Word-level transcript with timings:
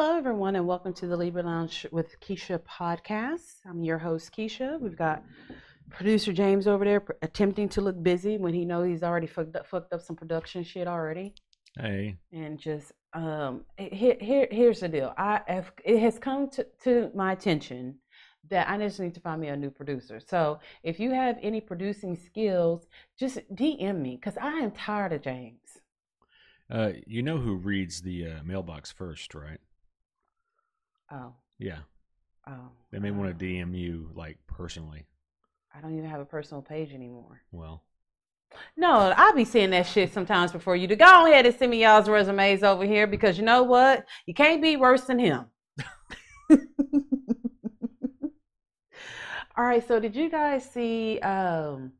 Hello, 0.00 0.16
everyone, 0.16 0.54
and 0.54 0.64
welcome 0.64 0.92
to 0.92 1.08
the 1.08 1.16
Libra 1.16 1.42
Lounge 1.42 1.84
with 1.90 2.20
Keisha 2.20 2.60
podcast. 2.60 3.56
I'm 3.68 3.82
your 3.82 3.98
host, 3.98 4.30
Keisha. 4.32 4.78
We've 4.80 4.96
got 4.96 5.24
producer 5.90 6.32
James 6.32 6.68
over 6.68 6.84
there 6.84 7.04
attempting 7.22 7.68
to 7.70 7.80
look 7.80 8.00
busy 8.00 8.38
when 8.38 8.54
he 8.54 8.64
knows 8.64 8.86
he's 8.86 9.02
already 9.02 9.26
fucked 9.26 9.56
up, 9.56 9.66
fucked 9.66 9.92
up 9.92 10.00
some 10.00 10.14
production 10.14 10.62
shit 10.62 10.86
already. 10.86 11.34
Hey, 11.76 12.14
And 12.32 12.60
just 12.60 12.92
um, 13.12 13.64
here, 13.76 14.16
here, 14.20 14.46
here's 14.52 14.78
the 14.78 14.88
deal. 14.88 15.12
I 15.18 15.40
have, 15.48 15.72
it 15.84 15.98
has 15.98 16.16
come 16.16 16.48
to, 16.50 16.64
to 16.84 17.10
my 17.12 17.32
attention 17.32 17.96
that 18.50 18.70
I 18.70 18.78
just 18.78 19.00
need 19.00 19.14
to 19.14 19.20
find 19.20 19.40
me 19.40 19.48
a 19.48 19.56
new 19.56 19.70
producer. 19.70 20.20
So 20.20 20.60
if 20.84 21.00
you 21.00 21.10
have 21.10 21.38
any 21.42 21.60
producing 21.60 22.14
skills, 22.14 22.86
just 23.18 23.38
DM 23.52 24.00
me 24.00 24.14
because 24.14 24.38
I 24.40 24.60
am 24.60 24.70
tired 24.70 25.12
of 25.12 25.22
James. 25.22 25.58
uh, 26.70 26.92
you 27.04 27.20
know 27.20 27.38
who 27.38 27.56
reads 27.56 28.02
the 28.02 28.28
uh, 28.28 28.42
mailbox 28.44 28.92
first, 28.92 29.34
right? 29.34 29.58
Oh, 31.10 31.32
Yeah, 31.58 31.78
oh. 32.46 32.70
they 32.90 32.98
may 32.98 33.10
want 33.10 33.38
to 33.38 33.44
DM 33.44 33.76
you 33.76 34.10
like 34.14 34.38
personally. 34.46 35.06
I 35.74 35.80
don't 35.80 35.96
even 35.96 36.08
have 36.10 36.20
a 36.20 36.24
personal 36.24 36.62
page 36.62 36.92
anymore. 36.92 37.40
Well, 37.52 37.82
No, 38.76 39.12
I'll 39.16 39.34
be 39.34 39.44
seeing 39.44 39.70
that 39.70 39.86
shit 39.86 40.12
sometimes 40.12 40.52
before 40.52 40.76
you 40.76 40.86
to 40.88 40.96
go 40.96 41.26
ahead 41.26 41.46
and 41.46 41.54
send 41.54 41.70
me 41.70 41.82
y'all's 41.82 42.08
resumes 42.08 42.62
over 42.62 42.84
here 42.84 43.06
because 43.06 43.38
you 43.38 43.44
know 43.44 43.62
what? 43.62 44.06
You 44.26 44.34
can't 44.34 44.60
be 44.62 44.76
worse 44.76 45.02
than 45.02 45.18
him. 45.18 45.46
All 49.56 49.64
right, 49.64 49.86
so 49.86 49.98
did 49.98 50.14
you 50.14 50.30
guys 50.30 50.68
see 50.70 51.18
um 51.20 51.92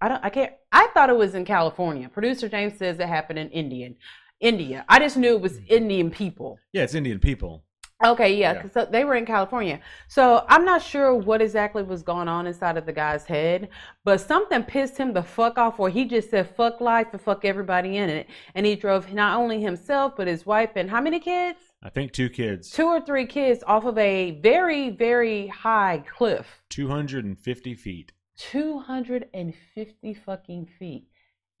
I 0.00 0.08
don't 0.08 0.24
I 0.24 0.30
can't 0.30 0.52
I 0.70 0.88
thought 0.94 1.10
it 1.10 1.16
was 1.16 1.34
in 1.34 1.44
California. 1.44 2.08
Producer 2.08 2.48
James 2.48 2.76
says 2.78 2.98
it 2.98 3.08
happened 3.08 3.38
in 3.38 3.50
Indian. 3.50 3.96
India. 4.40 4.84
I 4.88 4.98
just 4.98 5.16
knew 5.16 5.34
it 5.36 5.40
was 5.40 5.58
Indian 5.68 6.10
people. 6.10 6.58
yeah, 6.72 6.82
it's 6.82 6.94
Indian 6.94 7.18
people. 7.20 7.64
Okay, 8.04 8.34
yeah, 8.36 8.52
Yeah. 8.54 8.62
because 8.62 8.76
uh, 8.76 8.84
they 8.90 9.04
were 9.04 9.14
in 9.14 9.24
California. 9.26 9.80
So 10.08 10.44
I'm 10.48 10.64
not 10.64 10.82
sure 10.82 11.14
what 11.14 11.40
exactly 11.40 11.82
was 11.82 12.02
going 12.02 12.28
on 12.28 12.46
inside 12.46 12.76
of 12.76 12.86
the 12.86 12.92
guy's 12.92 13.24
head, 13.24 13.68
but 14.04 14.20
something 14.20 14.62
pissed 14.64 14.96
him 14.96 15.12
the 15.12 15.22
fuck 15.22 15.58
off 15.58 15.78
where 15.78 15.90
he 15.90 16.04
just 16.04 16.30
said 16.30 16.54
fuck 16.56 16.80
life 16.80 17.08
and 17.12 17.20
fuck 17.20 17.44
everybody 17.44 17.96
in 17.98 18.10
it. 18.10 18.26
And 18.54 18.66
he 18.66 18.74
drove 18.74 19.12
not 19.12 19.38
only 19.38 19.62
himself, 19.62 20.14
but 20.16 20.26
his 20.26 20.44
wife 20.44 20.70
and 20.76 20.90
how 20.90 21.00
many 21.00 21.20
kids? 21.20 21.58
I 21.82 21.90
think 21.90 22.12
two 22.12 22.28
kids, 22.28 22.70
Two 22.70 22.86
or 22.86 23.00
three 23.00 23.26
kids 23.26 23.62
off 23.66 23.84
of 23.84 23.98
a 23.98 24.32
very, 24.40 24.90
very 24.90 25.48
high 25.48 26.04
cliff. 26.08 26.62
250 26.70 27.74
feet. 27.74 28.12
250 28.38 30.14
fucking 30.14 30.66
feet. 30.78 31.08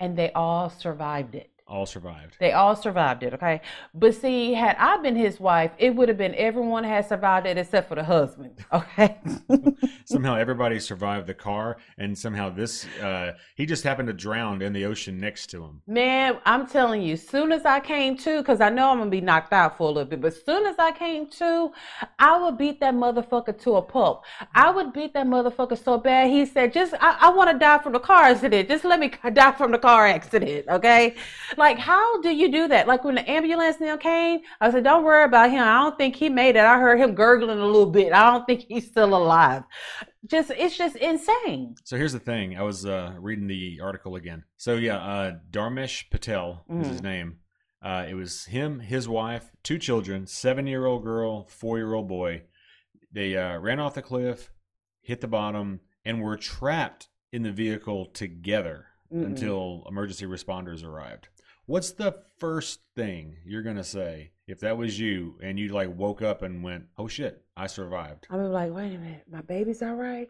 And 0.00 0.16
they 0.18 0.32
all 0.32 0.68
survived 0.70 1.34
it. 1.34 1.51
All 1.72 1.86
survived. 1.86 2.36
They 2.38 2.52
all 2.52 2.76
survived 2.76 3.22
it, 3.22 3.32
okay? 3.32 3.62
But 3.94 4.14
see, 4.14 4.52
had 4.52 4.76
I 4.78 4.98
been 4.98 5.16
his 5.16 5.40
wife, 5.40 5.70
it 5.78 5.96
would 5.96 6.10
have 6.10 6.18
been 6.18 6.34
everyone 6.34 6.84
had 6.84 7.08
survived 7.08 7.46
it 7.46 7.56
except 7.56 7.88
for 7.88 7.94
the 7.94 8.04
husband, 8.04 8.62
okay? 8.74 9.18
somehow 10.04 10.36
everybody 10.36 10.78
survived 10.78 11.26
the 11.26 11.32
car, 11.32 11.78
and 11.96 12.18
somehow 12.18 12.50
this, 12.50 12.84
uh, 13.00 13.32
he 13.54 13.64
just 13.64 13.84
happened 13.84 14.08
to 14.08 14.12
drown 14.12 14.60
in 14.60 14.74
the 14.74 14.84
ocean 14.84 15.18
next 15.18 15.46
to 15.46 15.64
him. 15.64 15.80
Man, 15.86 16.36
I'm 16.44 16.66
telling 16.66 17.00
you, 17.00 17.16
soon 17.16 17.52
as 17.52 17.64
I 17.64 17.80
came 17.80 18.18
to, 18.18 18.42
because 18.42 18.60
I 18.60 18.68
know 18.68 18.90
I'm 18.90 18.98
gonna 18.98 19.08
be 19.08 19.22
knocked 19.22 19.54
out 19.54 19.78
for 19.78 19.84
a 19.84 19.92
little 19.92 20.04
bit, 20.04 20.20
but 20.20 20.34
soon 20.34 20.66
as 20.66 20.76
I 20.78 20.92
came 20.92 21.26
to, 21.38 21.72
I 22.18 22.36
would 22.36 22.58
beat 22.58 22.80
that 22.80 22.92
motherfucker 22.92 23.58
to 23.62 23.76
a 23.76 23.82
pulp. 23.82 24.24
I 24.54 24.70
would 24.70 24.92
beat 24.92 25.14
that 25.14 25.26
motherfucker 25.26 25.82
so 25.82 25.96
bad. 25.96 26.30
He 26.30 26.44
said, 26.44 26.74
"Just, 26.74 26.92
I, 27.00 27.16
I 27.18 27.30
want 27.30 27.50
to 27.50 27.58
die 27.58 27.78
from 27.78 27.94
the 27.94 27.98
car 27.98 28.24
accident. 28.24 28.68
Just 28.68 28.84
let 28.84 29.00
me 29.00 29.10
die 29.32 29.52
from 29.52 29.72
the 29.72 29.78
car 29.78 30.06
accident, 30.06 30.68
okay?" 30.68 31.14
Like, 31.56 31.61
how 31.78 32.20
do 32.20 32.30
you 32.30 32.50
do 32.50 32.68
that? 32.68 32.86
Like 32.86 33.04
when 33.04 33.14
the 33.14 33.30
ambulance 33.30 33.78
now 33.80 33.96
came, 33.96 34.40
I 34.60 34.70
said, 34.70 34.84
"Don't 34.84 35.04
worry 35.04 35.24
about 35.24 35.50
him. 35.50 35.62
I 35.62 35.82
don't 35.82 35.96
think 35.96 36.16
he 36.16 36.28
made 36.28 36.56
it. 36.56 36.64
I 36.64 36.78
heard 36.78 36.98
him 36.98 37.14
gurgling 37.14 37.58
a 37.58 37.66
little 37.66 37.90
bit. 37.90 38.12
I 38.12 38.30
don't 38.30 38.46
think 38.46 38.66
he's 38.68 38.86
still 38.86 39.14
alive." 39.14 39.62
Just, 40.26 40.50
it's 40.50 40.76
just 40.78 40.94
insane. 40.96 41.74
So 41.84 41.96
here's 41.96 42.12
the 42.12 42.20
thing. 42.20 42.56
I 42.56 42.62
was 42.62 42.86
uh, 42.86 43.14
reading 43.18 43.48
the 43.48 43.80
article 43.82 44.14
again. 44.16 44.44
So 44.56 44.74
yeah, 44.74 44.98
uh, 44.98 45.32
Dharmesh 45.50 46.10
Patel 46.10 46.64
is 46.70 46.86
his 46.86 47.02
name. 47.02 47.38
Uh, 47.82 48.06
it 48.08 48.14
was 48.14 48.44
him, 48.44 48.78
his 48.78 49.08
wife, 49.08 49.50
two 49.64 49.78
children, 49.78 50.28
seven-year-old 50.28 51.02
girl, 51.02 51.48
four-year-old 51.48 52.06
boy. 52.06 52.42
They 53.10 53.36
uh, 53.36 53.58
ran 53.58 53.80
off 53.80 53.94
the 53.94 54.02
cliff, 54.02 54.52
hit 55.00 55.20
the 55.20 55.26
bottom, 55.26 55.80
and 56.04 56.22
were 56.22 56.36
trapped 56.36 57.08
in 57.32 57.42
the 57.42 57.50
vehicle 57.50 58.06
together 58.06 58.86
Mm-mm. 59.12 59.26
until 59.26 59.84
emergency 59.88 60.26
responders 60.26 60.84
arrived. 60.84 61.28
What's 61.66 61.92
the 61.92 62.16
first 62.38 62.80
thing 62.96 63.36
you're 63.44 63.62
gonna 63.62 63.84
say 63.84 64.32
if 64.48 64.60
that 64.60 64.76
was 64.76 64.98
you 64.98 65.38
and 65.42 65.58
you 65.58 65.68
like 65.68 65.96
woke 65.96 66.20
up 66.20 66.42
and 66.42 66.64
went, 66.64 66.86
"Oh 66.98 67.06
shit, 67.06 67.44
I 67.56 67.68
survived"? 67.68 68.26
I'm 68.30 68.50
like, 68.50 68.72
wait 68.72 68.94
a 68.94 68.98
minute, 68.98 69.24
my 69.30 69.42
baby's 69.42 69.82
all 69.82 69.94
right. 69.94 70.28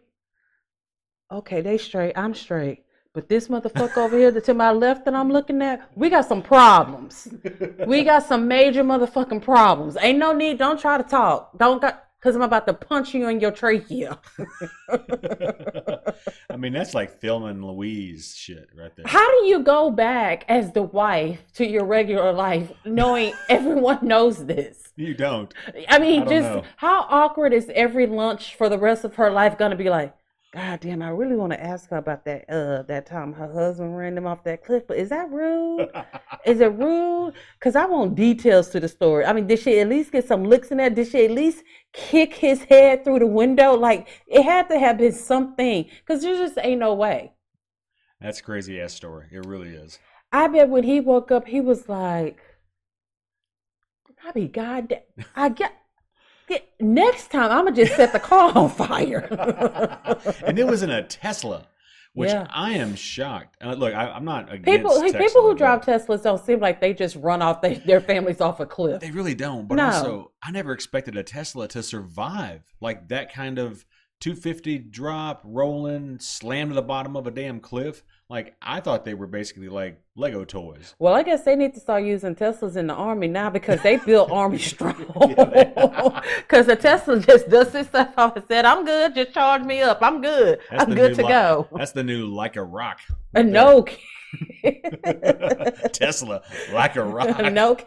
Okay, 1.31 1.61
they 1.61 1.77
straight. 1.79 2.13
I'm 2.15 2.35
straight. 2.35 2.85
But 3.13 3.29
this 3.29 3.47
motherfucker 3.47 3.97
over 3.97 4.17
here 4.17 4.31
to 4.31 4.53
my 4.53 4.71
left 4.71 5.05
that 5.05 5.13
I'm 5.13 5.31
looking 5.31 5.61
at, 5.61 5.89
we 5.95 6.09
got 6.09 6.25
some 6.25 6.41
problems. 6.41 7.27
We 7.85 8.03
got 8.03 8.23
some 8.23 8.47
major 8.47 8.83
motherfucking 8.83 9.43
problems. 9.43 9.97
Ain't 10.01 10.17
no 10.17 10.33
need. 10.33 10.57
Don't 10.57 10.79
try 10.79 10.97
to 10.97 11.03
talk. 11.03 11.57
Don't 11.57 11.81
got 11.81 12.05
because 12.23 12.37
I'm 12.37 12.41
about 12.41 12.65
to 12.67 12.73
punch 12.73 13.13
you 13.13 13.27
in 13.27 13.41
your 13.41 13.51
trachea. 13.51 14.17
I 16.49 16.55
mean, 16.57 16.71
that's 16.71 16.93
like 16.93 17.19
Thelma 17.19 17.47
and 17.47 17.65
Louise 17.65 18.33
shit 18.33 18.69
right 18.73 18.95
there. 18.95 19.05
How 19.05 19.29
do 19.29 19.47
you 19.47 19.59
go 19.59 19.91
back 19.91 20.45
as 20.47 20.71
the 20.71 20.83
wife 20.83 21.41
to 21.55 21.67
your 21.67 21.83
regular 21.83 22.31
life 22.31 22.71
knowing 22.85 23.33
everyone 23.49 24.07
knows 24.07 24.45
this? 24.45 24.93
You 24.95 25.13
don't. 25.13 25.53
I 25.89 25.99
mean, 25.99 26.21
I 26.21 26.25
don't 26.25 26.29
just 26.29 26.49
know. 26.49 26.63
how 26.77 27.07
awkward 27.09 27.51
is 27.51 27.69
every 27.75 28.07
lunch 28.07 28.55
for 28.55 28.69
the 28.69 28.77
rest 28.77 29.03
of 29.03 29.15
her 29.15 29.29
life 29.29 29.57
gonna 29.57 29.75
be 29.75 29.89
like? 29.89 30.15
God 30.53 30.81
damn, 30.81 31.01
I 31.01 31.09
really 31.09 31.35
want 31.35 31.51
to 31.51 31.63
ask 31.63 31.89
her 31.89 31.97
about 31.97 32.25
that 32.25 32.47
uh 32.47 32.83
that 32.83 33.07
time 33.07 33.33
her 33.33 33.51
husband 33.51 33.97
ran 33.97 34.13
them 34.13 34.27
off 34.27 34.43
that 34.43 34.63
cliff, 34.63 34.83
but 34.87 34.97
is 34.97 35.09
that 35.09 35.31
rude? 35.31 35.89
Is 36.45 36.59
it 36.61 36.73
rude? 36.73 37.33
Because 37.59 37.75
I 37.75 37.85
want 37.85 38.15
details 38.15 38.69
to 38.69 38.79
the 38.79 38.89
story. 38.89 39.25
I 39.25 39.31
mean, 39.33 39.47
did 39.47 39.59
she 39.59 39.79
at 39.79 39.87
least 39.87 40.11
get 40.11 40.27
some 40.27 40.43
licks 40.43 40.69
in 40.69 40.77
there? 40.77 40.89
Did 40.89 41.07
she 41.07 41.25
at 41.25 41.31
least 41.31 41.63
kick 41.93 42.35
his 42.35 42.63
head 42.63 43.03
through 43.03 43.19
the 43.19 43.27
window? 43.27 43.73
Like 43.73 44.09
it 44.27 44.43
had 44.43 44.69
to 44.69 44.77
have 44.77 44.97
been 44.97 45.13
something. 45.13 45.89
Because 46.05 46.21
there 46.21 46.35
just 46.35 46.59
ain't 46.61 46.81
no 46.81 46.93
way. 46.93 47.31
That's 48.19 48.41
crazy 48.41 48.79
ass 48.79 48.93
story. 48.93 49.27
It 49.31 49.45
really 49.45 49.69
is. 49.69 49.97
I 50.31 50.47
bet 50.47 50.69
when 50.69 50.83
he 50.83 50.99
woke 50.99 51.31
up, 51.31 51.47
he 51.47 51.61
was 51.61 51.87
like, 51.87 52.39
I 54.25 54.31
be 54.31 54.47
goddamn. 54.47 54.99
I 55.35 55.49
get. 55.49 55.73
Next 56.79 57.31
time, 57.31 57.51
I'm 57.51 57.65
gonna 57.65 57.75
just 57.75 57.95
set 57.95 58.13
the 58.13 58.19
car 58.19 58.51
on 58.55 58.69
fire. 58.69 59.27
and 60.45 60.59
it 60.59 60.67
was 60.67 60.83
in 60.83 60.89
a 60.89 61.03
Tesla, 61.03 61.67
which 62.13 62.29
Yeah. 62.29 62.47
I 62.49 62.73
am 62.73 62.95
shocked. 62.95 63.57
Uh, 63.63 63.73
look, 63.73 63.93
I, 63.93 64.09
I'm 64.09 64.25
not 64.25 64.51
against 64.51 64.65
people, 64.65 65.01
Tesla, 65.01 65.19
people 65.19 65.41
who 65.43 65.55
drive 65.55 65.81
Teslas 65.81 66.23
don't 66.23 66.43
seem 66.43 66.59
like 66.59 66.79
they 66.81 66.93
just 66.93 67.15
run 67.15 67.41
off 67.41 67.61
they, 67.61 67.75
their 67.75 68.01
families 68.01 68.41
off 68.41 68.59
a 68.59 68.65
cliff. 68.65 69.01
They 69.01 69.11
really 69.11 69.35
don't. 69.35 69.67
But 69.67 69.75
No. 69.75 69.85
also, 69.85 70.31
I 70.43 70.51
never 70.51 70.71
expected 70.73 71.17
a 71.17 71.23
Tesla 71.23 71.67
to 71.69 71.81
survive 71.83 72.63
like 72.81 73.09
that 73.09 73.33
kind 73.33 73.59
of 73.59 73.85
250 74.19 74.77
drop, 74.79 75.41
rolling, 75.43 76.17
slam 76.19 76.69
to 76.69 76.75
the 76.75 76.81
bottom 76.81 77.17
of 77.17 77.27
a 77.27 77.31
damn 77.31 77.59
cliff. 77.59 78.03
Like 78.29 78.55
I 78.61 78.79
thought 78.79 79.05
they 79.05 79.13
were 79.13 79.27
basically 79.27 79.69
like 79.69 79.99
Lego 80.15 80.43
toys. 80.45 80.95
Well, 80.97 81.13
I 81.13 81.23
guess 81.23 81.43
they 81.43 81.55
need 81.55 81.73
to 81.73 81.79
start 81.79 82.03
using 82.03 82.35
Teslas 82.35 82.77
in 82.77 82.87
the 82.87 82.93
army 82.93 83.27
now 83.27 83.49
because 83.49 83.81
they 83.81 83.97
build 83.97 84.31
army 84.41 84.59
strong. 84.59 84.95
Because 86.37 86.65
the 86.67 86.75
Tesla 86.75 87.19
just 87.19 87.49
does 87.49 87.71
this 87.71 87.87
stuff 87.87 88.13
off 88.17 88.35
and 88.35 88.45
said, 88.47 88.65
"I'm 88.65 88.85
good. 88.85 89.13
Just 89.15 89.33
charge 89.33 89.63
me 89.63 89.81
up. 89.81 89.99
I'm 90.01 90.21
good. 90.21 90.59
That's 90.71 90.83
I'm 90.83 90.93
good 90.95 91.15
to 91.15 91.23
li- 91.23 91.27
go." 91.27 91.67
That's 91.75 91.91
the 91.91 92.03
new 92.03 92.27
like 92.27 92.55
a 92.55 92.63
rock. 92.63 92.99
And 93.33 93.53
right 93.53 93.53
no. 93.53 93.85
Tesla 95.89 96.41
like 96.71 96.95
a 96.95 97.03
rock. 97.03 97.39
no. 97.51 97.77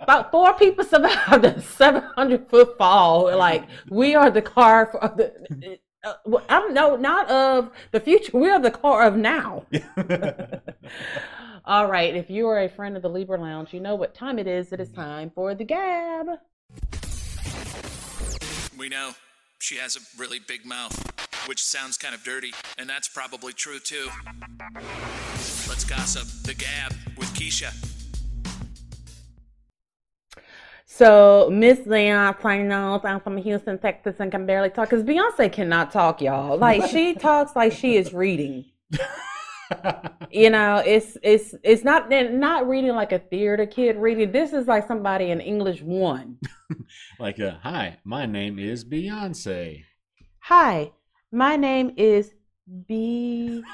About 0.00 0.30
four 0.30 0.52
people 0.54 0.84
survived 0.84 1.44
a 1.44 1.60
700 1.60 2.48
foot 2.48 2.76
fall. 2.78 3.36
Like 3.36 3.64
we 3.88 4.14
are 4.14 4.30
the 4.30 4.42
car 4.42 4.86
for 4.92 5.12
the. 5.16 5.78
Uh, 6.04 6.14
well, 6.24 6.44
I'm 6.48 6.74
no, 6.74 6.96
not 6.96 7.30
of 7.30 7.70
the 7.92 8.00
future. 8.00 8.36
We 8.36 8.50
are 8.50 8.58
the 8.58 8.72
car 8.72 9.06
of 9.06 9.16
now. 9.16 9.66
All 11.64 11.88
right. 11.88 12.16
If 12.16 12.28
you 12.28 12.48
are 12.48 12.60
a 12.60 12.68
friend 12.68 12.96
of 12.96 13.02
the 13.02 13.08
Libra 13.08 13.38
Lounge, 13.38 13.72
you 13.72 13.78
know 13.78 13.94
what 13.94 14.12
time 14.14 14.38
it 14.40 14.48
is. 14.48 14.72
It 14.72 14.80
is 14.80 14.90
time 14.90 15.30
for 15.32 15.54
the 15.54 15.64
Gab. 15.64 16.26
We 18.76 18.88
know 18.88 19.12
she 19.60 19.76
has 19.76 19.94
a 19.94 20.00
really 20.18 20.40
big 20.40 20.66
mouth, 20.66 20.92
which 21.46 21.62
sounds 21.62 21.96
kind 21.96 22.16
of 22.16 22.24
dirty, 22.24 22.52
and 22.78 22.90
that's 22.90 23.06
probably 23.06 23.52
true 23.52 23.78
too. 23.78 24.08
Let's 25.68 25.84
gossip. 25.84 26.26
The 26.44 26.54
Gab 26.54 26.94
with 27.16 27.28
Keisha. 27.34 28.01
So 30.94 31.48
Miss 31.50 31.86
Leon 31.86 32.34
Planos, 32.34 33.02
I'm 33.06 33.18
from 33.20 33.38
Houston, 33.38 33.78
Texas, 33.78 34.16
and 34.20 34.30
can 34.30 34.44
barely 34.44 34.68
talk 34.68 34.90
because 34.90 35.02
Beyonce 35.02 35.50
cannot 35.50 35.90
talk, 35.90 36.20
y'all. 36.20 36.58
Like 36.58 36.84
she 36.90 37.14
talks 37.18 37.56
like 37.56 37.72
she 37.72 37.96
is 37.96 38.12
reading. 38.12 38.66
you 40.30 40.50
know, 40.50 40.82
it's 40.84 41.16
it's 41.22 41.54
it's 41.62 41.82
not 41.82 42.10
not 42.10 42.68
reading 42.68 42.90
like 42.90 43.12
a 43.12 43.20
theater 43.20 43.64
kid 43.64 43.96
reading. 43.96 44.32
This 44.32 44.52
is 44.52 44.66
like 44.66 44.86
somebody 44.86 45.30
in 45.30 45.40
English 45.40 45.80
one. 45.80 46.36
like, 47.18 47.40
uh, 47.40 47.54
hi, 47.62 47.96
my 48.04 48.26
name 48.26 48.58
is 48.58 48.84
Beyonce. 48.84 49.84
Hi, 50.40 50.92
my 51.30 51.56
name 51.56 51.94
is 51.96 52.34
Beyonce 52.86 53.64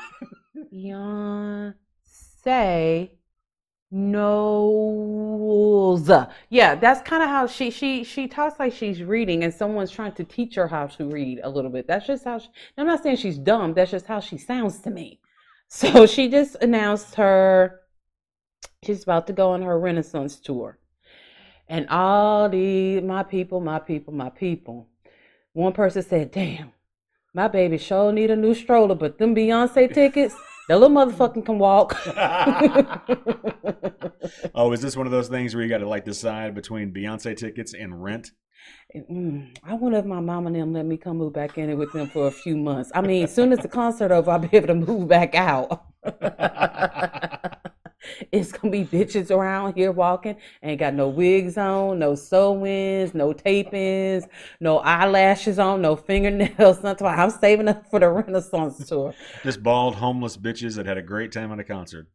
Knowles. 3.91 6.11
Yeah, 6.51 6.75
that's 6.75 7.01
kind 7.09 7.23
of 7.23 7.31
how 7.31 7.47
she 7.47 7.71
she 7.71 8.05
she 8.05 8.29
talks 8.29 8.59
like 8.59 8.75
she's 8.75 9.03
reading, 9.03 9.45
and 9.45 9.55
someone's 9.55 9.91
trying 9.91 10.13
to 10.13 10.25
teach 10.25 10.57
her 10.57 10.69
how 10.69 10.89
to 10.89 11.07
read 11.07 11.41
a 11.43 11.49
little 11.49 11.71
bit. 11.71 11.87
That's 11.87 12.07
just 12.07 12.25
how. 12.25 12.39
She, 12.39 12.49
I'm 12.77 12.87
not 12.87 13.03
saying 13.03 13.17
she's 13.17 13.39
dumb. 13.39 13.73
That's 13.73 13.91
just 13.91 14.05
how 14.05 14.21
she 14.21 14.37
sounds 14.37 14.81
to 14.81 14.91
me. 14.91 15.21
So 15.69 16.05
she 16.07 16.29
just 16.29 16.57
announced 16.57 17.15
her. 17.15 17.81
She's 18.83 19.03
about 19.03 19.27
to 19.29 19.33
go 19.33 19.53
on 19.53 19.63
her 19.63 19.81
Renaissance 19.81 20.39
tour, 20.39 20.79
and 21.67 21.89
all 21.89 22.51
the 22.51 23.01
my 23.01 23.23
people, 23.23 23.61
my 23.61 23.79
people, 23.79 24.13
my 24.13 24.29
people. 24.29 24.87
One 25.55 25.73
person 25.73 26.03
said, 26.03 26.31
"Damn, 26.31 26.75
my 27.33 27.49
baby 27.49 27.79
sure 27.79 28.13
need 28.13 28.31
a 28.31 28.37
new 28.37 28.55
stroller, 28.55 28.95
but 28.95 29.17
them 29.17 29.35
Beyonce 29.35 29.95
tickets." 29.95 30.35
The 30.69 30.79
little 30.79 30.95
motherfucking 30.95 31.47
can 31.47 31.59
walk. 31.59 31.99
oh, 34.55 34.73
is 34.73 34.83
this 34.83 34.97
one 34.97 35.07
of 35.07 35.13
those 35.13 35.29
things 35.29 35.55
where 35.55 35.65
you 35.65 35.71
got 35.71 35.79
to 35.79 35.89
like 35.89 36.05
decide 36.05 36.55
between 36.55 36.93
Beyonce 36.93 37.35
tickets 37.37 37.73
and 37.73 38.03
rent? 38.03 38.33
Mm, 38.95 39.57
I 39.65 39.75
wonder 39.75 39.99
if 39.99 40.05
my 40.05 40.21
mom 40.21 40.47
and 40.47 40.57
them 40.57 40.75
let 40.75 40.85
me 40.85 40.99
come 40.99 41.19
move 41.19 41.33
back 41.33 41.57
in 41.57 41.71
it 41.71 41.75
with 41.75 41.93
them 41.93 42.09
for 42.09 42.27
a 42.27 42.31
few 42.31 42.57
months. 42.57 42.91
I 42.95 43.01
mean, 43.01 43.25
as 43.25 43.35
soon 43.35 43.53
as 43.53 43.61
the 43.61 43.69
concert 43.69 44.11
over, 44.11 44.31
I'll 44.31 44.39
be 44.39 44.51
able 44.53 44.67
to 44.69 44.75
move 44.75 45.09
back 45.09 45.35
out. 45.35 45.85
it's 48.33 48.53
gonna 48.53 48.71
be 48.71 48.85
bitches 48.85 49.31
around 49.31 49.75
here 49.75 49.93
walking, 49.93 50.37
ain't 50.63 50.81
got 50.81 50.95
no 50.95 51.09
wigs 51.09 51.57
on, 51.57 51.99
no 51.99 52.15
sew-ins, 52.15 53.15
no 53.15 53.33
tape-ins, 53.33 54.27
no 54.61 54.79
eyelashes 54.79 55.59
on, 55.59 55.83
no 55.83 55.97
fingernails. 55.97 56.79
Why 56.83 57.15
I'm 57.15 57.31
saving 57.31 57.69
up 57.69 57.91
for 57.91 58.01
the 58.01 58.09
Renaissance 58.09 58.87
tour. 58.89 59.15
Just 59.43 59.63
bald, 59.63 59.97
homeless 59.97 60.37
bitches 60.37 60.77
that 60.77 60.87
had 60.87 60.99
a 60.99 61.03
great 61.03 61.33
time 61.33 61.53
at 61.53 61.59
a 61.59 61.65
concert. 61.65 62.07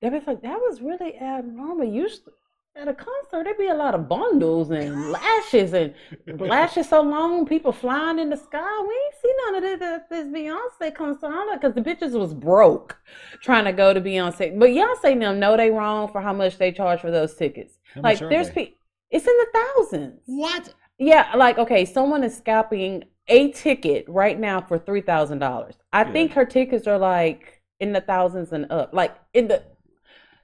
Be 0.00 0.10
like, 0.10 0.42
that 0.42 0.58
was 0.58 0.82
really 0.82 1.16
abnormal. 1.16 1.86
Usually 1.86 2.32
at 2.76 2.88
a 2.88 2.94
concert, 2.94 3.44
there'd 3.44 3.56
be 3.56 3.68
a 3.68 3.74
lot 3.74 3.94
of 3.94 4.08
bundles 4.08 4.70
and 4.70 5.12
lashes 5.12 5.72
and 5.72 5.94
lashes 6.26 6.88
so 6.88 7.02
long, 7.02 7.46
people 7.46 7.72
flying 7.72 8.18
in 8.18 8.30
the 8.30 8.36
sky. 8.36 8.80
We 8.82 8.94
ain't 8.94 9.14
see 9.22 9.32
none 9.44 9.54
of 9.56 9.80
this 9.80 10.02
this 10.10 10.26
Beyonce 10.26 10.94
concert 10.94 11.32
because 11.54 11.74
the 11.74 11.82
bitches 11.82 12.18
was 12.18 12.34
broke 12.34 12.96
trying 13.42 13.64
to 13.64 13.72
go 13.72 13.94
to 13.94 14.00
Beyonce. 14.00 14.58
But 14.58 14.70
Beyonce 14.70 15.18
them 15.20 15.38
know 15.38 15.56
they 15.56 15.70
wrong 15.70 16.08
for 16.10 16.20
how 16.20 16.32
much 16.32 16.58
they 16.58 16.72
charge 16.72 17.00
for 17.00 17.10
those 17.10 17.34
tickets. 17.34 17.78
Like 17.96 18.18
there's 18.18 18.48
they? 18.48 18.66
pe- 18.66 18.72
it's 19.10 19.26
in 19.26 19.36
the 19.36 19.46
thousands. 19.54 20.20
What? 20.26 20.74
Yeah, 20.98 21.30
like 21.36 21.58
okay, 21.58 21.84
someone 21.84 22.24
is 22.24 22.36
scalping 22.36 23.04
a 23.28 23.52
ticket 23.52 24.04
right 24.08 24.38
now 24.38 24.60
for 24.60 24.78
three 24.78 25.00
thousand 25.00 25.38
dollars. 25.38 25.76
I 25.92 26.04
Good. 26.04 26.12
think 26.12 26.32
her 26.32 26.44
tickets 26.44 26.88
are 26.88 26.98
like 26.98 27.62
in 27.78 27.92
the 27.92 28.00
thousands 28.00 28.52
and 28.52 28.66
up, 28.70 28.92
like 28.92 29.14
in 29.32 29.46
the 29.46 29.62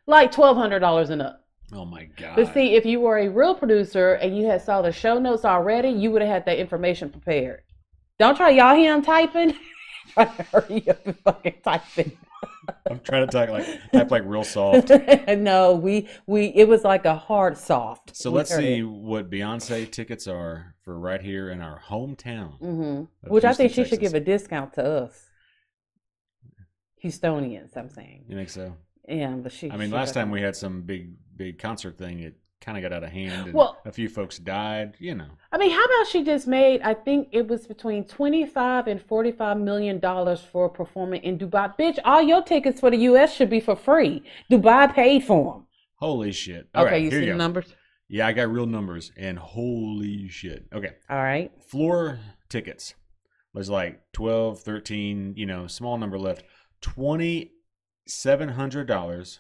like 0.07 0.31
twelve 0.31 0.57
hundred 0.57 0.79
dollars 0.79 1.11
and 1.11 1.23
up. 1.23 1.40
Oh 1.73 1.85
my 1.85 2.05
god! 2.17 2.37
But 2.37 2.53
see, 2.53 2.75
if 2.75 2.85
you 2.85 3.01
were 3.01 3.19
a 3.19 3.29
real 3.29 3.55
producer 3.55 4.15
and 4.15 4.37
you 4.37 4.47
had 4.47 4.63
saw 4.63 4.83
the 4.83 4.93
show 4.93 5.19
notes 5.19 5.45
already, 5.45 5.91
you 5.91 6.11
would 6.11 6.23
have 6.23 6.31
had 6.31 6.47
that 6.47 6.59
information 6.59 7.11
prepared. 7.11 7.63
Don't 8.19 8.37
try 8.37 8.51
y'all 8.51 8.75
hear 8.75 8.95
him 8.95 9.03
typing. 9.03 9.55
try 10.13 10.25
to 10.25 10.43
hurry 10.45 10.89
up 10.89 11.07
and 11.07 11.19
fucking 11.21 11.57
typing. 11.65 12.17
I'm 12.89 13.01
trying 13.01 13.27
to 13.27 13.33
type 13.33 13.51
like 13.51 13.67
type 13.93 14.11
like 14.11 14.23
real 14.27 14.45
soft. 14.45 14.91
no, 15.29 15.75
we 15.75 16.09
we 16.27 16.47
it 16.47 16.69
was 16.69 16.85
like 16.85 17.05
a 17.05 17.15
hard 17.15 17.57
soft. 17.57 18.17
So 18.17 18.31
let's 18.31 18.55
see 18.55 18.83
what 18.83 19.31
Beyonce 19.31 19.91
tickets 19.91 20.27
are 20.27 20.75
for 20.85 20.99
right 20.99 21.21
here 21.21 21.51
in 21.51 21.61
our 21.61 21.81
hometown. 21.89 22.59
hmm 22.59 23.05
of 23.25 23.31
Which 23.31 23.45
I 23.45 23.53
think 23.55 23.73
she 23.73 23.85
should 23.85 24.01
give 24.01 24.15
a 24.15 24.21
discount 24.21 24.75
to 24.75 24.85
us, 24.85 25.27
Houstonians. 27.05 27.77
I'm 27.77 27.91
saying. 27.91 28.25
You 28.29 28.37
think 28.37 28.51
so? 28.51 28.77
Yeah, 29.09 29.31
but 29.31 29.53
she. 29.53 29.71
I 29.71 29.77
mean, 29.77 29.91
last 29.91 30.15
time 30.15 30.31
we 30.31 30.41
had 30.41 30.57
some 30.57 30.83
big 30.83 31.13
big 31.45 31.59
concert 31.59 31.95
thing, 32.03 32.21
it 32.21 32.35
kind 32.61 32.77
of 32.77 32.83
got 32.85 32.93
out 32.97 33.03
of 33.09 33.11
hand, 33.21 33.47
and 33.49 33.55
Well- 33.55 33.77
a 33.91 33.93
few 33.99 34.09
folks 34.19 34.37
died. 34.39 34.89
You 34.99 35.15
know, 35.21 35.31
I 35.55 35.57
mean, 35.63 35.71
how 35.79 35.85
about 35.89 36.07
she 36.13 36.21
just 36.33 36.47
made? 36.47 36.79
I 36.83 36.95
think 37.07 37.29
it 37.39 37.45
was 37.53 37.67
between 37.75 38.05
twenty-five 38.17 38.87
and 38.91 39.01
forty-five 39.13 39.57
million 39.71 39.97
dollars 40.09 40.41
for 40.53 40.65
performing 40.81 41.23
in 41.29 41.35
Dubai. 41.39 41.67
Bitch, 41.79 41.99
all 42.05 42.23
your 42.33 42.43
tickets 42.53 42.79
for 42.83 42.91
the 42.95 42.99
U.S. 43.11 43.29
should 43.37 43.49
be 43.57 43.61
for 43.69 43.77
free. 43.89 44.23
Dubai 44.53 44.83
paid 45.03 45.21
for 45.25 45.43
them. 45.55 45.67
holy 46.07 46.33
shit! 46.43 46.69
All 46.75 46.85
okay, 46.85 46.93
right, 46.95 47.03
you 47.05 47.11
here 47.11 47.21
see 47.21 47.27
you 47.27 47.33
the 47.33 47.39
go. 47.39 47.45
numbers. 47.47 47.69
Yeah, 48.17 48.27
I 48.27 48.33
got 48.33 48.53
real 48.57 48.67
numbers, 48.67 49.13
and 49.17 49.39
holy 49.39 50.29
shit. 50.29 50.67
Okay, 50.79 50.93
All 51.09 51.23
right. 51.31 51.51
floor 51.71 52.19
tickets. 52.55 52.95
There's 53.55 53.71
like 53.71 54.01
12, 54.13 54.61
13, 54.61 55.35
you 55.37 55.47
know, 55.47 55.67
small 55.69 55.97
number 55.97 56.19
left. 56.19 56.43
Twenty 56.83 57.53
seven 58.07 58.49
hundred 58.51 58.87
dollars 58.89 59.39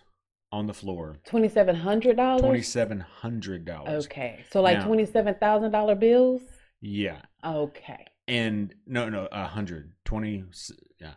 on 0.52 0.66
the 0.66 0.74
floor. 0.74 1.16
Twenty-seven 1.26 1.76
hundred 1.76 2.16
dollars. 2.16 2.42
Twenty 2.42 2.62
seven 2.62 3.00
hundred 3.00 3.64
dollars. 3.64 4.06
Okay, 4.06 4.44
so 4.50 4.60
like 4.60 4.82
twenty-seven 4.84 5.36
thousand 5.40 5.70
dollar 5.70 5.94
bills. 5.94 6.42
Yeah, 6.80 7.20
Okay. 7.44 8.06
and 8.26 8.74
no, 8.86 9.08
no, 9.08 9.28
a 9.30 9.44
hundred 9.46 9.92
twenty. 10.04 10.44
Yeah, 11.00 11.12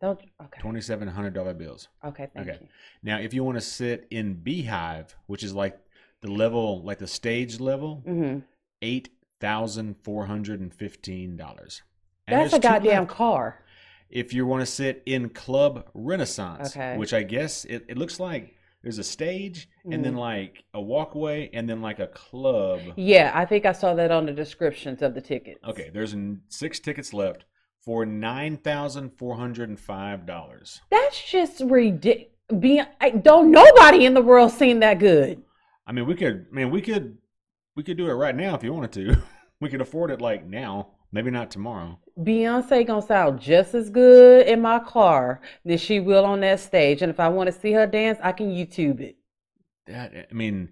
Don't. 0.00 0.20
Okay. 0.42 0.60
twenty 0.60 0.80
seven 0.80 1.08
hundred 1.08 1.34
dollar 1.34 1.54
bills. 1.54 1.88
Okay. 2.04 2.28
Thank 2.34 2.48
Okay. 2.48 2.58
you. 2.60 2.68
Now, 3.02 3.18
if 3.18 3.32
you 3.32 3.44
want 3.44 3.56
to 3.56 3.62
sit 3.62 4.06
in 4.10 4.34
Beehive, 4.34 5.16
which 5.26 5.42
is 5.42 5.54
like 5.54 5.78
the 6.20 6.30
level, 6.30 6.82
like 6.82 6.98
the 6.98 7.06
stage 7.06 7.60
level, 7.60 8.02
hmm 8.04 8.38
eight 8.82 9.08
thousand 9.40 9.96
four 10.02 10.26
hundred 10.26 10.60
and 10.60 10.74
fifteen 10.74 11.36
dollars. 11.36 11.82
That's 12.28 12.52
a 12.54 12.58
goddamn 12.58 13.06
car. 13.06 13.60
If 14.10 14.32
you 14.32 14.46
want 14.46 14.60
to 14.62 14.66
sit 14.66 15.02
in 15.06 15.30
Club 15.30 15.88
Renaissance, 15.94 16.70
Okay. 16.76 16.96
which 16.96 17.12
I 17.12 17.22
guess 17.22 17.64
it, 17.64 17.84
it 17.88 17.96
looks 17.98 18.20
like 18.20 18.54
there's 18.84 18.98
a 18.98 19.04
stage 19.04 19.68
and 19.90 20.04
then 20.04 20.14
Mhm. 20.14 20.18
like 20.18 20.62
a 20.74 20.80
walkway 20.80 21.48
and 21.54 21.68
then 21.68 21.80
like 21.80 21.98
a 21.98 22.06
club. 22.06 22.80
Yeah, 22.96 23.32
I 23.34 23.46
think 23.46 23.64
I 23.64 23.72
saw 23.72 23.94
that 23.94 24.10
on 24.12 24.26
the 24.26 24.32
descriptions 24.32 25.00
of 25.02 25.14
the 25.14 25.20
tickets. 25.22 25.58
Okay, 25.64 25.90
there's 25.92 26.14
six 26.48 26.78
tickets 26.78 27.12
left 27.14 27.44
for 27.80 28.04
nine 28.04 28.58
thousand 28.58 29.10
four 29.18 29.36
hundred 29.36 29.70
and 29.70 29.80
five 29.80 30.26
dollars. 30.26 30.82
That's 30.90 31.20
just 31.28 31.60
ridiculous. 31.64 32.30
Be 32.60 32.82
I 33.00 33.08
don't 33.08 33.50
nobody 33.50 34.04
in 34.04 34.12
the 34.12 34.20
world 34.20 34.52
seen 34.52 34.80
that 34.80 34.98
good. 34.98 35.42
I 35.86 35.92
mean, 35.92 36.04
we 36.06 36.14
could, 36.14 36.52
man, 36.52 36.70
we 36.70 36.82
could, 36.82 37.16
we 37.74 37.82
could 37.82 37.96
do 37.96 38.06
it 38.10 38.12
right 38.12 38.34
now 38.36 38.54
if 38.54 38.62
you 38.62 38.72
wanted 38.74 38.92
to. 38.92 39.22
we 39.60 39.70
could 39.70 39.80
afford 39.80 40.10
it 40.10 40.20
like 40.20 40.44
now, 40.46 40.90
maybe 41.10 41.30
not 41.30 41.50
tomorrow. 41.50 41.98
Beyonce 42.18 42.86
gonna 42.86 43.02
sound 43.02 43.40
just 43.40 43.74
as 43.74 43.90
good 43.90 44.46
in 44.46 44.60
my 44.60 44.78
car 44.78 45.40
than 45.64 45.78
she 45.78 46.00
will 46.00 46.24
on 46.24 46.40
that 46.40 46.60
stage. 46.60 47.02
And 47.02 47.10
if 47.10 47.18
I 47.18 47.28
want 47.28 47.48
to 47.52 47.52
see 47.60 47.72
her 47.72 47.86
dance, 47.86 48.18
I 48.22 48.32
can 48.32 48.50
YouTube 48.50 49.00
it. 49.00 49.16
That, 49.86 50.28
I 50.30 50.34
mean, 50.34 50.70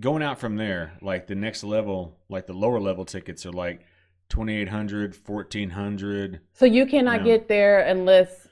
going 0.00 0.22
out 0.22 0.38
from 0.38 0.56
there, 0.56 0.92
like 1.02 1.26
the 1.26 1.34
next 1.34 1.62
level, 1.62 2.16
like 2.28 2.46
the 2.46 2.54
lower 2.54 2.80
level 2.80 3.04
tickets 3.04 3.44
are 3.46 3.52
like 3.52 3.82
2800 4.30 5.14
1400 5.26 6.40
So 6.52 6.64
you 6.64 6.86
cannot 6.86 7.20
No. 7.20 7.24
get 7.26 7.48
there 7.48 7.80
unless 7.80 8.48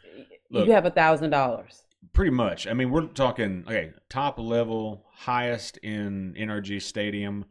Look. 0.50 0.66
you 0.66 0.73
have 0.73 0.84
a 0.87 0.90
thousand 0.90 1.30
dollars. 1.30 1.82
pretty 2.12 2.30
much. 2.30 2.66
I 2.68 2.75
mean, 2.75 2.90
we're 2.90 3.06
talking, 3.06 3.64
okay, 3.66 3.92
top 4.08 4.38
level, 4.38 5.04
highest 5.12 5.78
in 5.78 6.34
NRG 6.38 6.80
Stadium. 6.80 7.46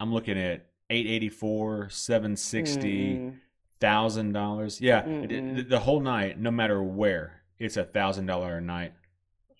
I'm 0.00 0.12
looking 0.12 0.36
at 0.38 0.66
884 0.90 1.88
760 1.90 3.14
Mm. 3.16 3.34
Thousand 3.80 4.32
dollars. 4.32 4.80
Yeah, 4.80 5.04
it- 5.06 5.68
the 5.68 5.78
whole 5.80 6.00
night, 6.00 6.38
no 6.38 6.50
matter 6.50 6.82
where, 6.82 7.42
it's 7.58 7.76
a 7.76 7.84
thousand 7.84 8.26
dollar 8.26 8.58
a 8.58 8.60
night. 8.60 8.92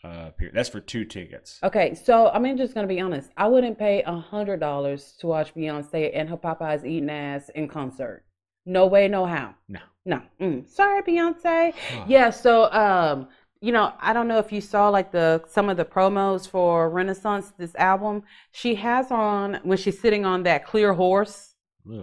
Uh, 0.05 0.31
period. 0.31 0.55
That's 0.55 0.69
for 0.69 0.79
two 0.79 1.05
tickets. 1.05 1.59
Okay, 1.65 1.95
so 1.95 2.29
I 2.29 2.39
mean, 2.39 2.57
just 2.57 2.75
gonna 2.75 2.87
be 2.87 3.01
honest. 3.01 3.31
I 3.37 3.49
wouldn't 3.49 3.77
pay 3.79 4.03
a 4.05 4.13
hundred 4.15 4.61
dollars 4.61 5.15
to 5.21 5.27
watch 5.27 5.53
Beyonce 5.55 6.11
and 6.15 6.29
her 6.29 6.37
Popeyes 6.37 6.85
eating 6.85 7.11
ass 7.11 7.49
in 7.57 7.67
concert. 7.67 8.25
No 8.65 8.87
way, 8.87 9.09
no 9.09 9.27
how. 9.27 9.55
No. 9.69 9.81
No. 10.05 10.23
Mm. 10.41 10.69
Sorry, 10.69 11.03
Beyonce. 11.03 11.75
Yeah, 12.07 12.31
so 12.31 12.71
um, 12.73 13.29
you 13.61 13.73
know, 13.73 13.93
I 13.99 14.13
don't 14.13 14.29
know 14.29 14.39
if 14.39 14.53
you 14.53 14.61
saw 14.61 14.91
like 14.91 15.11
the 15.11 15.43
some 15.49 15.69
of 15.69 15.77
the 15.77 15.85
promos 15.85 16.49
for 16.49 16.89
Renaissance 16.91 17.53
this 17.59 17.75
album. 17.75 18.23
She 18.53 18.77
has 18.77 19.11
on 19.11 19.61
when 19.65 19.79
she's 19.79 19.99
sitting 19.99 20.25
on 20.25 20.45
that 20.45 20.67
clear 20.67 20.93
horse, 20.93 21.55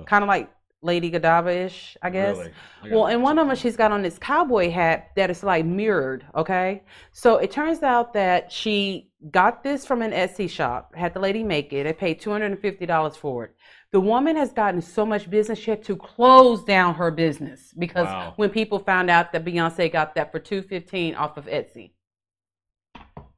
kind 0.08 0.24
of 0.24 0.28
like 0.28 0.50
Lady 0.84 1.10
Godiva-ish, 1.10 1.98
I 2.02 2.10
guess. 2.10 2.38
Really? 2.38 2.52
I 2.84 2.90
Well, 2.92 3.06
and 3.08 3.24
one 3.24 3.40
of 3.40 3.48
them 3.48 3.56
she's 3.56 3.78
got 3.78 3.92
on 3.92 4.02
this 4.02 4.20
cowboy 4.20 4.70
hat 4.70 5.12
that 5.16 5.30
is 5.30 5.44
like 5.44 5.66
mirrored. 5.66 6.26
Okay, 6.36 6.84
so 7.12 7.38
it 7.38 7.52
turns 7.52 7.82
out 7.84 8.14
that 8.14 8.52
she 8.52 9.10
got 9.32 9.64
this 9.64 9.86
from 9.86 10.02
an 10.02 10.12
Etsy 10.12 10.50
shop. 10.50 10.94
Had 10.96 11.14
the 11.14 11.20
lady 11.20 11.44
make 11.44 11.72
it. 11.74 11.86
They 11.86 11.94
paid 11.94 12.20
two 12.20 12.32
hundred 12.32 12.52
and 12.52 12.60
fifty 12.60 12.86
dollars 12.86 13.16
for 13.16 13.46
it. 13.46 13.56
The 13.92 14.00
woman 14.02 14.36
has 14.36 14.52
gotten 14.52 14.82
so 14.82 15.06
much 15.06 15.30
business 15.30 15.60
she 15.60 15.70
had 15.70 15.84
to 15.84 15.96
close 15.96 16.64
down 16.64 16.96
her 16.96 17.12
business 17.12 17.74
because 17.78 18.08
Wow. 18.08 18.34
when 18.36 18.50
people 18.50 18.80
found 18.80 19.10
out 19.10 19.32
that 19.32 19.46
Beyonce 19.46 19.92
got 19.92 20.16
that 20.16 20.32
for 20.32 20.40
two 20.40 20.62
fifteen 20.62 21.16
off 21.16 21.38
of 21.38 21.46
Etsy. 21.46 21.92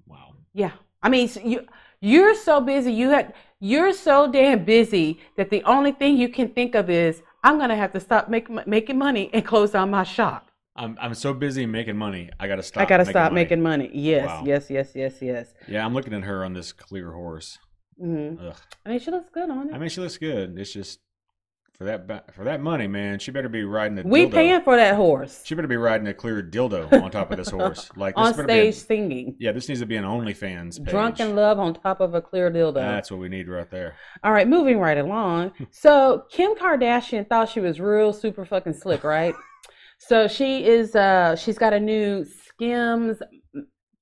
Wow. 0.07 0.35
Yeah, 0.53 0.71
I 1.03 1.09
mean 1.09 1.27
so 1.27 1.41
you 1.41 1.67
you're 2.01 2.35
so 2.35 2.61
busy. 2.61 2.91
You 2.93 3.09
had 3.09 3.33
you're 3.59 3.93
so 3.93 4.31
damn 4.31 4.63
busy 4.63 5.19
that 5.37 5.49
the 5.49 5.63
only 5.63 5.91
thing 5.91 6.17
you 6.17 6.29
can 6.29 6.49
think 6.49 6.75
of 6.75 6.89
is 6.89 7.21
I'm 7.45 7.59
gonna 7.59 7.75
have 7.75 7.93
to 7.93 7.99
stop 7.99 8.27
make, 8.27 8.49
making 8.67 8.97
money 8.97 9.29
and 9.31 9.45
close 9.45 9.71
down 9.71 9.91
my 9.91 10.03
shop. 10.03 10.49
I'm 10.75 10.97
I'm 10.99 11.13
so 11.13 11.33
busy 11.33 11.65
making 11.65 11.95
money. 11.95 12.29
I 12.39 12.47
gotta 12.47 12.63
stop. 12.63 12.81
I 12.81 12.85
gotta 12.85 13.03
making 13.03 13.11
stop 13.13 13.31
money. 13.31 13.41
making 13.43 13.61
money. 13.61 13.89
Yes, 13.93 14.25
Wow. 14.27 14.43
yes, 14.45 14.69
yes, 14.69 14.91
yes, 14.95 15.21
yes. 15.21 15.53
Yeah, 15.67 15.85
I'm 15.85 15.93
looking 15.93 16.13
at 16.13 16.23
her 16.23 16.43
on 16.43 16.53
this 16.53 16.73
clear 16.73 17.11
horse. 17.13 17.59
Mm-hmm. 18.01 18.49
I 18.85 18.89
mean, 18.89 18.99
she 18.99 19.11
looks 19.11 19.29
good 19.29 19.49
on 19.49 19.69
it. 19.69 19.73
I 19.73 19.77
mean, 19.77 19.89
she 19.89 20.01
looks 20.01 20.17
good. 20.17 20.57
It's 20.59 20.73
just 20.73 20.99
for 21.77 21.83
that 21.83 22.33
for 22.33 22.43
that 22.45 22.61
money, 22.61 22.87
man. 22.87 23.19
She 23.19 23.31
better 23.31 23.49
be 23.49 23.63
riding 23.63 23.99
a 23.99 24.03
we 24.03 24.25
dildo. 24.25 24.31
paying 24.31 24.61
for 24.61 24.75
that 24.77 24.95
horse 24.95 25.41
She 25.43 25.55
better 25.55 25.67
be 25.67 25.75
riding 25.75 26.07
a 26.07 26.13
clear 26.13 26.41
dildo 26.41 26.91
on 27.03 27.11
top 27.11 27.31
of 27.31 27.37
this 27.37 27.49
horse. 27.49 27.89
Like 27.95 28.13
on 28.17 28.27
this 28.27 28.37
be. 28.37 28.43
stage 28.43 28.73
A, 28.73 28.77
singing. 28.77 29.35
yeah, 29.39 29.51
this 29.51 29.67
needs 29.67 29.81
to 29.81 29.85
be 29.85 29.97
an 29.97 30.05
OnlyFans 30.05 30.77
page. 30.77 30.87
Drunk 30.87 31.19
in 31.19 31.35
love 31.35 31.59
on 31.59 31.73
top 31.73 31.99
of 31.99 32.13
a 32.13 32.21
clear 32.21 32.49
dildo. 32.49 32.75
That's 32.75 33.11
what 33.11 33.19
we 33.19 33.29
need 33.29 33.47
right 33.49 33.69
there. 33.69 33.95
All 34.23 34.31
right, 34.31 34.47
moving 34.47 34.79
right 34.79 34.97
along. 34.97 35.51
So 35.71 36.23
Kim 36.31 36.55
Kardashian 36.55 37.27
thought 37.27 37.49
she 37.49 37.59
was 37.59 37.79
real 37.79 38.13
super 38.13 38.45
fucking 38.45 38.73
slick, 38.73 39.03
right? 39.03 39.35
so 39.97 40.27
she 40.27 40.65
is 40.65 40.95
uh 40.95 41.35
she's 41.35 41.57
got 41.57 41.73
a 41.73 41.79
new 41.79 42.25
Skims 42.25 43.21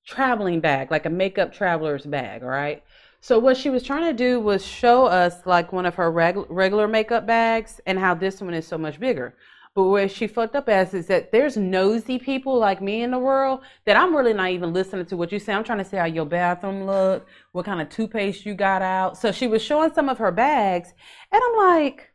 traveling 0.05 0.59
bag, 0.59 0.91
like 0.91 1.05
a 1.05 1.09
makeup 1.09 1.53
traveler's 1.53 2.05
bag, 2.05 2.43
all 2.43 2.49
right? 2.49 2.83
So 3.23 3.39
what 3.39 3.55
she 3.55 3.69
was 3.69 3.83
trying 3.83 4.03
to 4.03 4.11
do 4.11 4.41
was 4.41 4.65
show 4.65 5.05
us 5.05 5.45
like 5.45 5.71
one 5.71 5.85
of 5.85 5.95
her 5.95 6.11
reg- 6.11 6.45
regular 6.49 6.89
makeup 6.89 7.25
bags 7.25 7.79
and 7.85 7.97
how 7.97 8.13
this 8.13 8.41
one 8.41 8.53
is 8.53 8.67
so 8.67 8.77
much 8.77 8.99
bigger. 8.99 9.33
But 9.73 9.85
where 9.85 10.09
she 10.09 10.27
fucked 10.27 10.57
up 10.57 10.67
as 10.67 10.93
is 10.93 11.07
that 11.07 11.31
there's 11.31 11.55
nosy 11.55 12.19
people 12.19 12.59
like 12.59 12.81
me 12.81 13.01
in 13.01 13.11
the 13.11 13.17
world 13.17 13.61
that 13.85 13.95
I'm 13.95 14.13
really 14.13 14.33
not 14.33 14.49
even 14.49 14.73
listening 14.73 15.05
to 15.05 15.15
what 15.15 15.31
you 15.31 15.39
say. 15.39 15.53
I'm 15.53 15.63
trying 15.63 15.77
to 15.77 15.85
see 15.85 15.95
how 15.95 16.03
your 16.03 16.25
bathroom 16.25 16.85
look, 16.85 17.25
what 17.53 17.63
kind 17.63 17.79
of 17.79 17.87
toothpaste 17.87 18.45
you 18.45 18.55
got 18.55 18.81
out. 18.81 19.17
So 19.17 19.31
she 19.31 19.47
was 19.47 19.61
showing 19.61 19.93
some 19.93 20.09
of 20.09 20.17
her 20.17 20.33
bags, 20.33 20.93
and 21.31 21.41
I'm 21.41 21.55
like, 21.55 22.11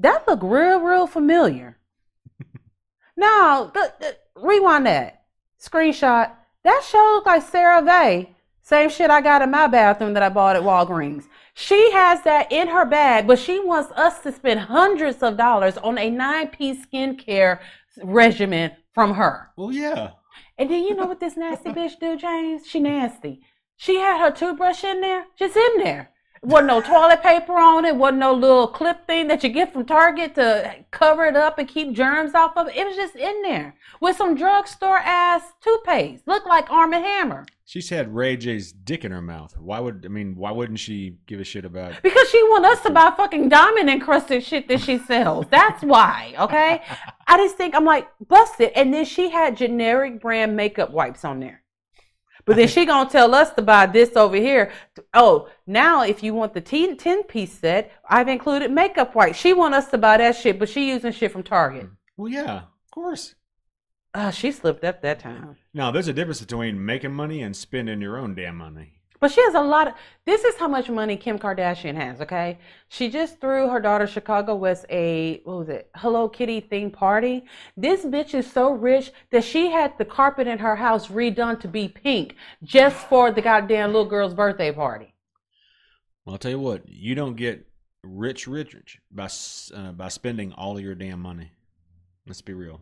that 0.00 0.28
look 0.28 0.40
real, 0.42 0.80
real 0.80 1.06
familiar. 1.06 1.78
now, 3.16 3.70
the, 3.72 3.94
the, 4.00 4.16
rewind 4.36 4.84
that 4.84 5.22
screenshot. 5.58 6.30
That 6.62 6.82
show 6.86 7.12
look 7.14 7.24
like 7.24 7.50
CeraVe. 7.50 8.34
Same 8.64 8.88
shit 8.88 9.10
I 9.10 9.20
got 9.20 9.42
in 9.42 9.50
my 9.50 9.66
bathroom 9.66 10.14
that 10.14 10.22
I 10.22 10.30
bought 10.30 10.56
at 10.56 10.62
Walgreens. 10.62 11.26
She 11.52 11.92
has 11.92 12.22
that 12.22 12.50
in 12.50 12.68
her 12.68 12.86
bag, 12.86 13.26
but 13.26 13.38
she 13.38 13.60
wants 13.60 13.92
us 13.92 14.20
to 14.20 14.32
spend 14.32 14.58
hundreds 14.58 15.22
of 15.22 15.36
dollars 15.36 15.76
on 15.76 15.98
a 15.98 16.08
nine 16.08 16.48
piece 16.48 16.86
skincare 16.86 17.60
regimen 18.02 18.72
from 18.94 19.16
her. 19.16 19.50
Well, 19.58 19.70
yeah. 19.70 20.12
And 20.56 20.70
then 20.70 20.82
you 20.82 20.94
know 20.94 21.04
what 21.04 21.20
this 21.20 21.36
nasty 21.36 21.70
bitch 21.72 22.00
do, 22.00 22.16
James? 22.16 22.66
She 22.66 22.80
nasty. 22.80 23.42
She 23.76 23.96
had 23.96 24.18
her 24.18 24.30
toothbrush 24.30 24.82
in 24.82 25.02
there, 25.02 25.26
just 25.38 25.56
in 25.56 25.84
there. 25.84 26.10
Wasn't 26.40 26.68
no 26.68 26.80
toilet 26.80 27.22
paper 27.22 27.58
on 27.58 27.84
it. 27.84 27.96
Wasn't 27.96 28.18
no 28.18 28.32
little 28.32 28.68
clip 28.68 29.06
thing 29.06 29.28
that 29.28 29.44
you 29.44 29.50
get 29.50 29.74
from 29.74 29.84
Target 29.84 30.34
to 30.36 30.74
cover 30.90 31.26
it 31.26 31.36
up 31.36 31.58
and 31.58 31.68
keep 31.68 31.92
germs 31.92 32.34
off 32.34 32.56
of 32.56 32.68
it. 32.68 32.76
It 32.76 32.86
was 32.86 32.96
just 32.96 33.14
in 33.14 33.42
there 33.42 33.76
with 34.00 34.16
some 34.16 34.34
drugstore 34.34 34.98
ass 34.98 35.42
toothpaste. 35.62 36.26
Looked 36.26 36.46
like 36.46 36.70
Arm 36.70 36.94
and 36.94 37.04
Hammer. 37.04 37.44
She's 37.66 37.88
had 37.88 38.14
Ray 38.14 38.36
J's 38.36 38.72
dick 38.72 39.04
in 39.04 39.12
her 39.12 39.22
mouth. 39.22 39.56
Why 39.56 39.80
would 39.80 40.04
I 40.04 40.08
mean? 40.08 40.36
Why 40.36 40.50
wouldn't 40.50 40.78
she 40.78 41.16
give 41.26 41.40
a 41.40 41.44
shit 41.44 41.64
about? 41.64 42.02
Because 42.02 42.28
she 42.28 42.42
want 42.44 42.66
us 42.66 42.82
to 42.82 42.90
buy 42.90 43.12
fucking 43.16 43.48
diamond 43.48 43.88
encrusted 43.88 44.44
shit 44.44 44.68
that 44.68 44.80
she 44.80 44.98
sells. 44.98 45.46
That's 45.50 45.82
why, 45.82 46.34
okay? 46.38 46.82
I 47.26 47.38
just 47.38 47.56
think 47.56 47.74
I'm 47.74 47.86
like 47.86 48.06
busted. 48.28 48.72
And 48.76 48.92
then 48.92 49.06
she 49.06 49.30
had 49.30 49.56
generic 49.56 50.20
brand 50.20 50.54
makeup 50.54 50.90
wipes 50.90 51.24
on 51.24 51.40
there. 51.40 51.62
But 52.44 52.56
then 52.56 52.68
she 52.68 52.84
gonna 52.84 53.08
tell 53.08 53.34
us 53.34 53.50
to 53.54 53.62
buy 53.62 53.86
this 53.86 54.14
over 54.14 54.36
here. 54.36 54.70
Oh, 55.14 55.48
now 55.66 56.02
if 56.02 56.22
you 56.22 56.34
want 56.34 56.52
the 56.52 56.60
10, 56.60 56.98
10 56.98 57.22
piece 57.22 57.58
set, 57.58 57.90
I've 58.08 58.28
included 58.28 58.70
makeup 58.70 59.14
wipes. 59.14 59.38
She 59.38 59.54
want 59.54 59.74
us 59.74 59.88
to 59.90 59.98
buy 59.98 60.18
that 60.18 60.36
shit, 60.36 60.58
but 60.58 60.68
she 60.68 60.88
using 60.88 61.12
shit 61.12 61.32
from 61.32 61.42
Target. 61.42 61.88
Well, 62.18 62.30
yeah, 62.30 62.56
of 62.56 62.90
course. 62.90 63.34
Uh, 64.12 64.30
she 64.30 64.52
slipped 64.52 64.84
up 64.84 65.00
that 65.00 65.18
time. 65.20 65.56
Now, 65.76 65.90
there's 65.90 66.06
a 66.06 66.12
difference 66.12 66.40
between 66.40 66.84
making 66.84 67.12
money 67.12 67.42
and 67.42 67.54
spending 67.54 68.00
your 68.00 68.16
own 68.16 68.36
damn 68.36 68.56
money. 68.56 68.92
But 69.18 69.32
she 69.32 69.42
has 69.42 69.54
a 69.54 69.60
lot 69.60 69.88
of. 69.88 69.94
This 70.24 70.44
is 70.44 70.56
how 70.56 70.68
much 70.68 70.88
money 70.90 71.16
Kim 71.16 71.38
Kardashian 71.38 71.94
has. 71.94 72.20
Okay, 72.20 72.58
she 72.88 73.08
just 73.08 73.40
threw 73.40 73.68
her 73.68 73.80
daughter 73.80 74.06
Chicago 74.06 74.54
West 74.54 74.84
a 74.90 75.40
what 75.44 75.58
was 75.58 75.68
it 75.70 75.88
Hello 75.96 76.28
Kitty 76.28 76.60
theme 76.60 76.90
party. 76.90 77.44
This 77.76 78.04
bitch 78.04 78.34
is 78.34 78.50
so 78.50 78.72
rich 78.72 79.12
that 79.30 79.42
she 79.42 79.70
had 79.70 79.96
the 79.96 80.04
carpet 80.04 80.46
in 80.46 80.58
her 80.58 80.76
house 80.76 81.08
redone 81.08 81.58
to 81.60 81.68
be 81.68 81.88
pink 81.88 82.36
just 82.62 82.96
for 83.08 83.30
the 83.30 83.40
goddamn 83.40 83.92
little 83.92 84.04
girl's 84.04 84.34
birthday 84.34 84.70
party. 84.72 85.14
Well, 86.24 86.34
I'll 86.34 86.38
tell 86.38 86.50
you 86.50 86.60
what, 86.60 86.86
you 86.86 87.14
don't 87.14 87.36
get 87.36 87.66
rich, 88.02 88.46
rich, 88.46 88.74
rich 88.74 88.98
by 89.10 89.28
uh, 89.74 89.92
by 89.92 90.08
spending 90.08 90.52
all 90.52 90.76
of 90.76 90.84
your 90.84 90.94
damn 90.94 91.20
money. 91.20 91.50
Let's 92.26 92.42
be 92.42 92.52
real. 92.52 92.80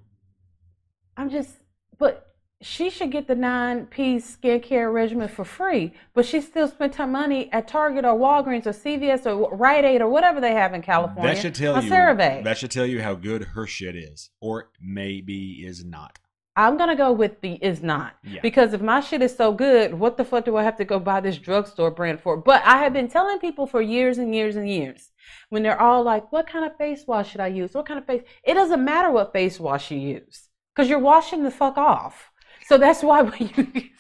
I'm 1.17 1.31
just, 1.31 1.55
but 1.99 2.32
she 2.63 2.89
should 2.91 3.11
get 3.11 3.27
the 3.27 3.35
nine 3.35 3.87
piece 3.87 4.37
skincare 4.37 4.93
regimen 4.93 5.29
for 5.29 5.45
free, 5.45 5.93
but 6.15 6.25
she 6.25 6.41
still 6.41 6.69
spent 6.69 6.95
her 6.97 7.07
money 7.07 7.53
at 7.53 7.69
Target 7.69 8.05
or 8.05 8.17
Walgreens 8.19 8.67
or 8.67 8.73
CVS 8.73 9.27
or 9.27 9.55
Rite 9.57 9.85
Aid 9.85 10.01
or 10.01 10.09
whatever 10.09 10.41
they 10.41 10.53
have 10.53 10.73
in 10.75 10.83
California. 10.83 11.35
That 11.35 11.41
should 11.41 11.55
tell 11.55 11.83
you. 11.83 11.91
CeraVe. 11.91 12.45
That 12.45 12.57
should 12.59 12.71
tell 12.71 12.87
you 12.87 13.03
how 13.03 13.15
good 13.15 13.43
her 13.45 13.67
shit 13.67 13.97
is, 13.97 14.31
or 14.41 14.71
maybe 14.81 15.65
is 15.67 15.85
not. 15.85 16.19
I'm 16.55 16.77
gonna 16.77 16.97
go 16.97 17.11
with 17.13 17.41
the 17.41 17.55
is 17.65 17.83
not 17.83 18.13
Yeah. 18.23 18.41
because 18.43 18.75
if 18.75 18.83
my 18.83 19.01
shit 19.01 19.23
is 19.23 19.35
so 19.35 19.53
good, 19.53 19.95
what 19.95 20.19
the 20.19 20.25
fuck 20.25 20.45
do 20.45 20.57
I 20.57 20.63
have 20.65 20.77
to 20.77 20.85
go 20.85 20.99
buy 20.99 21.21
this 21.21 21.39
drugstore 21.39 21.91
brand 21.91 22.21
for? 22.21 22.37
But 22.37 22.63
I 22.67 22.77
have 22.79 22.93
been 22.93 23.09
telling 23.09 23.39
people 23.39 23.67
for 23.67 23.81
years 23.81 24.19
and 24.19 24.35
years 24.35 24.55
and 24.55 24.69
years 24.69 25.11
when 25.49 25.63
they're 25.63 25.81
all 25.81 26.03
like, 26.03 26.31
"What 26.31 26.47
kind 26.47 26.67
of 26.67 26.77
face 26.77 27.07
wash 27.07 27.31
should 27.31 27.41
I 27.41 27.47
use? 27.47 27.73
What 27.73 27.87
kind 27.87 27.99
of 27.99 28.05
face?" 28.05 28.23
It 28.45 28.53
doesn't 28.53 28.85
matter 28.85 29.11
what 29.11 29.33
face 29.33 29.59
wash 29.59 29.91
you 29.91 29.99
use 29.99 30.51
because 30.75 30.91
you're 30.91 30.99
washing 30.99 31.43
the 31.43 31.51
fuck 31.51 31.79
off. 31.79 32.31
So 32.67 32.79
that's 32.79 33.03
why 33.03 33.23
when 33.23 33.51
you 33.75 33.91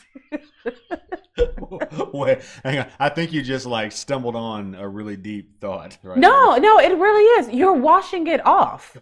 Wait, 2.12 2.40
hang 2.62 2.78
on. 2.80 2.86
I 2.98 3.08
think 3.08 3.32
you 3.32 3.42
just 3.42 3.66
like 3.66 3.92
stumbled 3.92 4.36
on 4.36 4.74
a 4.74 4.88
really 4.88 5.16
deep 5.16 5.60
thought. 5.60 5.96
Right 6.02 6.18
no, 6.18 6.56
no, 6.56 6.78
it 6.78 6.96
really 6.96 7.24
is. 7.40 7.54
You're 7.54 7.72
washing 7.72 8.26
it 8.26 8.44
off. 8.46 8.96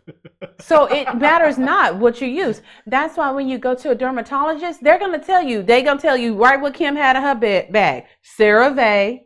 So 0.60 0.86
it 0.86 1.14
matters 1.18 1.58
not 1.58 1.96
what 1.96 2.20
you 2.20 2.28
use. 2.28 2.62
That's 2.86 3.16
why 3.16 3.30
when 3.30 3.48
you 3.48 3.58
go 3.58 3.74
to 3.74 3.90
a 3.90 3.94
dermatologist, 3.94 4.82
they're 4.82 4.98
gonna 4.98 5.22
tell 5.22 5.42
you. 5.42 5.62
They're 5.62 5.82
gonna 5.82 6.00
tell 6.00 6.16
you 6.16 6.34
right 6.36 6.60
what 6.60 6.74
Kim 6.74 6.96
had 6.96 7.16
in 7.16 7.22
her 7.22 7.34
ba- 7.34 7.66
bag: 7.70 8.04
CeraVe, 8.38 9.22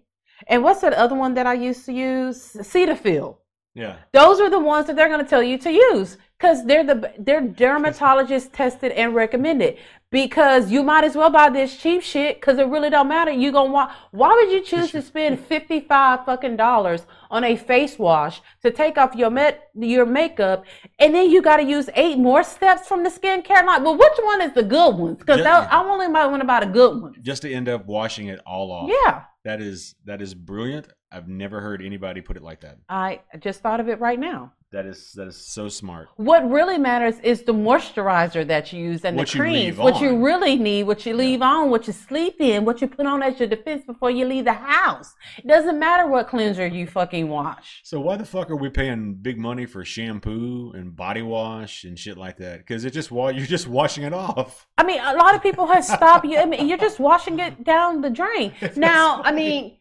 and 0.49 0.63
what's 0.63 0.81
that 0.81 0.95
other 0.95 1.15
one 1.15 1.35
that 1.35 1.47
I 1.47 1.55
used 1.55 1.85
to 1.87 1.93
use? 1.93 2.55
Cetaphil. 2.55 3.37
Yeah. 3.75 3.97
Those 4.13 4.41
are 4.41 4.51
the 4.51 4.59
ones 4.59 4.87
that 4.87 4.97
they're 4.97 5.09
gonna 5.09 5.25
tell 5.25 5.43
you 5.43 5.59
to 5.59 5.71
use 5.71 6.17
because 6.39 6.65
they're 6.65 6.85
the 6.85 7.13
they're 7.19 7.41
dermatologist 7.41 8.53
tested 8.53 8.93
and 8.93 9.15
recommended. 9.15 9.79
Because 10.15 10.71
you 10.71 10.85
might 10.85 11.03
as 11.03 11.17
well 11.17 11.29
buy 11.29 11.51
this 11.51 11.77
cheap 11.77 12.01
shit 12.01 12.37
because 12.41 12.61
it 12.61 12.69
really 12.69 12.89
don't 12.89 13.09
matter. 13.09 13.33
You 13.33 13.51
gonna 13.51 13.73
want? 13.73 13.91
Why 14.13 14.33
would 14.33 14.53
you 14.53 14.63
choose 14.63 14.93
to 14.93 15.03
spend 15.03 15.41
fifty 15.53 15.81
five 15.81 16.25
fucking 16.25 16.57
dollars 16.57 17.05
on 17.33 17.43
a 17.43 17.57
face 17.57 17.99
wash 17.99 18.41
to 18.63 18.71
take 18.71 18.97
off 18.97 19.17
your 19.17 19.31
met 19.31 19.71
your 19.75 20.07
makeup, 20.07 20.65
and 21.01 21.13
then 21.13 21.31
you 21.31 21.43
got 21.43 21.57
to 21.57 21.65
use 21.65 21.91
eight 21.97 22.17
more 22.17 22.45
steps 22.45 22.87
from 22.87 23.03
the 23.03 23.11
skincare 23.11 23.67
line? 23.67 23.83
Well, 23.83 23.99
which 23.99 24.19
one 24.23 24.41
is 24.41 24.53
the 24.53 24.63
good 24.63 24.95
ones? 24.95 25.19
Because 25.19 25.41
I 25.41 25.83
only 25.83 26.07
might 26.07 26.27
want 26.27 26.43
to 26.43 26.47
buy 26.47 26.61
the 26.61 26.71
good 26.71 27.03
ones. 27.03 27.17
Just 27.21 27.43
to 27.43 27.53
end 27.53 27.69
up 27.69 27.85
washing 27.87 28.29
it 28.29 28.39
all 28.47 28.71
off. 28.71 28.89
Yeah, 29.05 29.25
That 29.45 29.61
is 29.61 29.97
that 30.05 30.23
is 30.23 30.33
brilliant. 30.33 30.87
I've 31.15 31.29
never 31.29 31.61
heard 31.61 31.81
anybody 31.81 32.21
put 32.21 32.37
it 32.37 32.43
like 32.43 32.61
that. 32.63 32.79
I 32.89 33.21
just 33.39 33.61
thought 33.61 33.79
of 33.79 33.89
it 33.89 34.01
right 34.01 34.19
now. 34.19 34.53
That 34.73 34.87
is 34.87 35.13
that 35.13 35.29
is 35.29 35.37
so 35.37 35.69
smart. 35.69 36.09
What 36.17 36.51
really 36.51 36.79
matters 36.79 37.21
is 37.21 37.43
the 37.43 37.55
moisturizer 37.55 38.45
that 38.49 38.73
you 38.73 38.83
use 38.83 39.05
and 39.05 39.17
What 39.17 39.29
the 39.29 39.39
creams. 39.39 39.55
leave 39.55 39.79
What 39.79 40.01
you 40.01 40.25
really 40.25 40.57
need, 40.57 40.83
what 40.89 41.07
you 41.07 41.15
leave 41.15 41.43
on, 41.43 41.71
what 41.71 41.87
you 41.87 41.93
sleep 41.93 42.41
in, 42.41 42.65
what 42.65 42.81
you 42.81 42.89
put 42.89 43.07
on 43.07 43.23
as 43.23 43.39
your 43.39 43.49
defense 43.49 43.85
before 43.87 44.11
you 44.11 44.27
leave 44.27 44.47
the 44.47 44.53
house. 44.53 45.15
It 45.39 45.47
doesn't 45.47 45.79
matter 45.79 46.09
what 46.09 46.27
cleanser 46.27 46.67
you 46.67 46.89
fucking 46.89 47.29
wash. 47.29 47.83
So 47.85 48.01
why 48.01 48.17
the 48.17 48.25
fuck 48.25 48.51
are 48.51 48.57
we 48.57 48.69
paying 48.69 49.15
big 49.15 49.39
money 49.39 49.65
for 49.65 49.85
shampoo 49.85 50.73
and 50.75 50.97
body 50.97 51.23
wash 51.23 51.85
and 51.85 51.97
shit 51.97 52.19
like 52.19 52.39
that? 52.39 52.59
Because 52.59 52.85
it 52.85 52.91
just 52.91 53.13
you're 53.13 53.47
just 53.47 53.69
washing 53.69 54.03
it 54.03 54.13
off. 54.13 54.67
I 54.77 54.83
mean, 54.83 54.99
a 54.99 55.15
lot 55.15 55.37
of 55.37 55.43
people 55.43 55.69
have 55.69 55.85
stopped 55.85 56.27
you. 56.27 56.37
I 56.39 56.47
mean, 56.47 56.67
you're 56.69 56.79
just 56.79 56.99
washing 56.99 57.39
it 57.39 57.63
down 57.63 58.01
the 58.01 58.11
drain. 58.11 58.53
Now, 58.77 59.23
I 59.23 59.31
mean, 59.31 59.77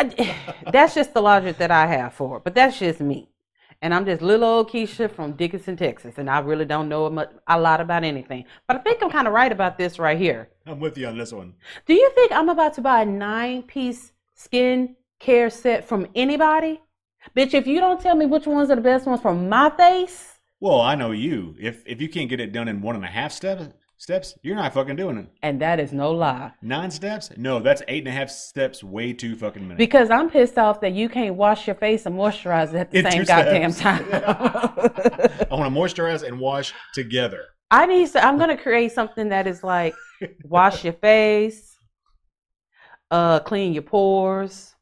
I, 0.00 0.36
that's 0.72 0.94
just 0.94 1.14
the 1.14 1.22
logic 1.22 1.58
that 1.58 1.70
I 1.70 1.86
have 1.86 2.14
for 2.14 2.38
it, 2.38 2.44
but 2.44 2.54
that's 2.54 2.78
just 2.78 3.00
me. 3.00 3.28
And 3.82 3.94
I'm 3.94 4.04
just 4.04 4.20
little 4.20 4.46
old 4.46 4.70
Keisha 4.70 5.10
from 5.10 5.32
Dickinson, 5.32 5.74
Texas, 5.76 6.18
and 6.18 6.28
I 6.28 6.40
really 6.40 6.66
don't 6.66 6.88
know 6.88 7.08
much, 7.08 7.30
a 7.46 7.58
lot 7.58 7.80
about 7.80 8.04
anything. 8.04 8.44
But 8.66 8.76
I 8.76 8.80
think 8.80 9.02
I'm 9.02 9.10
kind 9.10 9.26
of 9.26 9.32
right 9.32 9.50
about 9.50 9.78
this 9.78 9.98
right 9.98 10.18
here. 10.18 10.50
I'm 10.66 10.80
with 10.80 10.98
you 10.98 11.06
on 11.06 11.16
this 11.16 11.32
one. 11.32 11.54
Do 11.86 11.94
you 11.94 12.10
think 12.14 12.30
I'm 12.32 12.50
about 12.50 12.74
to 12.74 12.82
buy 12.82 13.02
a 13.02 13.06
nine 13.06 13.62
piece 13.62 14.12
skin 14.34 14.96
care 15.18 15.48
set 15.48 15.88
from 15.88 16.06
anybody? 16.14 16.80
Bitch, 17.34 17.54
if 17.54 17.66
you 17.66 17.80
don't 17.80 18.00
tell 18.00 18.14
me 18.16 18.26
which 18.26 18.46
ones 18.46 18.70
are 18.70 18.76
the 18.76 18.82
best 18.82 19.06
ones 19.06 19.20
for 19.22 19.34
my 19.34 19.70
face, 19.70 20.38
Well, 20.60 20.80
I 20.82 20.94
know 20.94 21.12
you. 21.12 21.56
If 21.58 21.82
if 21.86 22.02
you 22.02 22.08
can't 22.10 22.28
get 22.28 22.40
it 22.40 22.52
done 22.52 22.68
in 22.68 22.82
one 22.82 22.96
and 22.96 23.04
a 23.04 23.08
half 23.08 23.32
steps, 23.32 23.68
steps, 24.00 24.34
you're 24.42 24.56
not 24.56 24.72
fucking 24.72 24.96
doing 24.96 25.18
it. 25.18 25.26
and 25.42 25.60
that 25.60 25.78
is 25.78 25.92
no 25.92 26.10
lie. 26.10 26.50
Nine 26.62 26.90
steps? 26.90 27.30
No, 27.36 27.60
that's 27.60 27.82
eight 27.86 27.98
and 28.00 28.08
a 28.08 28.12
half 28.12 28.30
steps. 28.30 28.82
Way 28.82 29.12
too 29.12 29.36
fucking 29.36 29.66
many. 29.68 29.76
Because 29.76 30.10
I'm 30.10 30.30
pissed 30.30 30.58
off 30.58 30.80
that 30.80 30.92
you 30.92 31.08
can't 31.08 31.34
wash 31.36 31.66
your 31.66 31.76
face 31.76 32.06
and 32.06 32.16
moisturize 32.16 32.72
at 32.74 32.90
the 32.90 32.98
In 33.00 33.10
same 33.10 33.24
goddamn 33.24 33.72
time. 33.74 34.04
I 34.12 35.46
want 35.50 35.72
to 35.72 35.80
moisturize 35.80 36.26
and 36.26 36.40
wash 36.40 36.72
together. 36.94 37.44
I 37.70 37.86
need 37.86 38.10
to. 38.12 38.24
I'm 38.24 38.38
gonna 38.38 38.56
create 38.56 38.90
something 38.92 39.28
that 39.28 39.46
is 39.46 39.62
like 39.62 39.94
wash 40.44 40.82
your 40.82 40.94
face, 40.94 41.76
uh, 43.10 43.40
clean 43.40 43.72
your 43.74 43.82
pores, 43.82 44.74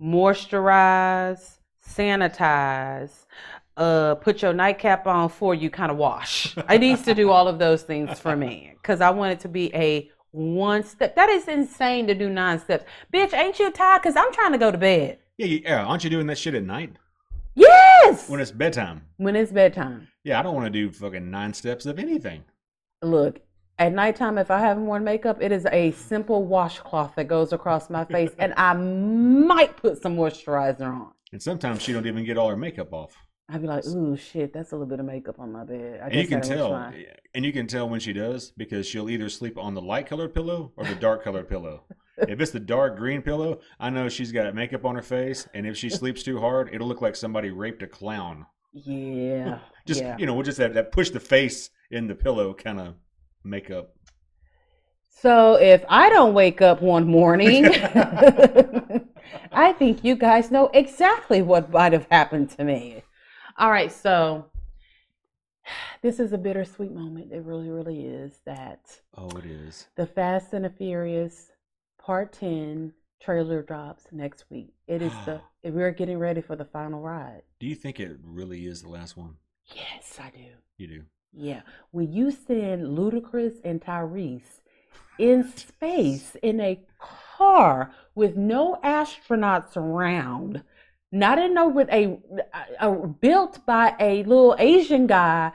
moisturize, 0.00 1.58
sanitize, 1.86 3.26
uh, 3.80 4.14
put 4.16 4.42
your 4.42 4.52
nightcap 4.52 5.06
on 5.06 5.28
for 5.30 5.54
you 5.54 5.70
kind 5.70 5.90
of 5.90 5.96
wash. 5.96 6.54
I 6.68 6.76
needs 6.76 7.02
to 7.02 7.14
do 7.14 7.30
all 7.30 7.48
of 7.48 7.58
those 7.58 7.82
things 7.82 8.20
for 8.20 8.36
me 8.36 8.74
because 8.74 9.00
I 9.00 9.10
want 9.10 9.32
it 9.32 9.40
to 9.40 9.48
be 9.48 9.74
a 9.74 10.10
one 10.32 10.84
step. 10.84 11.16
That 11.16 11.30
is 11.30 11.48
insane 11.48 12.06
to 12.06 12.14
do 12.14 12.28
nine 12.28 12.58
steps, 12.60 12.84
bitch. 13.12 13.32
Ain't 13.32 13.58
you 13.58 13.72
tired? 13.72 14.02
Because 14.02 14.16
I'm 14.16 14.32
trying 14.32 14.52
to 14.52 14.58
go 14.58 14.70
to 14.70 14.78
bed. 14.78 15.18
Yeah, 15.38 15.46
you, 15.46 15.60
yeah, 15.64 15.84
aren't 15.84 16.04
you 16.04 16.10
doing 16.10 16.26
that 16.26 16.36
shit 16.38 16.54
at 16.54 16.62
night 16.62 16.92
Yes, 17.54 18.28
when 18.28 18.38
it's 18.40 18.50
bedtime? 18.50 19.02
when 19.16 19.34
it's 19.34 19.50
bedtime. 19.50 20.08
Yeah, 20.24 20.38
I 20.38 20.42
don't 20.42 20.54
want 20.54 20.66
to 20.66 20.70
do 20.70 20.92
fucking 20.92 21.30
nine 21.30 21.54
steps 21.54 21.86
of 21.86 21.98
anything. 21.98 22.44
Look, 23.02 23.40
at 23.78 23.92
nighttime, 23.94 24.36
if 24.36 24.50
I 24.50 24.60
haven't 24.60 24.84
worn 24.84 25.02
makeup, 25.02 25.38
it 25.40 25.50
is 25.52 25.66
a 25.72 25.92
simple 25.92 26.44
washcloth 26.44 27.14
that 27.16 27.28
goes 27.28 27.54
across 27.54 27.88
my 27.88 28.04
face, 28.04 28.30
and 28.38 28.52
I 28.58 28.74
might 28.74 29.78
put 29.78 30.02
some 30.02 30.16
moisturizer 30.16 30.82
on. 30.82 31.12
And 31.32 31.42
sometimes 31.42 31.80
she 31.82 31.92
don't 31.94 32.06
even 32.06 32.24
get 32.26 32.36
all 32.36 32.50
her 32.50 32.56
makeup 32.56 32.92
off. 32.92 33.16
I'd 33.52 33.60
be 33.60 33.66
like, 33.66 33.84
ooh, 33.86 34.16
shit, 34.16 34.52
that's 34.52 34.70
a 34.72 34.76
little 34.76 34.86
bit 34.86 35.00
of 35.00 35.06
makeup 35.06 35.40
on 35.40 35.50
my 35.52 35.64
bed. 35.64 36.00
I 36.02 36.06
And 36.06 36.14
you 36.14 36.28
can 36.28 36.40
tell, 36.40 36.70
fine. 36.70 37.04
and 37.34 37.44
you 37.44 37.52
can 37.52 37.66
tell 37.66 37.88
when 37.88 37.98
she 37.98 38.12
does 38.12 38.52
because 38.56 38.86
she'll 38.86 39.10
either 39.10 39.28
sleep 39.28 39.58
on 39.58 39.74
the 39.74 39.82
light 39.82 40.06
colored 40.06 40.34
pillow 40.34 40.72
or 40.76 40.84
the 40.84 40.94
dark 40.94 41.24
colored 41.24 41.48
pillow. 41.48 41.82
If 42.16 42.40
it's 42.40 42.52
the 42.52 42.60
dark 42.60 42.96
green 42.96 43.22
pillow, 43.22 43.60
I 43.80 43.90
know 43.90 44.08
she's 44.08 44.30
got 44.30 44.54
makeup 44.54 44.84
on 44.84 44.94
her 44.94 45.02
face, 45.02 45.48
and 45.52 45.66
if 45.66 45.76
she 45.76 45.90
sleeps 45.90 46.22
too 46.22 46.38
hard, 46.38 46.70
it'll 46.72 46.86
look 46.86 47.00
like 47.00 47.16
somebody 47.16 47.50
raped 47.50 47.82
a 47.82 47.86
clown. 47.86 48.46
Yeah. 48.72 49.58
Just 49.86 50.00
yeah. 50.00 50.16
you 50.18 50.26
know, 50.26 50.34
we'll 50.34 50.44
just 50.44 50.58
have 50.58 50.74
that 50.74 50.92
push 50.92 51.10
the 51.10 51.18
face 51.18 51.70
in 51.90 52.06
the 52.06 52.14
pillow 52.14 52.54
kind 52.54 52.78
of 52.78 52.94
makeup. 53.42 53.94
So 55.08 55.54
if 55.54 55.84
I 55.88 56.08
don't 56.10 56.34
wake 56.34 56.62
up 56.62 56.80
one 56.82 57.08
morning, 57.08 57.66
I 59.52 59.72
think 59.72 60.04
you 60.04 60.14
guys 60.14 60.50
know 60.50 60.70
exactly 60.72 61.42
what 61.42 61.70
might 61.72 61.92
have 61.92 62.06
happened 62.10 62.50
to 62.50 62.64
me. 62.64 63.02
All 63.60 63.70
right, 63.70 63.92
so 63.92 64.46
this 66.02 66.18
is 66.18 66.32
a 66.32 66.38
bittersweet 66.38 66.92
moment. 66.92 67.30
It 67.30 67.44
really, 67.44 67.68
really 67.68 68.06
is 68.06 68.40
that 68.46 68.80
Oh, 69.18 69.28
it 69.36 69.44
is. 69.44 69.86
the 69.96 70.06
Fast 70.06 70.54
and 70.54 70.64
the 70.64 70.70
Furious 70.70 71.52
Part 72.02 72.32
10 72.32 72.94
trailer 73.20 73.60
drops 73.62 74.04
next 74.12 74.46
week. 74.48 74.72
It 74.88 75.02
is 75.02 75.12
the 75.26 75.42
we're 75.70 75.90
getting 75.90 76.18
ready 76.18 76.40
for 76.40 76.56
the 76.56 76.64
final 76.64 77.02
ride. 77.02 77.42
Do 77.58 77.66
you 77.66 77.74
think 77.74 78.00
it 78.00 78.16
really 78.24 78.64
is 78.64 78.80
the 78.80 78.88
last 78.88 79.14
one? 79.18 79.36
Yes, 79.74 80.18
I 80.18 80.30
do. 80.30 80.46
You 80.78 80.86
do. 80.86 81.02
Yeah. 81.34 81.60
When 81.90 82.10
you 82.10 82.30
send 82.30 82.96
Ludacris 82.96 83.56
and 83.62 83.78
Tyrese 83.80 84.60
in 85.18 85.52
space 85.54 86.34
in 86.42 86.60
a 86.60 86.80
car 86.98 87.92
with 88.14 88.36
no 88.36 88.78
astronauts 88.82 89.76
around, 89.76 90.62
not 91.12 91.38
in 91.38 91.54
no 91.54 91.68
with 91.68 91.88
a, 91.90 92.18
a, 92.80 92.90
a- 92.90 93.06
built 93.06 93.64
by 93.66 93.94
a 93.98 94.22
little 94.24 94.56
Asian 94.58 95.06
guy 95.06 95.52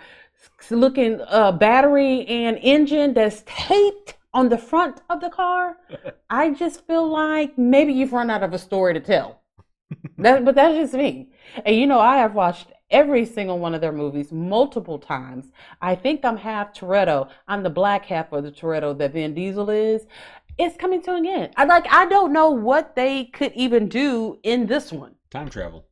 looking 0.70 1.22
uh, 1.28 1.52
battery 1.52 2.26
and 2.28 2.58
engine 2.62 3.14
that's 3.14 3.44
taped 3.46 4.16
on 4.34 4.50
the 4.50 4.58
front 4.58 5.02
of 5.10 5.22
the 5.22 5.30
car. 5.30 5.78
I 6.30 6.52
just 6.52 6.86
feel 6.88 7.08
like 7.08 7.58
maybe 7.58 7.94
you've 7.94 8.14
run 8.14 8.30
out 8.30 8.44
of 8.44 8.54
a 8.54 8.60
story 8.60 8.94
to 8.94 9.00
tell. 9.00 9.42
That, 10.18 10.44
but 10.44 10.56
that's 10.56 10.76
just 10.76 10.94
me. 10.94 11.30
And 11.66 11.76
you 11.76 11.88
know, 11.88 12.00
I 12.00 12.18
have 12.18 12.34
watched 12.34 12.68
every 12.90 13.26
single 13.26 13.60
one 13.60 13.76
of 13.76 13.82
their 13.82 13.92
movies 13.92 14.32
multiple 14.32 15.00
times. 15.00 15.52
I 15.82 15.96
think 15.96 16.24
I'm 16.24 16.38
half 16.38 16.74
Toretto. 16.74 17.30
I'm 17.48 17.64
the 17.64 17.70
black 17.70 18.06
half 18.06 18.32
of 18.32 18.44
the 18.44 18.52
Toretto 18.52 18.98
that 18.98 19.14
Vin 19.14 19.34
Diesel 19.34 19.70
is. 19.70 20.06
It's 20.58 20.78
coming 20.78 21.02
to 21.04 21.16
an 21.16 21.26
end. 21.26 21.54
I 21.58 21.66
like. 21.66 21.86
I 21.92 22.06
don't 22.06 22.32
know 22.32 22.50
what 22.50 22.96
they 22.96 23.26
could 23.26 23.52
even 23.54 23.90
do 23.90 24.40
in 24.44 24.68
this 24.68 24.92
one. 24.92 25.16
Time 25.36 25.50
travel. 25.50 25.86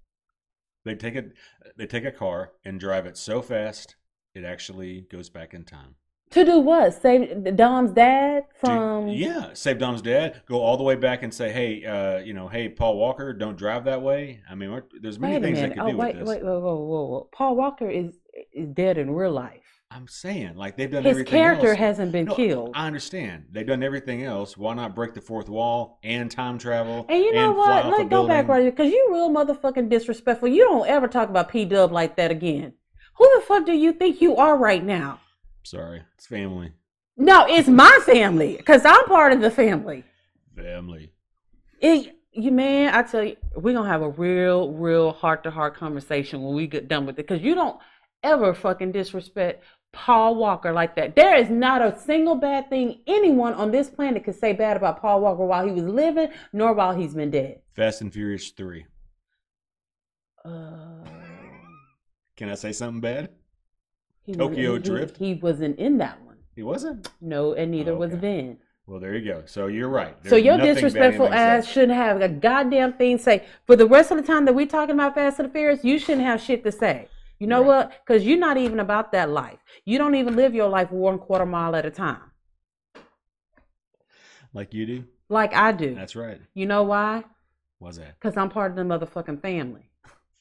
They 0.86 0.96
take 0.96 1.16
it. 1.16 1.34
They 1.78 1.86
take 1.86 2.06
a 2.06 2.12
car 2.12 2.54
and 2.64 2.80
drive 2.80 3.06
it 3.06 3.18
so 3.18 3.42
fast 3.42 3.96
it 4.34 4.44
actually 4.46 5.06
goes 5.12 5.30
back 5.30 5.54
in 5.54 5.66
time. 5.66 5.96
To 6.32 6.44
do 6.46 6.60
what? 6.60 7.00
Save 7.00 7.56
Dom's 7.56 7.92
dad 7.92 8.46
To- 8.62 8.66
from? 8.66 9.08
yeah, 9.10 9.50
save 9.54 9.78
Dom's 9.80 10.02
dad. 10.02 10.42
Go 10.48 10.62
all 10.62 10.78
the 10.78 10.84
way 10.84 10.96
back 10.96 11.22
and 11.22 11.32
say, 11.34 11.52
hey, 11.52 11.86
uh, 11.86 12.18
you 12.20 12.34
know, 12.34 12.48
hey, 12.48 12.70
Paul 12.70 12.98
Walker, 12.98 13.34
don't 13.34 13.56
drive 13.58 13.84
that 13.86 14.02
way. 14.02 14.42
I 14.50 14.56
mean, 14.56 14.82
there's 15.02 15.20
many 15.20 15.34
Wait 15.34 15.44
a 15.44 15.46
things 15.46 15.60
they 15.60 15.70
could 15.70 15.80
Oh 15.80 15.92
do 15.92 15.98
wait, 15.98 16.16
with 16.16 16.16
wait, 16.16 16.20
this. 16.20 16.30
wait, 16.30 16.44
whoa, 16.44 16.60
whoa, 16.60 17.06
whoa. 17.06 17.30
Paul 17.34 17.56
Walker 17.58 17.90
is 17.90 18.14
is 18.54 18.70
dead 18.70 18.98
in 18.98 19.12
real 19.12 19.32
life. 19.32 19.83
I'm 19.96 20.08
saying, 20.08 20.56
like 20.56 20.76
they've 20.76 20.90
done 20.90 21.04
His 21.04 21.12
everything 21.12 21.32
character 21.32 21.70
else. 21.70 21.78
hasn't 21.78 22.12
been 22.12 22.26
No, 22.26 22.36
killed. 22.36 22.72
I 22.74 22.88
understand. 22.88 23.46
They've 23.52 23.68
done 23.68 23.84
everything 23.84 24.24
else. 24.24 24.58
Why 24.58 24.74
not 24.74 24.96
break 24.96 25.14
the 25.14 25.22
fourth 25.22 25.50
wall 25.50 26.00
and 26.04 26.32
time 26.32 26.58
travel? 26.58 27.06
And 27.10 27.24
you 27.24 27.32
know 27.34 27.54
fly 27.54 27.84
what? 27.88 28.00
Let 28.00 28.10
go 28.10 28.28
back 28.28 28.48
right 28.48 28.62
here, 28.64 28.72
because 28.72 28.92
you 28.92 29.10
real 29.12 29.30
motherfucking 29.30 29.90
disrespectful. 29.90 30.48
You 30.48 30.64
don't 30.64 30.88
ever 30.88 31.08
talk 31.08 31.30
about 31.30 31.50
P 31.50 31.66
Dub 31.66 31.92
like 31.92 32.16
that 32.16 32.32
again. 32.32 32.74
Who 33.18 33.32
the 33.36 33.46
fuck 33.46 33.66
do 33.66 33.74
you 33.74 33.94
think 33.94 34.20
you 34.20 34.36
are 34.38 34.58
right 34.58 34.84
now? 34.84 35.20
Sorry, 35.64 36.02
it's 36.16 36.26
family. 36.26 36.72
No, 37.16 37.46
it's 37.48 37.68
my 37.70 38.00
family, 38.06 38.58
because 38.58 38.84
I'm 38.86 39.06
part 39.06 39.34
of 39.34 39.42
the 39.42 39.52
family. 39.52 40.04
Family. 40.56 41.12
It, 41.80 42.16
you 42.32 42.52
man, 42.52 42.96
I 42.96 43.04
tell 43.04 43.24
you, 43.24 43.36
we're 43.56 43.76
gonna 43.76 43.88
have 43.88 44.02
a 44.02 44.10
real, 44.10 44.72
real 44.74 45.12
heart 45.12 45.44
to 45.44 45.52
heart 45.52 45.76
conversation 45.76 46.42
when 46.42 46.56
we 46.56 46.66
get 46.66 46.88
done 46.88 47.06
with 47.06 47.20
it. 47.20 47.28
Because 47.28 47.44
you 47.44 47.54
don't 47.54 47.80
ever 48.24 48.56
fucking 48.56 48.92
disrespect 48.94 49.64
Paul 49.94 50.36
Walker 50.36 50.74
like 50.74 50.96
that. 50.96 51.16
There 51.16 51.36
is 51.36 51.50
not 51.50 51.82
a 51.82 51.98
single 51.98 52.36
bad 52.36 52.70
thing 52.70 53.00
anyone 53.08 53.54
on 53.54 53.72
this 53.72 53.90
planet 53.90 54.24
could 54.26 54.36
say 54.36 54.52
bad 54.52 54.76
about 54.76 55.00
Paul 55.00 55.22
Walker 55.22 55.46
while 55.46 55.66
he 55.66 55.72
was 55.72 55.86
living, 55.86 56.30
nor 56.52 56.74
while 56.74 56.94
he's 56.96 57.14
been 57.14 57.32
dead. 57.32 57.62
Fast 57.74 58.02
and 58.02 58.12
Furious 58.12 58.50
3. 58.50 58.86
Uh, 60.44 60.50
Can 62.36 62.50
I 62.50 62.56
say 62.56 62.74
something 62.74 63.00
bad? 63.00 63.30
Tokyo 64.28 64.72
wasn't- 64.72 64.86
he- 64.86 64.92
Drift? 64.92 65.18
He, 65.18 65.34
wasn't 65.36 65.78
in 65.80 66.00
that 66.00 66.20
one. 66.26 66.38
He 66.56 66.64
wasn't? 66.64 67.10
No, 67.22 67.54
and 67.54 67.72
neither 67.72 67.96
was 67.96 68.12
Okay. 68.12 68.20
Vin. 68.20 68.58
Well, 68.86 69.00
there 69.00 69.16
you 69.16 69.32
go. 69.32 69.44
So 69.46 69.68
you're 69.68 69.88
right. 69.88 70.16
So 70.26 70.36
your 70.36 70.58
disrespectful 70.58 71.32
ass 71.32 71.66
shouldn't 71.66 71.94
have 71.94 72.22
a 72.22 72.28
goddamn 72.28 72.94
thing 72.94 73.18
to 73.18 73.24
say. 73.24 73.44
For 73.66 73.78
the 73.78 73.86
rest 73.88 74.12
of 74.12 74.18
the 74.18 74.24
time 74.24 74.44
that 74.46 74.54
we're 74.54 74.66
talking 74.66 74.96
about 74.96 75.16
Fast 75.16 75.40
and 75.40 75.48
the 75.48 75.54
Furious, 75.54 75.86
you 75.86 75.98
shouldn't 75.98 76.26
have 76.26 76.42
shit 76.42 76.64
to 76.66 76.72
say. 76.72 77.08
You 77.44 77.48
know 77.48 77.60
Right. 77.60 77.68
what? 77.90 77.92
Because 78.08 78.24
you're 78.26 78.38
not 78.40 78.56
even 78.56 78.80
about 78.80 79.12
that 79.12 79.30
life. 79.30 79.60
You 79.84 79.98
don't 79.98 80.16
even 80.16 80.38
live 80.38 80.56
your 80.56 80.70
life 80.70 80.92
one 80.92 81.20
quarter 81.20 81.46
mile 81.46 81.76
at 81.76 81.86
a 81.86 81.92
time, 81.92 82.32
Like 84.54 84.74
you 84.74 84.86
do? 84.86 85.04
like 85.28 85.54
I 85.54 85.74
do. 85.74 85.94
That's 85.94 86.16
right. 86.16 86.40
You 86.54 86.66
know 86.68 86.84
why? 86.84 87.26
What's 87.80 87.98
that? 87.98 88.18
Because 88.18 88.38
I'm 88.38 88.50
part 88.50 88.72
of 88.72 88.78
the 88.78 88.84
motherfucking 88.84 89.42
family. 89.42 89.90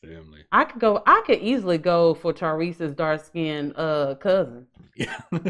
Family. 0.00 0.44
I 0.52 0.62
could 0.62 0.80
go. 0.80 1.02
I 1.04 1.22
could 1.26 1.40
easily 1.40 1.76
go 1.76 2.14
for 2.14 2.32
Tyrese's 2.32 2.92
dark 2.92 3.24
skinned 3.24 3.72
uh 3.76 4.14
cousin. 4.20 4.68
Yeah. 4.94 5.20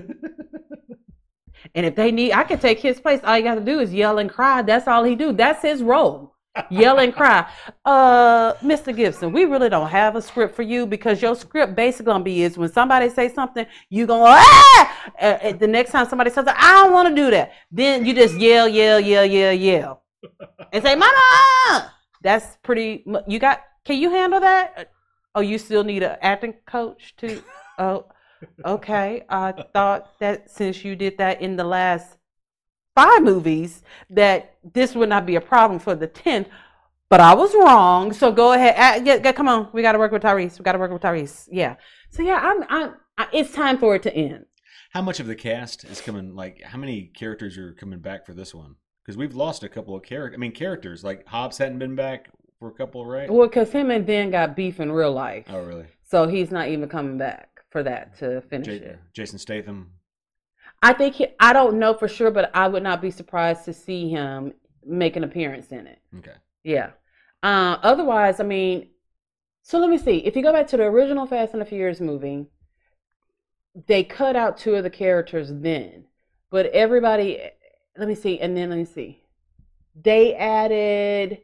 And 1.75 1.87
if 1.87 1.95
they 1.95 2.11
need, 2.11 2.33
I 2.33 2.43
could 2.45 2.61
take 2.63 2.81
his 2.81 2.99
place. 2.99 3.21
All 3.23 3.37
you 3.37 3.45
got 3.45 3.55
to 3.57 3.61
do 3.61 3.79
is 3.79 3.93
yell 3.95 4.19
and 4.19 4.29
cry. 4.31 4.63
That's 4.63 4.89
all 4.89 5.05
he 5.05 5.15
do. 5.15 5.33
That's 5.33 5.63
his 5.63 5.81
role. 5.83 6.35
Yell 6.71 6.99
and 6.99 7.15
cry. 7.15 7.51
Uh, 7.85 8.53
Mr. 8.55 8.95
Gibson, 8.95 9.33
we 9.33 9.45
really 9.45 9.71
don't 9.71 9.89
have 9.89 10.17
a 10.17 10.23
script 10.23 10.55
for 10.55 10.63
you 10.63 10.87
because 10.87 11.23
your 11.23 11.35
script 11.35 11.75
basically 11.75 12.07
gonna 12.07 12.25
be 12.25 12.43
is 12.43 12.59
when 12.59 12.71
somebody 12.71 13.09
say 13.09 13.33
something, 13.33 13.67
you 13.89 14.07
gonna 14.07 14.37
ah. 14.37 15.53
The 15.59 15.67
next 15.67 15.93
time 15.93 16.07
somebody 16.07 16.31
says, 16.31 16.45
I 16.49 16.83
don't 16.83 16.93
want 16.93 17.09
to 17.09 17.15
do 17.15 17.31
that, 17.31 17.53
then 17.71 18.05
you 18.05 18.15
just 18.15 18.35
yell, 18.35 18.69
yell, 18.69 19.01
yell, 19.01 19.25
yell, 19.25 19.53
yell, 19.53 20.03
and 20.73 20.83
say, 20.85 20.95
Mama. 20.95 21.93
That's 22.23 22.57
pretty. 22.63 23.05
You 23.27 23.39
got? 23.39 23.63
Can 23.85 23.99
you 23.99 24.11
handle 24.11 24.41
that? 24.41 24.93
Oh, 25.35 25.41
you 25.41 25.59
still 25.59 25.83
need 25.83 26.03
an 26.03 26.17
acting 26.23 26.55
coach 26.67 27.15
too. 27.17 27.43
Oh, 27.79 28.07
okay. 28.65 29.25
I 29.29 29.53
thought 29.73 30.19
that 30.21 30.51
since 30.51 30.85
you 30.85 30.95
did 30.95 31.19
that 31.19 31.41
in 31.41 31.57
the 31.57 31.65
last 31.65 32.19
five 32.95 33.23
movies, 33.23 33.83
that 34.11 34.57
this 34.75 34.95
would 34.95 35.09
not 35.09 35.27
be 35.27 35.37
a 35.37 35.41
problem 35.41 35.79
for 35.81 35.95
the 35.95 36.07
tenth. 36.07 36.49
but 37.09 37.21
I 37.21 37.35
was 37.35 37.55
wrong. 37.55 38.13
So 38.13 38.33
go 38.33 38.53
ahead. 38.53 38.75
Uh, 38.77 39.03
yeah, 39.05 39.21
yeah, 39.23 39.33
come 39.33 39.49
on. 39.49 39.69
We 39.73 39.83
got 39.83 39.93
to 39.93 39.99
work 39.99 40.13
with 40.13 40.23
Tyrese. 40.23 40.59
We 40.59 40.63
got 40.63 40.73
to 40.73 40.79
work 40.79 40.91
with 40.91 41.03
Tyrese. 41.03 41.49
Yeah. 41.51 41.77
So 42.11 42.23
yeah, 42.23 42.41
I'm, 42.43 42.65
I'm, 42.69 42.95
I, 43.19 43.27
it's 43.33 43.53
time 43.53 43.77
for 43.79 43.95
it 43.95 44.03
to 44.05 44.15
end. 44.15 44.47
How 44.93 45.03
much 45.03 45.21
of 45.21 45.27
the 45.27 45.35
cast 45.35 45.85
is 45.85 46.01
coming? 46.01 46.35
Like, 46.35 46.63
how 46.63 46.79
many 46.79 47.11
characters 47.15 47.59
are 47.59 47.73
coming 47.75 48.01
back 48.01 48.25
for 48.27 48.35
this 48.35 48.55
one? 48.55 48.77
Because 49.05 49.17
we've 49.19 49.35
lost 49.35 49.63
a 49.63 49.69
couple 49.69 49.97
of 49.97 50.03
characters. 50.03 50.37
I 50.37 50.41
mean, 50.41 50.53
characters 50.53 51.03
like 51.03 51.27
Hobbs 51.27 51.59
hadn't 51.59 51.79
been 51.79 51.95
back 51.97 52.29
for 52.59 52.69
a 52.69 52.73
couple, 52.73 53.05
right? 53.05 53.31
Well, 53.31 53.49
because 53.49 53.71
him 53.73 53.91
and 53.91 54.07
Vin 54.07 54.31
got 54.31 54.55
beef 54.57 54.81
in 54.81 54.93
real 54.93 55.13
life. 55.13 55.47
Oh, 55.49 55.63
really? 55.63 55.87
So 56.11 56.29
he's 56.29 56.51
not 56.51 56.69
even 56.69 56.89
coming 56.89 57.19
back 57.19 57.49
for 57.71 57.83
that 57.83 58.19
to 58.19 58.43
finish 58.43 58.67
J- 58.67 58.77
it. 58.77 58.99
Jason 59.15 59.39
Statham. 59.39 59.93
I 60.83 60.93
think 60.93 61.15
he, 61.15 61.29
I 61.39 61.53
don't 61.53 61.79
know 61.79 61.95
for 61.95 62.09
sure, 62.09 62.31
but 62.31 62.51
I 62.55 62.67
would 62.67 62.83
not 62.83 63.01
be 63.01 63.11
surprised 63.11 63.65
to 63.67 63.73
see 63.73 64.09
him 64.09 64.53
make 64.85 65.17
an 65.17 65.25
appearance 65.25 65.71
in 65.71 65.87
it. 65.87 66.01
Okay. 66.19 66.35
Yeah. 66.65 66.91
Uh, 67.43 67.79
otherwise, 67.83 68.41
I 68.41 68.45
mean, 68.45 68.89
so 69.63 69.79
let 69.79 69.91
me 69.91 69.99
see. 69.99 70.19
If 70.19 70.35
you 70.35 70.43
go 70.43 70.53
back 70.53 70.67
to 70.69 70.77
the 70.77 70.85
original 70.85 71.27
Fast 71.27 71.53
and 71.53 71.61
the 71.61 71.67
Furious 71.67 72.01
movie, 72.01 72.47
they 73.87 74.03
cut 74.03 74.37
out 74.37 74.59
two 74.59 74.75
of 74.75 74.83
the 74.83 74.91
characters 74.91 75.49
then, 75.51 76.05
but 76.51 76.67
everybody. 76.67 77.41
Let 77.97 78.09
me 78.09 78.15
see, 78.15 78.41
and 78.41 78.57
then 78.57 78.71
let 78.71 78.79
me 78.79 78.85
see. 78.85 79.23
They 79.95 80.35
added 80.35 81.39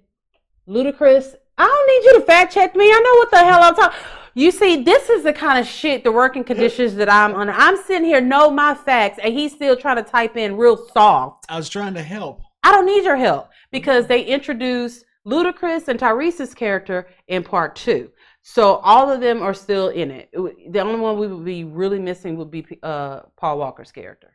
Ludacris. 0.66 1.34
I 1.58 1.64
don't 1.64 1.86
need 1.86 2.10
you 2.10 2.20
to 2.20 2.26
fact 2.26 2.54
check 2.54 2.74
me. 2.74 2.86
I 2.86 3.00
know 3.00 3.14
what 3.18 3.30
the 3.30 3.38
hell 3.38 3.62
I'm 3.62 3.74
talking. 3.74 3.98
You 4.38 4.52
see, 4.52 4.84
this 4.84 5.10
is 5.10 5.24
the 5.24 5.32
kind 5.32 5.58
of 5.58 5.66
shit, 5.66 6.04
the 6.04 6.12
working 6.12 6.44
conditions 6.44 6.94
that 6.94 7.12
I'm 7.12 7.34
under. 7.34 7.52
I'm 7.52 7.76
sitting 7.76 8.04
here, 8.04 8.20
know 8.20 8.52
my 8.52 8.72
facts, 8.72 9.18
and 9.20 9.34
he's 9.34 9.52
still 9.52 9.76
trying 9.76 9.96
to 9.96 10.08
type 10.08 10.36
in 10.36 10.56
real 10.56 10.76
soft. 10.76 11.46
I 11.48 11.56
was 11.56 11.68
trying 11.68 11.94
to 11.94 12.02
help. 12.02 12.40
I 12.62 12.70
don't 12.70 12.86
need 12.86 13.02
your 13.02 13.16
help 13.16 13.48
because 13.72 14.06
they 14.06 14.22
introduced 14.22 15.04
Ludacris 15.26 15.88
and 15.88 15.98
Tyrese's 15.98 16.54
character 16.54 17.08
in 17.26 17.42
part 17.42 17.74
two. 17.74 18.12
So 18.42 18.76
all 18.76 19.10
of 19.10 19.20
them 19.20 19.42
are 19.42 19.52
still 19.52 19.88
in 19.88 20.12
it. 20.12 20.28
It 20.32 20.72
The 20.72 20.80
only 20.82 21.00
one 21.00 21.18
we 21.18 21.26
would 21.26 21.44
be 21.44 21.64
really 21.64 21.98
missing 21.98 22.36
would 22.36 22.52
be 22.52 22.64
uh, 22.84 23.22
Paul 23.36 23.58
Walker's 23.58 23.90
character. 23.90 24.32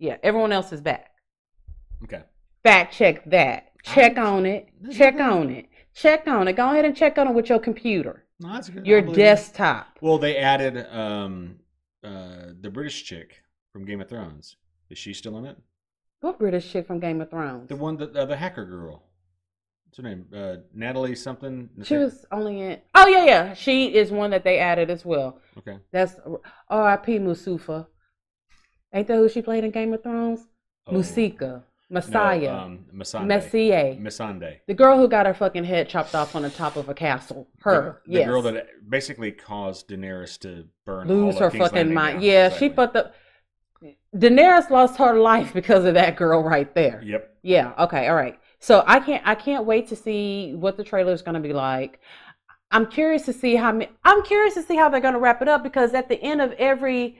Yeah, 0.00 0.16
everyone 0.24 0.50
else 0.50 0.72
is 0.72 0.80
back. 0.80 1.10
Okay. 2.02 2.24
Fact 2.64 2.92
check 2.92 3.24
that. 3.26 3.70
Check 3.84 4.18
on 4.18 4.46
it. 4.46 4.70
Check 4.90 5.20
on 5.20 5.50
it. 5.50 5.68
Check 5.94 6.26
on 6.26 6.48
it. 6.48 6.56
Go 6.56 6.70
ahead 6.72 6.84
and 6.84 6.96
check 6.96 7.18
on 7.18 7.28
it 7.28 7.34
with 7.34 7.48
your 7.48 7.60
computer, 7.60 8.23
No, 8.44 8.52
that's 8.52 8.68
good. 8.68 8.86
your 8.86 8.98
I 8.98 9.10
it. 9.10 9.14
desktop. 9.14 9.98
Well, 10.02 10.18
they 10.18 10.36
added 10.36 10.86
um, 10.94 11.56
uh, 12.04 12.52
the 12.60 12.68
British 12.68 13.02
chick 13.04 13.40
from 13.72 13.86
Game 13.86 14.02
of 14.02 14.08
Thrones. 14.10 14.56
Is 14.90 14.98
she 14.98 15.14
still 15.14 15.38
in 15.38 15.46
it? 15.46 15.56
What 16.20 16.38
British 16.38 16.70
chick 16.70 16.86
from 16.86 17.00
Game 17.00 17.22
of 17.22 17.30
Thrones? 17.30 17.70
The 17.70 17.76
one 17.76 17.96
that 17.96 18.14
uh, 18.14 18.26
the 18.26 18.36
hacker 18.36 18.66
girl. 18.66 19.02
What's 19.86 19.96
her 19.96 20.02
name? 20.02 20.26
Uh, 20.34 20.56
Natalie 20.74 21.14
something. 21.14 21.70
She 21.84 21.96
was 21.96 22.26
only 22.30 22.60
in. 22.60 22.80
Oh 22.94 23.06
yeah, 23.08 23.24
yeah. 23.24 23.54
She 23.54 23.94
is 23.94 24.10
one 24.10 24.30
that 24.32 24.44
they 24.44 24.58
added 24.58 24.90
as 24.90 25.06
well. 25.06 25.40
okay. 25.56 25.78
That's 25.90 26.16
R.I.P. 26.68 27.20
Musufa. 27.20 27.86
Ain't 28.92 29.08
that 29.08 29.16
who 29.16 29.28
she 29.30 29.40
played 29.40 29.64
in 29.64 29.70
Game 29.70 29.94
of 29.94 30.02
Thrones? 30.02 30.46
Oh, 30.86 30.92
Musika, 30.92 31.62
no, 31.90 31.94
Messiah, 32.00 32.52
um, 32.54 32.84
Missandei. 32.94 33.26
Messier. 33.26 33.94
Missandei. 34.00 34.56
The 34.66 34.74
girl 34.74 34.96
who 34.98 35.06
got 35.08 35.26
her 35.26 35.34
fucking 35.34 35.64
head 35.64 35.88
chopped 35.88 36.14
off 36.14 36.34
on 36.34 36.42
the 36.42 36.50
top 36.50 36.76
of 36.76 36.88
a 36.88 36.94
castle. 36.94 37.48
Her, 37.60 38.00
The, 38.06 38.12
the 38.12 38.18
yes. 38.20 38.28
girl 38.28 38.42
that 38.42 38.66
basically 38.88 39.32
caused 39.32 39.88
Daenerys 39.88 40.38
to 40.40 40.64
burn. 40.86 41.08
lose 41.08 41.34
all 41.36 41.42
her 41.42 41.50
fucking 41.50 41.76
Landing 41.76 41.94
mind. 41.94 42.14
down. 42.16 42.22
Yeah, 42.22 42.48
she 42.48 42.66
Exactly. 42.66 42.68
fucked 42.76 42.96
up. 42.96 43.14
Daenerys 44.16 44.70
lost 44.70 44.96
her 44.98 45.14
life 45.18 45.52
because 45.52 45.84
of 45.84 45.94
that 45.94 46.16
girl 46.16 46.42
right 46.42 46.72
there. 46.74 47.02
Yep. 47.04 47.36
Yeah. 47.42 47.72
Okay. 47.78 48.08
All 48.08 48.14
right. 48.14 48.38
So 48.60 48.82
I 48.86 49.00
can't. 49.00 49.22
I 49.26 49.34
can't 49.34 49.66
wait 49.66 49.88
to 49.88 49.96
see 49.96 50.54
what 50.54 50.76
the 50.76 50.84
trailer 50.84 51.12
is 51.12 51.22
going 51.22 51.34
to 51.34 51.40
be 51.40 51.52
like. 51.52 52.00
I'm 52.70 52.86
curious 52.86 53.22
to 53.26 53.32
see 53.32 53.56
how. 53.56 53.78
I'm 54.04 54.22
curious 54.22 54.54
to 54.54 54.62
see 54.62 54.76
how 54.76 54.88
they're 54.88 55.00
going 55.00 55.14
to 55.14 55.20
wrap 55.20 55.42
it 55.42 55.48
up 55.48 55.62
because 55.62 55.92
at 55.94 56.08
the 56.08 56.20
end 56.22 56.40
of 56.40 56.52
every, 56.52 57.18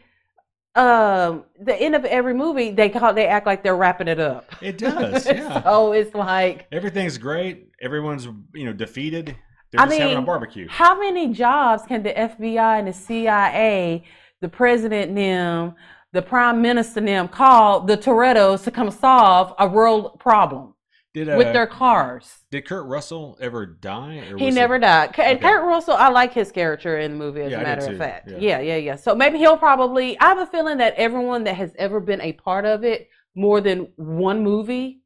um, 0.75 1.45
the 1.61 1.75
end 1.81 1.95
of 1.95 2.05
every 2.05 2.35
movie, 2.35 2.71
they 2.73 2.89
call 2.89 3.15
they 3.15 3.27
act 3.27 3.47
like 3.47 3.63
they're 3.63 3.77
wrapping 3.77 4.09
it 4.09 4.19
up. 4.19 4.51
It 4.61 4.79
does. 4.79 5.27
Yeah. 5.35 5.63
so 5.63 5.93
it's 5.93 6.15
like, 6.15 6.67
Everything's 6.73 7.17
great. 7.19 7.69
Everyone's 7.81 8.27
you 8.55 8.65
know 8.65 8.73
defeated. 8.73 9.37
They're 9.71 9.81
I 9.81 9.87
just 9.87 9.99
having 9.99 10.15
a 10.15 10.19
mean, 10.19 10.27
barbecue. 10.27 10.69
how 10.69 10.99
many 10.99 11.33
jobs 11.33 11.83
can 11.87 12.03
the 12.03 12.13
FBI 12.13 12.79
and 12.79 12.89
the 12.89 12.93
CIA, 12.93 14.05
the 14.41 14.49
president 14.49 15.09
and 15.11 15.17
them, 15.19 15.75
the 16.13 16.23
prime 16.23 16.63
minister 16.63 17.01
and 17.01 17.09
them 17.09 17.29
call 17.29 17.81
the 17.81 17.97
Torettos 17.97 18.63
to 18.65 18.71
come 18.71 18.91
solve 18.91 19.53
a 19.59 19.67
world 19.69 20.19
problem 20.21 20.74
Did 21.15 21.29
uh, 21.29 21.37
with 21.39 21.53
their 21.53 21.67
cars? 21.67 22.39
did 22.51 22.67
Kurt 22.67 22.87
Russell 22.87 23.39
ever 23.41 23.65
die? 23.67 24.19
Or 24.31 24.37
He 24.37 24.47
was 24.47 24.55
never 24.55 24.79
died. 24.79 25.15
And 25.19 25.39
Okay. 25.39 25.49
Kurt 25.49 25.65
Russell, 25.65 25.95
I 25.95 26.09
like 26.09 26.33
his 26.35 26.51
character 26.53 26.99
in 26.99 27.13
the 27.13 27.17
movie, 27.17 27.43
as 27.43 27.53
Yeah, 27.53 27.59
a 27.59 27.61
I 27.61 27.65
did 27.65 27.79
matter 27.81 27.93
of 27.93 27.99
fact. 27.99 28.31
Yeah. 28.31 28.39
Yeah. 28.39 28.61
yeah, 28.61 28.77
yeah, 28.77 28.97
So 28.97 29.15
maybe 29.15 29.39
he'll 29.39 29.57
probably. 29.57 30.19
I 30.19 30.27
have 30.27 30.39
a 30.39 30.47
feeling 30.47 30.79
that 30.79 30.95
everyone 30.97 31.45
that 31.45 31.55
has 31.57 31.73
ever 31.79 32.01
been 32.01 32.21
a 32.21 32.33
part 32.33 32.65
of 32.65 32.85
it, 32.85 33.09
more 33.37 33.61
than 33.61 33.89
one 33.97 34.43
movie, 34.43 35.03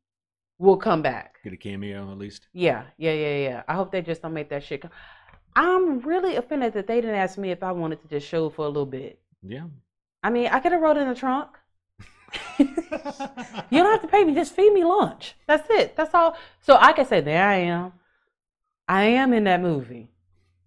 will 0.59 0.77
come 0.79 1.03
back. 1.03 1.37
get 1.44 1.53
a 1.53 1.57
cameo 1.57 2.11
at 2.11 2.18
least? 2.18 2.49
Yeah, 2.53 2.85
yeah, 2.97 3.12
yeah, 3.12 3.37
yeah. 3.37 3.62
I 3.68 3.75
hope 3.75 3.92
they 3.92 4.03
just 4.03 4.23
don't 4.23 4.35
make 4.35 4.49
that 4.51 4.64
shit. 4.64 4.83
Come. 4.83 4.90
I'm 5.55 6.01
really 6.01 6.37
offended 6.37 6.73
that 6.75 6.87
they 6.87 7.01
didn't 7.01 7.16
ask 7.16 7.37
me 7.38 7.51
if 7.51 7.62
I 7.62 7.73
wanted 7.73 8.01
to 8.03 8.09
just 8.09 8.27
show 8.27 8.49
for 8.51 8.64
a 8.64 8.68
little 8.68 8.87
bit. 8.87 9.21
Yeah. 9.42 9.66
I 10.23 10.31
mean, 10.31 10.49
I 10.49 10.61
could 10.61 10.73
have 10.73 10.81
rode 10.81 10.97
in 10.97 11.09
the 11.09 11.14
trunk. 11.14 11.51
you 12.59 12.67
don't 13.83 13.91
have 13.91 14.03
to 14.03 14.09
pay 14.09 14.25
me. 14.25 14.35
Just 14.35 14.55
feed 14.55 14.73
me 14.73 14.85
lunch. 14.85 15.35
That's 15.47 15.69
it. 15.71 15.97
That's 15.97 16.14
all. 16.14 16.37
So 16.61 16.77
I 16.77 16.93
can 16.93 17.07
say, 17.07 17.21
there 17.21 17.47
I 17.47 17.57
am. 17.57 17.93
I 18.87 19.05
am 19.05 19.33
in 19.33 19.45
that 19.45 19.61
movie. 19.61 20.11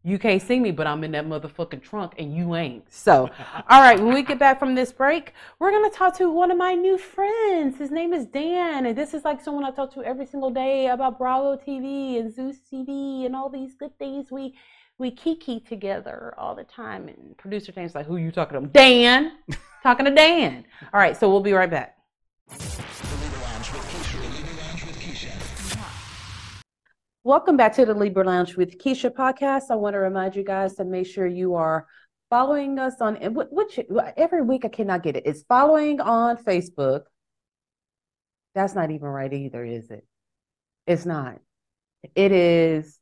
You 0.03 0.17
can't 0.17 0.41
see 0.41 0.59
me, 0.59 0.71
but 0.71 0.87
I'm 0.87 1.03
in 1.03 1.11
that 1.11 1.27
motherfucking 1.27 1.83
trunk 1.83 2.13
and 2.17 2.35
you 2.35 2.55
ain't. 2.55 2.91
So, 2.91 3.29
all 3.69 3.81
right, 3.81 3.99
when 3.99 4.13
we 4.13 4.23
get 4.23 4.39
back 4.39 4.57
from 4.57 4.73
this 4.73 4.91
break, 4.91 5.33
we're 5.59 5.69
going 5.69 5.89
to 5.89 5.95
talk 5.95 6.17
to 6.17 6.31
one 6.31 6.49
of 6.49 6.57
my 6.57 6.73
new 6.73 6.97
friends. 6.97 7.77
His 7.77 7.91
name 7.91 8.11
is 8.11 8.25
Dan, 8.25 8.87
and 8.87 8.97
this 8.97 9.13
is 9.13 9.23
like 9.23 9.41
someone 9.41 9.63
I 9.63 9.69
talk 9.69 9.93
to 9.93 10.03
every 10.03 10.25
single 10.25 10.49
day 10.49 10.87
about 10.87 11.19
Bravo 11.19 11.55
TV 11.55 12.19
and 12.19 12.33
Zeus 12.33 12.57
TV 12.71 13.27
and 13.27 13.35
all 13.35 13.49
these 13.49 13.75
good 13.75 13.95
things. 13.99 14.31
We 14.31 14.55
we 15.01 15.09
kiki 15.11 15.59
together 15.59 16.33
all 16.37 16.53
the 16.53 16.63
time. 16.63 17.09
And 17.09 17.35
producer 17.35 17.71
James 17.71 17.95
like, 17.95 18.05
who 18.05 18.17
you 18.17 18.31
talking 18.31 18.61
to? 18.61 18.67
Dan. 18.67 19.31
talking 19.83 20.05
to 20.05 20.13
Dan. 20.13 20.63
All 20.93 20.99
right, 20.99 21.17
so 21.17 21.27
we'll 21.27 21.41
be 21.41 21.53
right 21.53 21.69
back. 21.69 21.97
Welcome 27.23 27.57
back 27.57 27.75
to 27.75 27.85
the 27.85 27.93
Libra 27.93 28.23
Lounge 28.23 28.55
with 28.55 28.77
Keisha 28.77 29.09
podcast. 29.11 29.63
I 29.71 29.75
want 29.75 29.95
to 29.95 29.99
remind 29.99 30.35
you 30.35 30.43
guys 30.43 30.75
to 30.75 30.85
make 30.85 31.07
sure 31.07 31.25
you 31.25 31.55
are 31.55 31.87
following 32.29 32.79
us 32.79 33.01
on 33.01 33.17
and 33.17 33.35
which 33.35 33.79
every 34.15 34.41
week 34.43 34.65
I 34.65 34.69
cannot 34.69 35.03
get 35.03 35.15
it. 35.17 35.23
It's 35.25 35.43
following 35.43 35.99
on 35.99 36.37
Facebook. 36.37 37.01
That's 38.53 38.75
not 38.75 38.91
even 38.91 39.07
right 39.07 39.31
either, 39.33 39.65
is 39.65 39.89
it? 39.89 40.05
It's 40.85 41.05
not. 41.05 41.39
It 42.15 42.31
is 42.31 43.00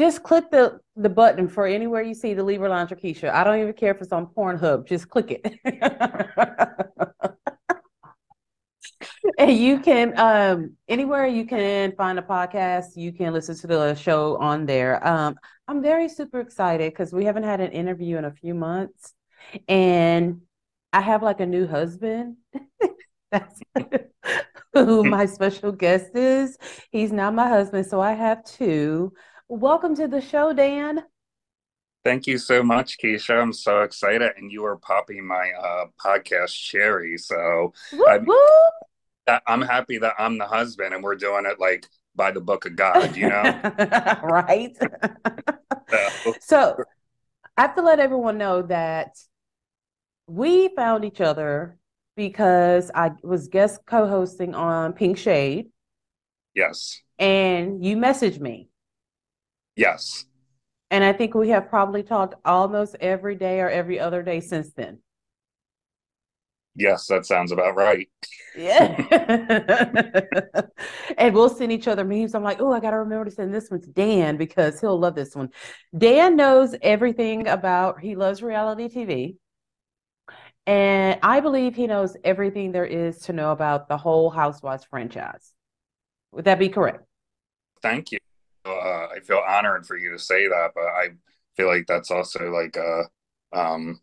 just 0.00 0.22
click 0.22 0.50
the 0.50 0.80
the 0.96 1.10
button 1.10 1.46
for 1.46 1.66
anywhere 1.66 2.00
you 2.00 2.14
see 2.14 2.32
the 2.32 2.42
Libra 2.42 2.70
or 2.70 2.86
Keisha. 2.86 3.30
I 3.30 3.44
don't 3.44 3.60
even 3.60 3.74
care 3.74 3.94
if 3.94 4.00
it's 4.00 4.12
on 4.12 4.26
Pornhub. 4.26 4.86
Just 4.86 5.10
click 5.10 5.30
it. 5.30 5.60
and 9.38 9.52
you 9.52 9.80
can 9.80 10.18
um 10.18 10.76
anywhere 10.88 11.26
you 11.26 11.44
can 11.44 11.92
find 11.92 12.18
a 12.18 12.22
podcast 12.22 12.96
you 12.96 13.12
can 13.12 13.32
listen 13.32 13.54
to 13.54 13.66
the 13.66 13.94
show 13.94 14.36
on 14.38 14.64
there 14.64 15.06
um 15.06 15.34
i'm 15.68 15.82
very 15.82 16.08
super 16.08 16.40
excited 16.40 16.92
because 16.92 17.12
we 17.12 17.24
haven't 17.24 17.42
had 17.42 17.60
an 17.60 17.72
interview 17.72 18.16
in 18.16 18.24
a 18.24 18.32
few 18.32 18.54
months 18.54 19.14
and 19.68 20.40
i 20.92 21.00
have 21.00 21.22
like 21.22 21.40
a 21.40 21.46
new 21.46 21.66
husband 21.66 22.36
that's 23.30 23.60
who 24.72 25.04
my 25.04 25.26
special 25.26 25.72
guest 25.72 26.14
is 26.14 26.56
he's 26.90 27.12
now 27.12 27.30
my 27.30 27.48
husband 27.48 27.86
so 27.86 28.00
i 28.00 28.12
have 28.12 28.42
two 28.44 29.12
welcome 29.50 29.96
to 29.96 30.06
the 30.06 30.20
show 30.20 30.52
dan 30.52 31.02
Thank 32.02 32.26
you 32.26 32.38
so 32.38 32.62
much, 32.62 32.96
Keisha. 32.96 33.42
I'm 33.42 33.52
so 33.52 33.82
excited, 33.82 34.30
and 34.38 34.50
you 34.50 34.64
are 34.64 34.76
popping 34.76 35.26
my 35.26 35.50
uh, 35.60 35.84
podcast 36.02 36.54
cherry. 36.54 37.18
So 37.18 37.74
Whoop, 37.92 38.08
I'm- 38.08 38.24
whoop. 38.24 39.40
I'm 39.46 39.60
happy 39.60 39.98
that 39.98 40.14
I'm 40.18 40.38
the 40.38 40.46
husband, 40.46 40.94
and 40.94 41.04
we're 41.04 41.16
doing 41.16 41.44
it 41.46 41.60
like 41.60 41.86
by 42.16 42.30
the 42.30 42.40
book 42.40 42.64
of 42.64 42.74
God. 42.74 43.14
You 43.16 43.28
know. 43.28 43.60
right 44.22 44.74
So, 45.90 46.34
So 46.40 46.84
I 47.56 47.62
have 47.62 47.74
to 47.74 47.82
let 47.82 48.00
everyone 48.00 48.38
know 48.38 48.62
that 48.62 49.18
we 50.26 50.68
found 50.68 51.04
each 51.04 51.20
other 51.20 51.76
because 52.16 52.90
I 52.94 53.12
was 53.22 53.48
guest 53.48 53.80
co-hosting 53.84 54.54
on 54.54 54.94
Pink 54.94 55.18
Shade 55.18 55.66
yes, 56.54 57.02
and 57.18 57.84
you 57.84 57.96
messaged 57.98 58.40
me. 58.40 58.69
Yes, 59.80 60.26
And 60.90 61.04
I 61.04 61.12
think 61.12 61.34
we 61.34 61.50
have 61.50 61.68
probably 61.68 62.02
talked 62.02 62.34
almost 62.44 62.96
every 63.00 63.36
day 63.36 63.60
or 63.60 63.70
every 63.70 63.98
other 64.00 64.22
day 64.22 64.40
since 64.40 64.72
then. 64.72 64.98
Yes, 66.74 67.06
that 67.06 67.26
sounds 67.26 67.52
about 67.52 67.76
right. 67.76 68.08
Yeah. 68.54 68.96
and 71.18 71.34
we'll 71.34 71.48
send 71.48 71.72
each 71.72 71.88
other 71.88 72.04
memes. 72.04 72.34
I'm 72.34 72.42
like, 72.42 72.60
oh, 72.60 72.72
I 72.72 72.80
got 72.80 72.90
to 72.90 72.98
remember 72.98 73.24
to 73.26 73.30
send 73.30 73.54
this 73.54 73.70
one 73.70 73.80
to 73.82 73.88
Dan 73.88 74.36
because 74.36 74.80
he'll 74.80 74.98
love 74.98 75.14
this 75.14 75.34
one. 75.34 75.50
Dan 75.96 76.36
knows 76.36 76.74
everything 76.82 77.48
about, 77.48 78.00
he 78.00 78.16
loves 78.16 78.42
reality 78.42 78.88
TV. 78.88 79.36
And 80.66 81.18
I 81.22 81.40
believe 81.40 81.74
he 81.74 81.86
knows 81.86 82.16
everything 82.22 82.72
there 82.72 82.84
is 82.84 83.18
to 83.22 83.32
know 83.32 83.50
about 83.50 83.88
the 83.88 83.96
whole 83.96 84.30
Housewives 84.30 84.84
franchise. 84.84 85.52
Would 86.32 86.44
that 86.44 86.58
be 86.58 86.68
correct? 86.68 87.04
Thank 87.82 88.12
you. 88.12 88.18
Uh, 88.64 89.06
I 89.06 89.20
feel 89.24 89.42
honored 89.46 89.86
for 89.86 89.96
you 89.96 90.10
to 90.10 90.18
say 90.18 90.48
that, 90.48 90.72
but 90.74 90.84
I 90.84 91.10
feel 91.56 91.68
like 91.68 91.86
that's 91.86 92.10
also 92.10 92.50
like 92.50 92.76
a, 92.76 93.04
um, 93.52 94.00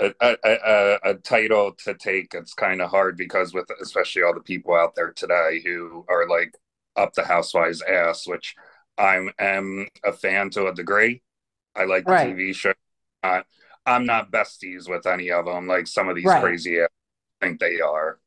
a, 0.00 0.12
a, 0.20 0.36
a, 0.44 0.98
a 1.10 1.14
title 1.14 1.72
to 1.84 1.94
take. 1.94 2.34
It's 2.34 2.54
kind 2.54 2.80
of 2.80 2.90
hard 2.90 3.16
because 3.16 3.54
with 3.54 3.68
especially 3.80 4.22
all 4.22 4.34
the 4.34 4.40
people 4.40 4.74
out 4.74 4.94
there 4.94 5.12
today 5.12 5.60
who 5.64 6.04
are 6.08 6.28
like 6.28 6.54
up 6.96 7.14
the 7.14 7.24
housewives 7.24 7.82
ass, 7.82 8.26
which 8.26 8.54
I 8.96 9.28
am 9.38 9.88
a 10.04 10.12
fan 10.12 10.50
to 10.50 10.66
a 10.66 10.74
degree. 10.74 11.22
I 11.76 11.84
like 11.84 12.04
the 12.04 12.12
right. 12.12 12.36
TV 12.36 12.54
show. 12.54 12.74
Uh, 13.22 13.42
I'm 13.86 14.04
not 14.06 14.30
besties 14.30 14.88
with 14.88 15.06
any 15.06 15.30
of 15.30 15.46
them. 15.46 15.66
Like 15.66 15.86
some 15.86 16.08
of 16.08 16.16
these 16.16 16.24
right. 16.24 16.42
crazy 16.42 16.80
think 17.40 17.60
they 17.60 17.80
are. 17.80 18.18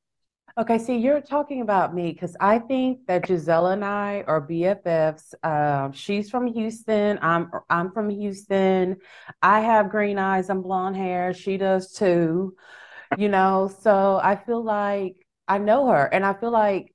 Okay, 0.58 0.78
see, 0.78 0.98
you're 0.98 1.22
talking 1.22 1.62
about 1.62 1.96
me 1.96 2.12
because 2.12 2.36
I 2.40 2.60
think 2.60 3.06
that 3.08 3.24
Gizelle 3.24 3.72
and 3.74 3.86
I 3.86 4.24
are 4.28 4.42
BFFs. 4.42 5.34
Um, 5.44 5.94
she's 5.94 6.30
from 6.30 6.48
Houston. 6.48 7.20
I'm 7.22 7.50
I'm 7.70 7.92
from 7.92 8.10
Houston. 8.10 8.98
I 9.42 9.62
have 9.62 9.90
green 9.90 10.20
eyes 10.20 10.50
and 10.50 10.62
blonde 10.62 10.98
hair. 10.98 11.34
She 11.34 11.58
does 11.58 11.94
too. 11.94 12.56
You 13.18 13.30
know, 13.30 13.72
so 13.82 14.20
I 14.22 14.36
feel 14.36 14.64
like 14.64 15.16
I 15.48 15.58
know 15.58 15.88
her, 15.88 16.06
and 16.06 16.26
I 16.26 16.34
feel 16.34 16.52
like 16.52 16.94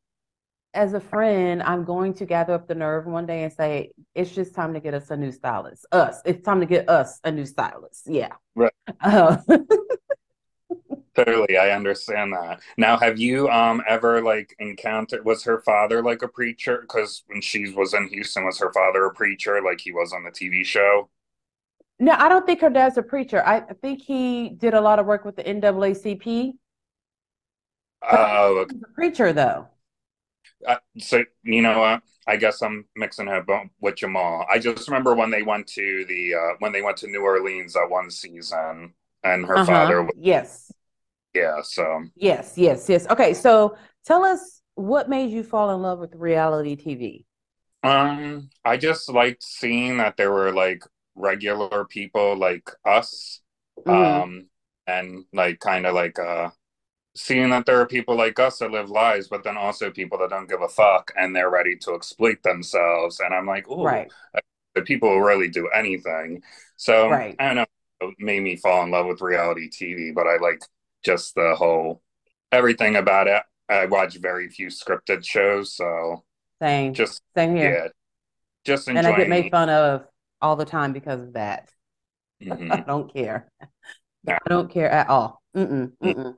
as 0.75 0.93
a 0.93 1.01
friend, 1.01 1.63
I'm 1.63 1.85
going 1.85 2.15
to 2.15 2.27
gather 2.27 2.55
up 2.55 2.69
the 2.69 2.75
nerve 2.75 3.07
one 3.07 3.27
day 3.27 3.45
and 3.45 3.53
say, 3.53 3.93
"It's 4.15 4.31
just 4.33 4.55
time 4.55 4.75
to 4.75 4.81
get 4.81 4.95
us 4.95 5.11
a 5.11 5.17
new 5.17 5.33
stylist. 5.33 5.87
Us. 5.93 6.21
It's 6.27 6.45
time 6.45 6.61
to 6.61 6.67
get 6.67 6.89
us 6.91 7.21
a 7.25 7.33
new 7.33 7.47
stylist." 7.47 8.03
Yeah. 8.07 8.33
Right. 8.55 8.73
Uh, 9.01 9.39
totally 11.17 11.57
i 11.57 11.71
understand 11.71 12.33
that. 12.33 12.61
Now 12.77 12.99
have 12.99 13.19
you 13.19 13.49
um 13.49 13.83
ever 13.89 14.23
like 14.23 14.55
encountered 14.59 15.25
was 15.25 15.43
her 15.45 15.61
father 15.63 16.03
like 16.03 16.23
a 16.23 16.29
preacher? 16.29 16.79
Because 16.81 17.23
when 17.27 17.41
she 17.41 17.73
was 17.73 17.95
in 17.95 18.09
houston 18.09 18.45
was 18.45 18.59
her 18.59 18.73
father 18.73 19.05
a 19.07 19.15
preacher 19.15 19.61
like 19.63 19.81
he 19.81 19.93
was 19.93 20.13
on 20.13 20.25
the 20.25 20.31
tv 20.31 20.65
show? 20.65 21.09
No 21.99 22.13
i 22.13 22.29
don't 22.29 22.47
think 22.47 22.61
her 22.61 22.71
dad's 22.71 22.99
a 22.99 23.03
preacher. 23.03 23.43
I 23.47 23.61
think 23.61 24.03
he 24.03 24.51
did 24.51 24.75
a 24.75 24.81
lot 24.81 24.99
of 24.99 25.07
work 25.07 25.25
with 25.25 25.37
the 25.37 25.45
naacp 25.45 26.53
oh 28.03 28.59
okay. 28.59 28.77
a 28.85 28.95
preacher 28.95 29.33
though. 29.33 29.69
Uh, 30.67 30.77
so 30.99 31.25
you 31.43 31.63
know 31.63 31.79
what? 31.79 32.03
I 32.29 32.37
guess 32.37 32.61
i'm 32.63 32.85
mixing 32.97 33.29
up 33.29 33.47
with 33.81 33.97
jamal. 33.97 34.47
I 34.51 34.59
just 34.59 34.89
remember 34.89 35.15
when 35.15 35.31
they 35.31 35.43
went 35.43 35.67
to 35.69 36.05
the 36.07 36.35
uh 36.35 36.55
when 36.59 36.73
they 36.73 36.83
went 36.83 36.99
to 36.99 37.07
new 37.07 37.23
orleans 37.23 37.75
that 37.75 37.89
one 37.89 38.11
season 38.11 38.95
and 39.25 39.47
her 39.47 39.59
uh-huh. 39.59 39.67
father 39.67 40.03
was, 40.03 40.15
yes 40.19 40.73
yeah 41.37 41.61
so 41.63 42.03
yes 42.17 42.55
yes 42.57 42.89
yes 42.89 43.07
okay 43.09 43.35
so 43.35 43.77
tell 44.05 44.25
us 44.25 44.63
what 44.75 45.09
made 45.09 45.31
you 45.31 45.43
fall 45.43 45.75
in 45.75 45.83
love 45.83 45.99
with 45.99 46.15
reality 46.15 46.77
tv 46.77 47.25
um 47.89 48.49
i 48.65 48.77
just 48.77 49.09
liked 49.11 49.43
seeing 49.43 49.99
that 49.99 50.17
there 50.17 50.33
were 50.33 50.53
like 50.53 50.83
regular 51.15 51.85
people 51.85 52.37
like 52.37 52.71
us 52.85 53.41
mm-hmm. 53.87 54.23
um 54.23 54.47
and 54.87 55.25
like 55.33 55.61
kind 55.61 55.87
of 55.87 55.95
like 55.95 56.19
uh 56.19 56.49
seeing 57.15 57.49
that 57.51 57.65
there 57.65 57.81
are 57.81 57.87
people 57.87 58.15
like 58.15 58.39
us 58.39 58.59
that 58.59 58.71
live 58.71 58.91
lives 58.91 59.29
but 59.29 59.43
then 59.43 59.57
also 59.57 59.91
people 59.91 60.19
that 60.19 60.31
don't 60.31 60.49
give 60.49 60.61
a 60.63 60.69
fuck 60.69 61.13
and 61.17 61.35
they're 61.35 61.51
ready 61.51 61.77
to 61.77 61.95
exploit 61.95 62.43
themselves 62.43 63.21
and 63.21 63.35
i'm 63.35 63.47
like 63.47 63.65
oh 63.69 63.83
right. 63.83 64.11
the 64.75 64.83
people 64.83 65.09
who 65.09 65.25
really 65.25 65.49
do 65.49 65.69
anything 65.69 66.43
so 66.77 67.09
right. 67.09 67.35
i 67.39 67.47
don't 67.47 67.57
know 67.57 68.13
made 68.19 68.43
me 68.43 68.57
fall 68.57 68.85
in 68.85 68.91
love 68.91 69.07
with 69.07 69.23
reality 69.23 69.71
tv 69.71 70.15
but 70.15 70.27
i 70.27 70.37
like 70.37 70.61
just 71.07 71.37
the 71.37 71.55
whole 71.55 72.03
everything 72.53 72.97
about 72.97 73.29
it. 73.29 73.43
I 73.69 73.87
watch 73.87 74.17
very 74.17 74.49
few 74.49 74.67
scripted 74.67 75.25
shows, 75.25 75.75
so 75.75 76.25
same. 76.61 76.93
Just 76.93 77.23
same 77.37 77.57
here. 77.57 77.85
Yeah, 77.85 77.89
just 78.65 78.89
and 78.89 78.99
I 78.99 79.17
get 79.17 79.29
made 79.29 79.51
fun 79.51 79.71
of 79.71 80.05
all 80.43 80.57
the 80.57 80.65
time 80.65 80.93
because 80.93 81.23
of 81.23 81.33
that. 81.35 81.71
Mm-hmm. 82.43 82.73
I 82.73 82.81
don't 82.81 83.13
care. 83.13 83.51
I 84.29 84.39
don't 84.49 84.71
care 84.71 84.91
at 84.91 85.09
all. 85.09 85.41
Mm-mm, 85.57 85.93
mm-mm. 86.03 86.35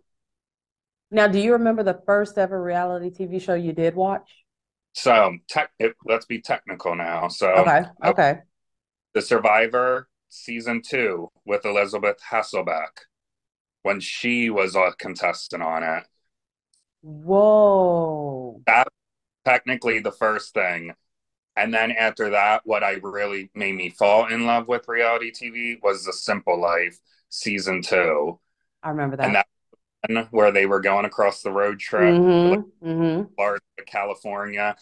Now, 1.11 1.27
do 1.27 1.39
you 1.39 1.53
remember 1.53 1.83
the 1.83 2.01
first 2.05 2.37
ever 2.37 2.63
reality 2.63 3.11
TV 3.11 3.41
show 3.41 3.55
you 3.55 3.73
did 3.73 3.95
watch? 3.95 4.45
So, 4.93 5.37
tech, 5.49 5.71
it, 5.79 5.95
let's 6.05 6.27
be 6.27 6.41
technical 6.41 6.95
now. 6.95 7.29
So, 7.29 7.49
okay, 7.49 7.83
okay. 8.05 8.39
The 9.15 9.23
Survivor 9.23 10.09
season 10.29 10.83
two 10.87 11.31
with 11.47 11.65
Elisabeth 11.65 12.19
Hasselbeck 12.31 12.91
when 13.89 14.01
she 14.01 14.51
was 14.51 14.77
a 14.77 14.93
contestant 14.99 15.63
on 15.63 15.83
it. 15.83 16.05
Whoa. 17.01 18.61
That 18.67 18.89
technically 19.47 20.01
the 20.01 20.13
first 20.13 20.53
thing. 20.53 20.93
And 21.57 21.73
then 21.73 21.93
after 21.93 22.29
that, 22.29 22.61
what 22.67 22.85
I 22.85 22.99
really 23.03 23.51
made 23.55 23.75
me 23.77 23.89
fall 23.89 24.27
in 24.27 24.45
love 24.45 24.69
with 24.69 24.89
reality 24.89 25.33
TV 25.33 25.83
was 25.83 26.05
The 26.05 26.13
Simple 26.13 26.61
Life 26.61 26.99
season 27.31 27.81
two. 27.81 28.39
I 28.83 28.91
remember 28.91 29.17
that. 29.17 29.25
And 30.05 30.17
that 30.17 30.29
where 30.33 30.53
they 30.53 30.67
were 30.67 30.81
going 30.81 31.07
across 31.07 31.41
the 31.41 31.51
road 31.51 31.81
trip, 31.81 32.15
mm-hmm, 32.15 32.87
mm-hmm. 32.87 33.33
Florida, 33.37 33.65
California. 33.87 34.77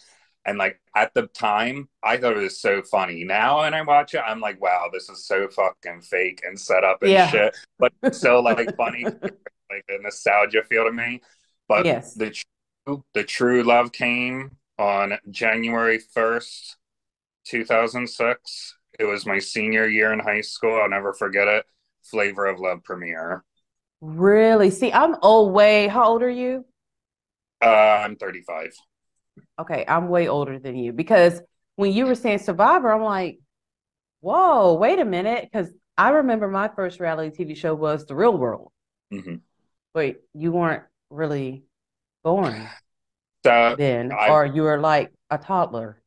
And 0.47 0.57
like 0.57 0.79
at 0.95 1.13
the 1.13 1.27
time, 1.27 1.89
I 2.01 2.15
thought 2.15 2.37
it 2.37 2.41
was 2.41 2.61
so 2.61 2.81
funny. 2.81 3.25
Now, 3.25 3.59
when 3.59 3.73
I 3.73 3.81
watch 3.81 4.13
it, 4.13 4.21
I'm 4.25 4.39
like, 4.39 4.61
wow, 4.61 4.89
this 4.91 5.09
is 5.09 5.25
so 5.25 5.49
fucking 5.49 6.01
fake 6.01 6.41
and 6.47 6.57
set 6.57 6.85
up 6.85 7.03
and 7.03 7.11
yeah. 7.11 7.27
shit. 7.27 7.57
But 7.77 7.91
it's 8.01 8.19
so 8.19 8.39
like 8.41 8.75
funny, 8.77 9.03
like 9.03 9.85
a 9.89 10.01
nostalgia 10.01 10.63
feel 10.63 10.85
to 10.85 10.93
me. 10.93 11.21
But 11.67 11.85
yes. 11.85 12.13
the 12.13 12.33
true, 12.85 13.03
the 13.13 13.25
true 13.25 13.63
love 13.63 13.91
came 13.91 14.51
on 14.79 15.19
January 15.29 15.99
first, 15.99 16.77
two 17.43 17.65
thousand 17.65 18.07
six. 18.07 18.77
It 18.97 19.03
was 19.03 19.25
my 19.25 19.39
senior 19.39 19.85
year 19.85 20.13
in 20.13 20.19
high 20.19 20.41
school. 20.41 20.79
I'll 20.81 20.89
never 20.89 21.13
forget 21.13 21.49
it. 21.49 21.65
Flavor 22.03 22.45
of 22.45 22.61
Love 22.61 22.85
premiere. 22.85 23.43
Really? 23.99 24.69
See, 24.69 24.93
I'm 24.93 25.17
old. 25.21 25.51
Way. 25.51 25.89
How 25.89 26.05
old 26.05 26.23
are 26.23 26.29
you? 26.29 26.63
Uh, 27.61 27.67
I'm 28.05 28.15
35 28.15 28.71
okay, 29.59 29.85
I'm 29.87 30.09
way 30.09 30.27
older 30.27 30.59
than 30.59 30.75
you 30.75 30.93
because 30.93 31.41
when 31.75 31.93
you 31.93 32.05
were 32.05 32.15
saying 32.15 32.39
Survivor, 32.39 32.91
I'm 32.91 33.03
like, 33.03 33.39
whoa, 34.21 34.73
wait 34.73 34.99
a 34.99 35.05
minute, 35.05 35.47
because 35.51 35.71
I 35.97 36.09
remember 36.09 36.47
my 36.47 36.67
first 36.67 36.99
reality 36.99 37.45
TV 37.45 37.55
show 37.55 37.73
was 37.75 38.05
The 38.05 38.15
Real 38.15 38.37
World. 38.37 38.71
Mm-hmm. 39.13 39.35
Wait, 39.93 40.17
you 40.33 40.51
weren't 40.51 40.83
really 41.09 41.63
born 42.23 42.67
so 43.47 43.75
then, 43.77 44.11
I, 44.11 44.29
or 44.29 44.45
you 44.45 44.63
were 44.63 44.79
like 44.79 45.13
a 45.29 45.37
toddler. 45.37 46.01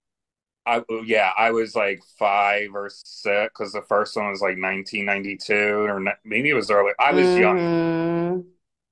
I 0.66 0.82
yeah, 1.04 1.30
I 1.38 1.52
was 1.52 1.74
like 1.74 2.02
five 2.18 2.68
or 2.74 2.90
six 2.90 3.48
because 3.48 3.72
the 3.72 3.82
first 3.88 4.14
one 4.14 4.28
was 4.28 4.42
like 4.42 4.58
1992 4.58 5.54
or 5.54 6.04
maybe 6.24 6.50
it 6.50 6.54
was 6.54 6.70
early. 6.70 6.92
I 6.98 7.12
was 7.12 7.24
mm-hmm. 7.24 7.40
young, 7.40 8.44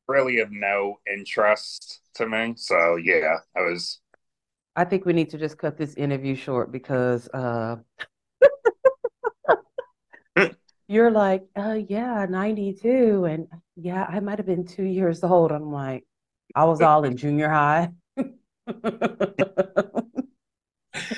really 0.07 0.40
of 0.40 0.51
no 0.51 0.98
interest 1.12 2.01
to 2.14 2.27
me. 2.27 2.55
So 2.57 2.96
yeah, 2.96 3.37
I 3.55 3.61
was 3.61 4.01
I 4.78 4.84
think 4.84 5.04
we 5.04 5.12
need 5.12 5.30
to 5.30 5.38
just 5.38 5.58
cut 5.58 5.76
this 5.76 5.94
interview 5.94 6.36
short 6.36 6.70
because 6.70 7.28
uh, 7.34 7.78
you're 10.86 11.10
like, 11.10 11.42
uh, 11.56 11.80
yeah, 11.88 12.26
92. 12.30 13.24
And 13.24 13.48
yeah, 13.74 14.04
I 14.04 14.20
might 14.20 14.38
have 14.38 14.46
been 14.46 14.64
two 14.64 14.84
years 14.84 15.24
old. 15.24 15.50
I'm 15.50 15.72
like, 15.72 16.04
I 16.54 16.64
was 16.66 16.80
all 16.80 17.02
in 17.02 17.16
junior 17.16 17.48
high. 17.48 17.90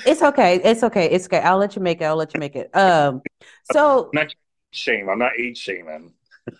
it's 0.07 0.23
okay. 0.23 0.59
It's 0.63 0.81
okay. 0.81 1.11
It's 1.11 1.27
okay. 1.27 1.41
I'll 1.41 1.59
let 1.59 1.75
you 1.75 1.83
make 1.83 2.01
it. 2.01 2.05
I'll 2.05 2.15
let 2.15 2.33
you 2.33 2.39
make 2.39 2.55
it. 2.55 2.75
Um, 2.75 3.21
so 3.71 4.09
not 4.11 4.33
shame. 4.71 5.07
I'm 5.07 5.19
not 5.19 5.33
age 5.39 5.59
shaming 5.59 6.13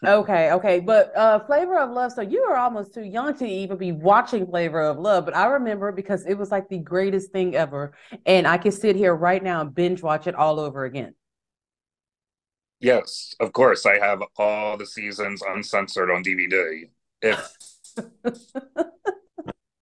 okay, 0.06 0.52
okay. 0.52 0.80
But 0.80 1.16
uh 1.16 1.40
Flavor 1.40 1.78
of 1.78 1.92
Love, 1.92 2.12
so 2.12 2.22
you 2.22 2.46
were 2.48 2.58
almost 2.58 2.94
too 2.94 3.04
young 3.04 3.36
to 3.38 3.48
even 3.48 3.78
be 3.78 3.92
watching 3.92 4.46
Flavor 4.46 4.82
of 4.82 5.00
Love, 5.00 5.26
but 5.26 5.36
I 5.36 5.46
remember 5.48 5.92
because 5.92 6.26
it 6.26 6.36
was 6.36 6.52
like 6.52 6.70
the 6.70 6.80
greatest 6.80 7.32
thing 7.32 7.56
ever. 7.56 7.94
And 8.26 8.48
I 8.48 8.58
can 8.58 8.72
sit 8.72 8.96
here 8.96 9.16
right 9.16 9.44
now 9.44 9.62
and 9.62 9.74
binge 9.74 10.02
watch 10.02 10.28
it 10.28 10.36
all 10.36 10.60
over 10.60 10.86
again. 10.86 11.16
Yes, 12.80 13.36
of 13.40 13.54
course. 13.54 13.86
I 13.86 14.00
have 14.00 14.24
all 14.38 14.76
the 14.76 14.88
seasons 14.88 15.44
uncensored 15.48 16.10
on 16.10 16.24
DVD. 16.24 16.90
If 17.22 17.52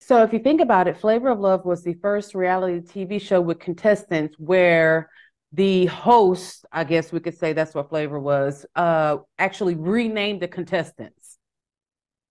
so 0.00 0.22
if 0.22 0.32
you 0.32 0.40
think 0.40 0.60
about 0.60 0.88
it, 0.88 0.96
Flavor 0.96 1.28
of 1.28 1.38
Love 1.38 1.64
was 1.64 1.84
the 1.84 1.94
first 1.94 2.34
reality 2.34 2.80
TV 2.80 3.20
show 3.20 3.40
with 3.40 3.60
contestants 3.60 4.34
where 4.38 5.10
the 5.52 5.86
host, 5.86 6.66
I 6.72 6.84
guess 6.84 7.12
we 7.12 7.20
could 7.20 7.36
say 7.36 7.52
that's 7.52 7.74
what 7.74 7.88
flavor 7.88 8.18
was, 8.18 8.66
uh, 8.76 9.18
actually 9.38 9.74
renamed 9.74 10.42
the 10.42 10.48
contestants. 10.48 11.38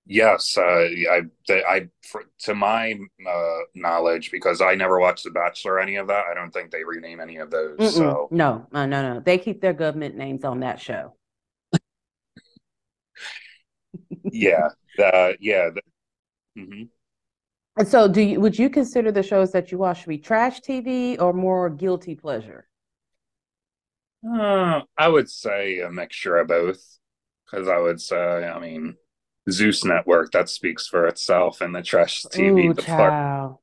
Yes, 0.10 0.58
uh, 0.58 0.62
I, 0.62 1.22
I, 1.50 1.88
for, 2.08 2.24
to 2.44 2.56
my 2.56 2.98
uh, 3.28 3.58
knowledge, 3.76 4.32
because 4.32 4.62
I 4.62 4.74
never 4.76 5.00
watched 5.00 5.26
The 5.26 5.32
Bachelor 5.32 5.74
or 5.74 5.80
any 5.80 5.98
of 5.98 6.08
that. 6.08 6.26
I 6.32 6.34
don't 6.34 6.52
think 6.52 6.72
they 6.72 6.86
rename 6.86 7.20
any 7.20 7.38
of 7.38 7.52
those. 7.52 7.78
Mm-mm. 7.78 7.92
So 7.92 8.30
no, 8.32 8.68
no, 8.72 8.86
no, 8.86 9.14
no. 9.14 9.20
They 9.20 9.38
keep 9.38 9.60
their 9.60 9.74
government 9.74 10.16
names 10.16 10.46
on 10.46 10.62
that 10.62 10.80
show. 10.80 11.14
yeah, 14.32 14.70
the, 14.96 15.36
yeah. 15.42 15.70
Mm-hmm. 16.58 16.84
And 17.78 17.88
so, 17.88 18.08
do 18.08 18.22
you 18.22 18.40
would 18.40 18.58
you 18.58 18.70
consider 18.70 19.12
the 19.12 19.24
shows 19.24 19.52
that 19.52 19.72
you 19.72 19.78
watch 19.78 20.04
to 20.04 20.08
be 20.08 20.18
trash 20.18 20.62
TV 20.62 21.20
or 21.20 21.34
more 21.34 21.70
guilty 21.70 22.16
pleasure? 22.16 22.67
Uh, 24.28 24.82
I 24.98 25.08
would 25.08 25.30
say 25.30 25.80
a 25.80 25.90
mixture 25.90 26.38
of 26.38 26.48
both, 26.48 26.82
because 27.46 27.68
I 27.68 27.78
would 27.78 28.02
say, 28.02 28.18
I 28.18 28.60
mean 28.60 28.96
Zeus 29.50 29.86
Network 29.86 30.32
that 30.32 30.50
speaks 30.50 30.88
for 30.88 31.08
itself 31.08 31.62
and 31.62 31.74
the 31.74 31.82
trash 31.82 32.26
TV 32.26 32.70
Ooh, 32.70 32.74
child. 32.74 33.58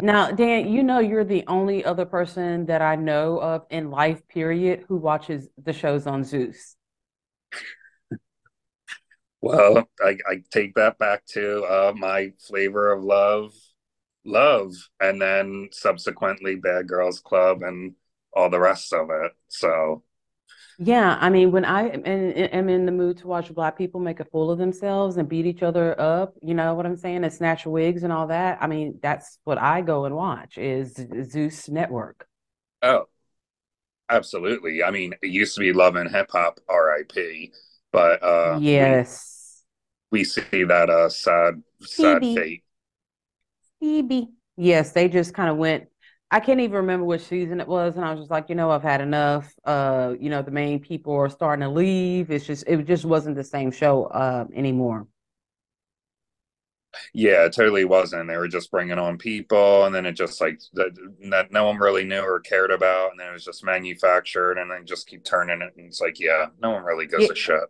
Now, 0.00 0.30
Dan, 0.30 0.68
you 0.68 0.82
know 0.82 0.98
you're 0.98 1.24
the 1.24 1.44
only 1.48 1.84
other 1.84 2.04
person 2.04 2.66
that 2.66 2.82
I 2.82 2.96
know 2.96 3.40
of 3.40 3.64
in 3.70 3.90
life, 3.90 4.26
period, 4.28 4.84
who 4.88 4.96
watches 4.96 5.48
the 5.62 5.72
shows 5.72 6.06
on 6.06 6.22
Zeus. 6.22 6.76
well, 9.40 9.88
I, 10.04 10.18
I 10.28 10.42
take 10.50 10.74
that 10.74 10.98
back 10.98 11.24
to 11.28 11.62
uh, 11.64 11.92
my 11.96 12.32
flavor 12.46 12.92
of 12.92 13.02
love, 13.02 13.54
love, 14.24 14.74
and 15.00 15.20
then 15.20 15.68
subsequently 15.72 16.56
Bad 16.56 16.88
Girls 16.88 17.20
Club 17.20 17.62
and 17.62 17.94
all 18.36 18.50
the 18.50 18.60
rest 18.60 18.92
of 18.92 19.08
it. 19.10 19.32
So 19.48 20.04
yeah, 20.78 21.16
I 21.20 21.30
mean, 21.30 21.52
when 21.52 21.64
I 21.64 21.88
am 21.88 22.04
in, 22.04 22.32
am 22.32 22.68
in 22.68 22.84
the 22.84 22.92
mood 22.92 23.16
to 23.18 23.26
watch 23.26 23.52
black 23.54 23.78
people 23.78 23.98
make 23.98 24.20
a 24.20 24.26
fool 24.26 24.50
of 24.50 24.58
themselves 24.58 25.16
and 25.16 25.26
beat 25.26 25.46
each 25.46 25.62
other 25.62 25.98
up, 25.98 26.34
you 26.42 26.52
know 26.52 26.74
what 26.74 26.84
I'm 26.84 26.96
saying, 26.96 27.24
and 27.24 27.32
snatch 27.32 27.64
wigs 27.64 28.02
and 28.02 28.12
all 28.12 28.26
that. 28.26 28.58
I 28.60 28.66
mean, 28.66 28.98
that's 29.02 29.38
what 29.44 29.56
I 29.56 29.80
go 29.80 30.04
and 30.04 30.14
watch 30.14 30.58
is 30.58 30.94
Zeus 31.30 31.70
Network. 31.70 32.28
Oh, 32.82 33.06
absolutely. 34.10 34.82
I 34.84 34.90
mean, 34.90 35.14
it 35.22 35.28
used 35.28 35.54
to 35.54 35.60
be 35.60 35.72
Love 35.72 35.96
and 35.96 36.10
Hip 36.10 36.30
Hop, 36.32 36.60
R.I.P. 36.68 37.52
But 37.90 38.22
uh, 38.22 38.60
yes, 38.60 39.62
we, 40.10 40.18
we 40.18 40.24
see 40.24 40.64
that 40.64 40.90
uh 40.90 41.08
sad, 41.08 41.62
sad 41.80 42.20
Phoebe. 42.20 42.34
fate. 42.34 42.64
Phoebe. 43.80 44.28
Yes, 44.58 44.92
they 44.92 45.08
just 45.08 45.32
kind 45.32 45.48
of 45.48 45.56
went 45.56 45.88
I 46.30 46.40
can't 46.40 46.60
even 46.60 46.76
remember 46.76 47.04
which 47.04 47.22
season 47.22 47.60
it 47.60 47.68
was, 47.68 47.96
and 47.96 48.04
I 48.04 48.10
was 48.10 48.20
just 48.20 48.30
like, 48.32 48.48
you 48.48 48.56
know, 48.56 48.70
I've 48.70 48.82
had 48.82 49.00
enough. 49.00 49.54
Uh, 49.64 50.14
you 50.18 50.28
know, 50.28 50.42
the 50.42 50.50
main 50.50 50.80
people 50.80 51.14
are 51.14 51.28
starting 51.28 51.62
to 51.62 51.68
leave. 51.68 52.30
It's 52.32 52.44
just, 52.44 52.64
it 52.66 52.84
just 52.84 53.04
wasn't 53.04 53.36
the 53.36 53.44
same 53.44 53.70
show 53.70 54.06
uh, 54.06 54.46
anymore. 54.54 55.06
Yeah, 57.12 57.44
it 57.44 57.52
totally 57.52 57.84
wasn't. 57.84 58.28
They 58.28 58.36
were 58.36 58.48
just 58.48 58.70
bringing 58.70 58.98
on 58.98 59.18
people, 59.18 59.84
and 59.84 59.94
then 59.94 60.06
it 60.06 60.12
just 60.12 60.40
like 60.40 60.60
that 60.72 61.48
no 61.52 61.66
one 61.66 61.76
really 61.76 62.04
knew 62.04 62.20
or 62.20 62.40
cared 62.40 62.70
about, 62.70 63.10
and 63.12 63.20
then 63.20 63.28
it 63.28 63.32
was 63.32 63.44
just 63.44 63.64
manufactured, 63.64 64.58
and 64.58 64.70
then 64.70 64.86
just 64.86 65.06
keep 65.06 65.22
turning 65.22 65.62
it, 65.62 65.74
and 65.76 65.86
it's 65.86 66.00
like, 66.00 66.18
yeah, 66.18 66.46
no 66.60 66.70
one 66.70 66.84
really 66.84 67.06
gives 67.06 67.24
yeah. 67.24 67.32
a 67.32 67.36
shit. 67.36 67.60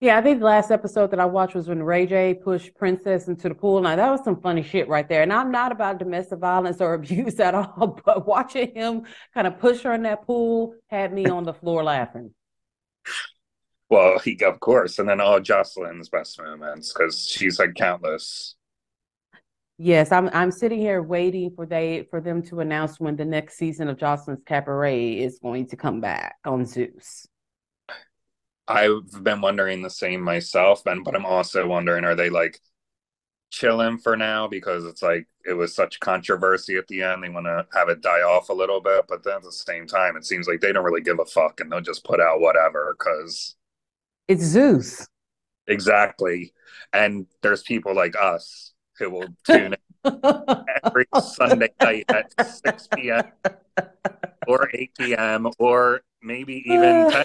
Yeah, 0.00 0.18
I 0.18 0.22
think 0.22 0.40
the 0.40 0.44
last 0.44 0.70
episode 0.70 1.10
that 1.12 1.20
I 1.20 1.24
watched 1.24 1.54
was 1.54 1.68
when 1.68 1.82
Ray 1.82 2.04
J 2.04 2.34
pushed 2.34 2.74
Princess 2.74 3.28
into 3.28 3.48
the 3.48 3.54
pool. 3.54 3.80
Now 3.80 3.96
that 3.96 4.10
was 4.10 4.22
some 4.22 4.38
funny 4.42 4.62
shit 4.62 4.88
right 4.88 5.08
there. 5.08 5.22
And 5.22 5.32
I'm 5.32 5.50
not 5.50 5.72
about 5.72 5.98
domestic 5.98 6.38
violence 6.38 6.82
or 6.82 6.92
abuse 6.94 7.40
at 7.40 7.54
all, 7.54 7.98
but 8.04 8.26
watching 8.26 8.74
him 8.74 9.04
kind 9.32 9.46
of 9.46 9.58
push 9.58 9.82
her 9.82 9.94
in 9.94 10.02
that 10.02 10.26
pool 10.26 10.74
had 10.88 11.14
me 11.14 11.26
on 11.26 11.44
the 11.44 11.54
floor 11.54 11.82
laughing. 11.82 12.34
Well, 13.88 14.18
he 14.18 14.38
of 14.44 14.60
course, 14.60 14.98
and 14.98 15.08
then 15.08 15.20
all 15.20 15.40
Joseline's 15.40 16.08
best 16.08 16.40
moments 16.42 16.92
because 16.92 17.26
she's 17.26 17.58
had 17.58 17.74
countless. 17.74 18.56
Yes, 19.78 20.10
I'm. 20.10 20.28
I'm 20.32 20.50
sitting 20.50 20.80
here 20.80 21.02
waiting 21.02 21.52
for 21.54 21.66
they 21.66 22.06
for 22.10 22.20
them 22.20 22.42
to 22.44 22.60
announce 22.60 22.98
when 22.98 23.14
the 23.16 23.24
next 23.24 23.56
season 23.58 23.88
of 23.88 23.96
Joseline's 23.96 24.42
Cabaret 24.44 25.18
is 25.18 25.38
going 25.38 25.68
to 25.68 25.76
come 25.76 26.00
back 26.00 26.36
on 26.44 26.66
Zeus. 26.66 27.28
I've 28.68 29.22
been 29.22 29.40
wondering 29.40 29.82
the 29.82 29.90
same 29.90 30.20
myself, 30.20 30.84
and 30.86 31.04
but 31.04 31.14
I'm 31.14 31.26
also 31.26 31.66
wondering, 31.66 32.04
are 32.04 32.16
they 32.16 32.30
like 32.30 32.60
chilling 33.50 33.96
for 33.98 34.16
now 34.16 34.46
because 34.48 34.84
it's 34.84 35.02
like 35.02 35.26
it 35.44 35.52
was 35.54 35.74
such 35.74 36.00
controversy 36.00 36.76
at 36.76 36.86
the 36.88 37.02
end. 37.02 37.22
They 37.22 37.28
want 37.28 37.46
to 37.46 37.66
have 37.72 37.88
it 37.88 38.00
die 38.00 38.20
off 38.20 38.48
a 38.48 38.52
little 38.52 38.80
bit, 38.80 39.06
but 39.08 39.22
then 39.24 39.36
at 39.36 39.42
the 39.42 39.52
same 39.52 39.86
time, 39.86 40.16
it 40.16 40.24
seems 40.24 40.48
like 40.48 40.60
they 40.60 40.72
don't 40.72 40.84
really 40.84 41.00
give 41.00 41.20
a 41.20 41.24
fuck 41.24 41.60
and 41.60 41.70
they'll 41.70 41.80
just 41.80 42.04
put 42.04 42.20
out 42.20 42.40
whatever 42.40 42.94
because 42.98 43.56
it's 44.28 44.44
Zeus. 44.44 45.06
Exactly, 45.68 46.52
and 46.92 47.26
there's 47.42 47.62
people 47.62 47.94
like 47.94 48.14
us 48.20 48.72
who 48.98 49.10
will 49.10 49.28
tune 49.44 49.74
in 49.74 50.20
every 50.84 51.06
Sunday 51.20 51.70
night 51.80 52.04
at 52.08 52.46
6 52.46 52.88
p.m. 52.94 53.24
or 54.46 54.70
8 54.72 54.90
p.m. 54.98 55.48
or 55.58 56.02
maybe 56.22 56.62
even 56.66 57.10
10 57.10 57.24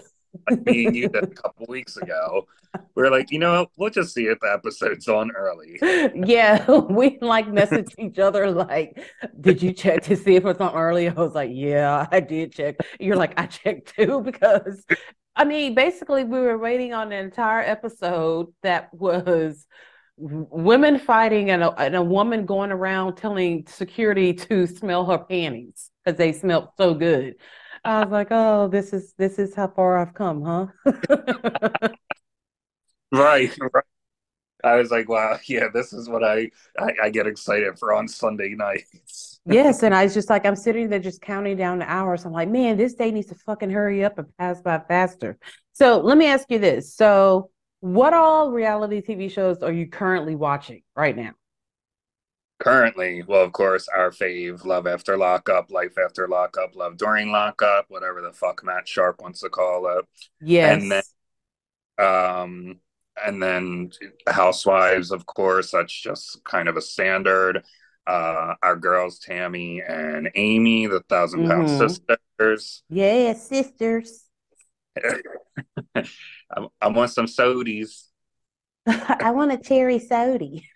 like 0.49 0.65
me 0.65 0.85
and 0.87 0.95
you 0.95 1.09
did 1.09 1.23
a 1.23 1.27
couple 1.27 1.65
weeks 1.67 1.97
ago. 1.97 2.47
We 2.95 3.03
are 3.03 3.11
like, 3.11 3.31
you 3.31 3.39
know, 3.39 3.67
we'll 3.77 3.89
just 3.89 4.13
see 4.13 4.25
if 4.25 4.39
the 4.39 4.51
episode's 4.51 5.07
on 5.07 5.31
early. 5.31 5.79
Yeah, 6.15 6.69
we 6.89 7.17
like 7.21 7.47
message 7.47 7.93
each 7.97 8.19
other 8.19 8.49
like, 8.51 9.01
did 9.39 9.61
you 9.61 9.73
check 9.73 10.03
to 10.03 10.15
see 10.15 10.35
if 10.35 10.45
it's 10.45 10.61
on 10.61 10.73
early? 10.73 11.09
I 11.09 11.13
was 11.13 11.35
like, 11.35 11.51
yeah, 11.53 12.07
I 12.11 12.19
did 12.19 12.53
check. 12.53 12.77
You're 12.99 13.17
like, 13.17 13.39
I 13.39 13.45
checked 13.45 13.95
too 13.95 14.21
because 14.25 14.85
I 15.35 15.45
mean, 15.45 15.75
basically, 15.75 16.23
we 16.23 16.39
were 16.39 16.57
waiting 16.57 16.93
on 16.93 17.11
an 17.11 17.23
entire 17.25 17.61
episode 17.61 18.47
that 18.63 18.93
was 18.93 19.65
women 20.17 20.99
fighting 20.99 21.49
and 21.49 21.63
a, 21.63 21.71
and 21.81 21.95
a 21.95 22.03
woman 22.03 22.45
going 22.45 22.71
around 22.71 23.15
telling 23.15 23.65
security 23.67 24.33
to 24.33 24.67
smell 24.67 25.05
her 25.05 25.17
panties 25.17 25.89
because 26.03 26.17
they 26.17 26.33
smelled 26.33 26.69
so 26.77 26.93
good. 26.93 27.35
I 27.83 28.03
was 28.03 28.11
like, 28.11 28.27
oh, 28.31 28.67
this 28.67 28.93
is 28.93 29.13
this 29.17 29.39
is 29.39 29.55
how 29.55 29.67
far 29.67 29.97
I've 29.97 30.13
come, 30.13 30.43
huh? 30.43 30.67
right, 33.11 33.57
right. 33.59 33.83
I 34.63 34.75
was 34.75 34.91
like, 34.91 35.09
wow, 35.09 35.39
yeah, 35.47 35.67
this 35.73 35.91
is 35.91 36.07
what 36.07 36.23
I, 36.23 36.51
I, 36.77 36.93
I 37.03 37.09
get 37.09 37.25
excited 37.25 37.79
for 37.79 37.93
on 37.93 38.07
Sunday 38.07 38.49
nights. 38.49 39.39
yes, 39.45 39.81
and 39.83 39.95
I 39.95 40.03
was 40.03 40.13
just 40.13 40.29
like, 40.29 40.45
I'm 40.45 40.55
sitting 40.55 40.89
there 40.89 40.99
just 40.99 41.21
counting 41.21 41.57
down 41.57 41.79
the 41.79 41.91
hours. 41.91 42.25
I'm 42.25 42.31
like, 42.31 42.49
man, 42.49 42.77
this 42.77 42.93
day 42.93 43.11
needs 43.11 43.27
to 43.27 43.35
fucking 43.35 43.71
hurry 43.71 44.05
up 44.05 44.19
and 44.19 44.27
pass 44.37 44.61
by 44.61 44.79
faster. 44.87 45.37
So 45.73 45.99
let 45.99 46.17
me 46.17 46.27
ask 46.27 46.45
you 46.49 46.59
this: 46.59 46.95
so, 46.95 47.49
what 47.79 48.13
all 48.13 48.51
reality 48.51 49.01
TV 49.01 49.31
shows 49.31 49.63
are 49.63 49.71
you 49.71 49.87
currently 49.87 50.35
watching 50.35 50.83
right 50.95 51.15
now? 51.15 51.31
Currently, 52.61 53.23
well, 53.23 53.43
of 53.43 53.51
course, 53.51 53.87
our 53.87 54.11
fave, 54.11 54.63
Love 54.65 54.85
After 54.85 55.17
Lockup, 55.17 55.71
Life 55.71 55.95
After 56.03 56.27
Lockup, 56.27 56.75
Love 56.75 56.95
During 56.97 57.31
Lockup, 57.31 57.85
whatever 57.89 58.21
the 58.21 58.31
fuck 58.31 58.63
Matt 58.63 58.87
Sharp 58.87 59.21
wants 59.21 59.41
to 59.41 59.49
call 59.49 59.87
it. 59.97 60.05
Yes. 60.39 60.81
And 60.81 60.91
then, 60.91 61.03
um, 61.97 62.79
and 63.23 63.41
then 63.41 63.91
Housewives, 64.27 65.11
of 65.11 65.25
course, 65.25 65.71
that's 65.71 65.93
just 65.93 66.43
kind 66.43 66.69
of 66.69 66.77
a 66.77 66.81
standard. 66.81 67.63
Uh, 68.07 68.55
our 68.63 68.75
girls, 68.75 69.19
Tammy 69.19 69.81
and 69.87 70.29
Amy, 70.35 70.87
the 70.87 71.01
Thousand 71.01 71.47
Pound 71.47 71.67
mm-hmm. 71.67 71.87
Sisters. 71.87 72.83
Yeah, 72.89 73.33
sisters. 73.33 74.25
I, 75.95 76.03
I 76.81 76.87
want 76.87 77.11
some 77.11 77.27
sodies. 77.27 78.05
I 78.87 79.31
want 79.31 79.51
a 79.51 79.57
cherry 79.57 79.99
sody 79.99 80.67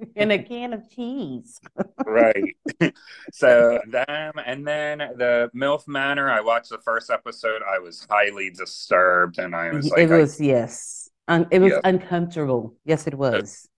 and 0.16 0.32
a 0.32 0.38
can 0.42 0.72
of 0.72 0.88
cheese. 0.90 1.60
right. 2.06 2.56
so 3.32 3.80
them, 3.88 4.32
and 4.44 4.66
then 4.66 4.98
the 4.98 5.50
MILF 5.54 5.86
Manor. 5.86 6.30
I 6.30 6.40
watched 6.40 6.70
the 6.70 6.78
first 6.78 7.10
episode. 7.10 7.62
I 7.62 7.78
was 7.78 8.06
highly 8.10 8.50
disturbed, 8.50 9.38
and 9.38 9.54
I 9.54 9.72
was 9.72 9.90
like, 9.90 10.00
"It 10.00 10.10
was 10.10 10.40
I, 10.40 10.44
yes, 10.44 11.10
Un- 11.28 11.48
it 11.50 11.60
was 11.60 11.74
uncomfortable. 11.84 12.74
Yes, 12.84 13.06
it 13.06 13.14
was." 13.14 13.68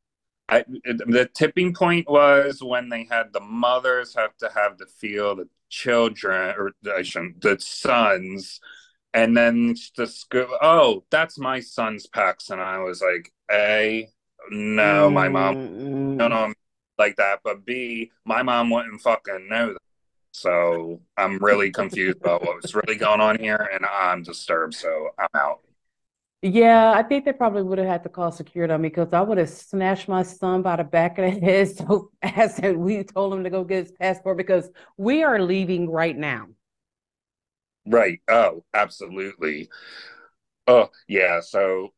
I, 0.48 0.64
the 0.84 1.28
tipping 1.34 1.74
point 1.74 2.08
was 2.08 2.62
when 2.62 2.88
they 2.88 3.04
had 3.10 3.32
the 3.32 3.40
mothers 3.40 4.14
have 4.14 4.36
to 4.38 4.50
have 4.54 4.76
to 4.78 4.86
feel 4.86 5.34
the 5.36 5.48
children, 5.70 6.54
or 6.56 6.72
I 6.96 7.02
shouldn't, 7.02 7.40
the 7.40 7.58
sons, 7.60 8.60
and 9.12 9.36
then 9.36 9.74
the 9.96 10.06
school. 10.06 10.48
"Oh, 10.62 11.04
that's 11.10 11.38
my 11.38 11.60
son's 11.60 12.06
pecs," 12.06 12.50
and 12.50 12.60
I 12.60 12.78
was 12.78 13.02
like, 13.02 13.32
"A." 13.50 14.08
no, 14.50 15.10
my 15.10 15.28
mom, 15.28 15.54
mm, 15.56 15.70
mm. 15.70 16.16
no, 16.16 16.28
no, 16.28 16.54
like 16.98 17.16
that. 17.16 17.40
But 17.44 17.64
B, 17.64 18.10
my 18.24 18.42
mom 18.42 18.70
wouldn't 18.70 19.00
fucking 19.00 19.48
know 19.48 19.72
that. 19.72 19.82
So 20.32 21.00
I'm 21.16 21.38
really 21.38 21.70
confused 21.70 22.18
about 22.20 22.44
what's 22.44 22.74
really 22.74 22.96
going 22.96 23.20
on 23.20 23.38
here, 23.38 23.70
and 23.72 23.86
I'm 23.86 24.22
disturbed. 24.22 24.74
So 24.74 25.08
I'm 25.18 25.28
out. 25.34 25.60
Yeah, 26.42 26.92
I 26.92 27.02
think 27.02 27.24
they 27.24 27.32
probably 27.32 27.62
would 27.62 27.78
have 27.78 27.86
had 27.86 28.02
to 28.02 28.08
call 28.08 28.30
security 28.30 28.72
on 28.72 28.82
me 28.82 28.88
because 28.88 29.12
I 29.12 29.22
would 29.22 29.38
have 29.38 29.48
snatched 29.48 30.08
my 30.08 30.22
son 30.22 30.62
by 30.62 30.76
the 30.76 30.84
back 30.84 31.18
of 31.18 31.24
the 31.24 31.40
head 31.46 31.74
so 31.74 32.10
fast 32.22 32.60
that 32.60 32.76
we 32.76 33.02
told 33.02 33.32
him 33.32 33.44
to 33.44 33.50
go 33.50 33.64
get 33.64 33.86
his 33.86 33.92
passport 33.92 34.36
because 34.36 34.70
we 34.96 35.22
are 35.22 35.40
leaving 35.40 35.90
right 35.90 36.16
now. 36.16 36.48
Right. 37.86 38.20
Oh, 38.28 38.64
absolutely. 38.74 39.70
Oh, 40.66 40.90
yeah. 41.08 41.40
So 41.40 41.94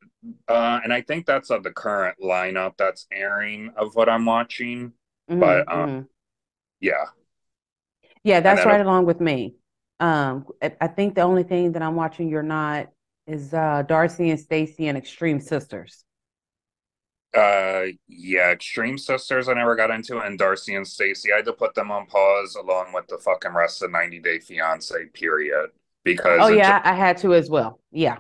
Uh, 0.49 0.81
and 0.83 0.93
I 0.93 1.03
think 1.03 1.27
that's 1.27 1.51
of 1.51 1.63
the 1.63 1.71
current 1.73 2.19
lineup 2.23 2.75
that's 2.79 3.07
airing 3.13 3.71
of 3.77 3.95
what 3.95 4.09
I'm 4.09 4.25
watching. 4.27 4.93
Mhm, 5.29 5.39
But, 5.41 5.71
um, 5.73 5.89
mhm. 5.89 6.09
Yeah. 6.81 7.07
Yeah, 8.25 8.41
that's 8.41 8.65
right 8.65 8.81
along 8.81 9.07
with 9.07 9.21
me. 9.21 9.57
Um, 10.01 10.47
I 10.81 10.87
think 10.89 11.15
the 11.15 11.23
only 11.23 11.43
thing 11.43 11.73
that 11.73 11.83
I'm 11.83 11.97
watching 11.97 12.29
you're 12.29 12.43
not 12.43 12.89
is 13.27 13.53
uh 13.53 13.83
Darcy 13.87 14.31
and 14.31 14.41
Stacy 14.41 14.87
and 14.89 14.97
Extreme 14.97 15.41
Sisters. 15.41 16.05
Uh, 17.35 17.85
yeah, 18.09 18.51
Extreme 18.53 18.97
Sisters 18.99 19.49
I 19.49 19.55
never 19.55 19.77
got 19.77 19.91
into, 19.91 20.19
and 20.19 20.39
Darcy 20.39 20.75
and 20.75 20.87
Stacy. 20.89 21.33
I 21.33 21.37
had 21.37 21.45
to 21.45 21.53
put 21.53 21.75
them 21.75 21.91
on 21.91 22.07
pause 22.07 22.55
along 22.57 22.93
with 22.95 23.07
the 23.09 23.19
fucking 23.19 23.53
rest 23.53 23.83
of 23.83 23.91
90 23.91 24.19
Day 24.19 24.39
Fiance, 24.41 24.95
period. 25.13 25.71
Because 26.05 26.41
Oh 26.41 26.49
yeah, 26.49 26.81
I 26.85 26.95
had 26.95 27.19
to 27.19 27.35
as 27.35 27.51
well. 27.51 27.81
Yeah. 27.91 28.19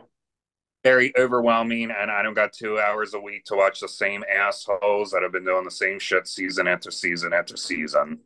Very 0.89 1.13
overwhelming, 1.19 1.91
and 1.91 2.11
I 2.11 2.23
don't 2.23 2.33
got 2.33 2.55
two 2.55 2.79
hours 2.79 3.13
a 3.13 3.21
week 3.21 3.45
to 3.45 3.55
watch 3.55 3.81
the 3.81 3.89
same 3.89 4.25
assholes 4.25 5.11
that 5.11 5.23
have 5.23 5.33
been 5.33 5.45
doing 5.45 5.65
the 5.65 5.71
same 5.71 5.99
shit 5.99 6.27
season 6.27 6.67
after 6.67 6.91
season 6.91 7.35
after 7.35 7.59
season. 7.59 8.21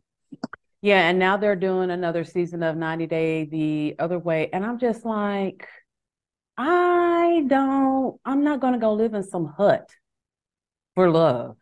Yeah, 0.80 1.08
and 1.08 1.18
now 1.18 1.36
they're 1.36 1.56
doing 1.56 1.90
another 1.90 2.22
season 2.22 2.62
of 2.62 2.76
90 2.76 3.06
Day 3.08 3.44
the 3.46 3.96
other 3.98 4.16
way. 4.16 4.48
And 4.52 4.64
I'm 4.64 4.78
just 4.78 5.04
like, 5.04 5.66
I 6.56 7.42
don't, 7.48 8.20
I'm 8.24 8.44
not 8.44 8.60
going 8.60 8.74
to 8.74 8.78
go 8.78 8.92
live 8.92 9.14
in 9.14 9.24
some 9.24 9.46
hut 9.46 9.90
for 10.94 11.10
love. 11.10 11.56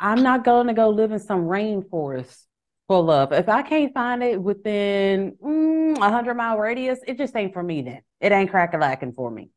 I'm 0.00 0.24
not 0.24 0.44
going 0.44 0.66
to 0.66 0.74
go 0.74 0.88
live 0.88 1.12
in 1.12 1.20
some 1.20 1.42
rainforest 1.42 2.42
for 2.88 3.00
love. 3.00 3.32
If 3.32 3.48
I 3.48 3.62
can't 3.62 3.94
find 3.94 4.20
it 4.20 4.42
within 4.42 5.36
mm, 5.40 5.96
a 5.96 6.00
100 6.00 6.34
mile 6.34 6.58
radius, 6.58 6.98
it 7.06 7.18
just 7.18 7.36
ain't 7.36 7.52
for 7.52 7.62
me 7.62 7.82
then. 7.82 8.00
It 8.20 8.32
ain't 8.32 8.50
crack-a-lacking 8.50 9.12
for 9.12 9.30
me. 9.30 9.50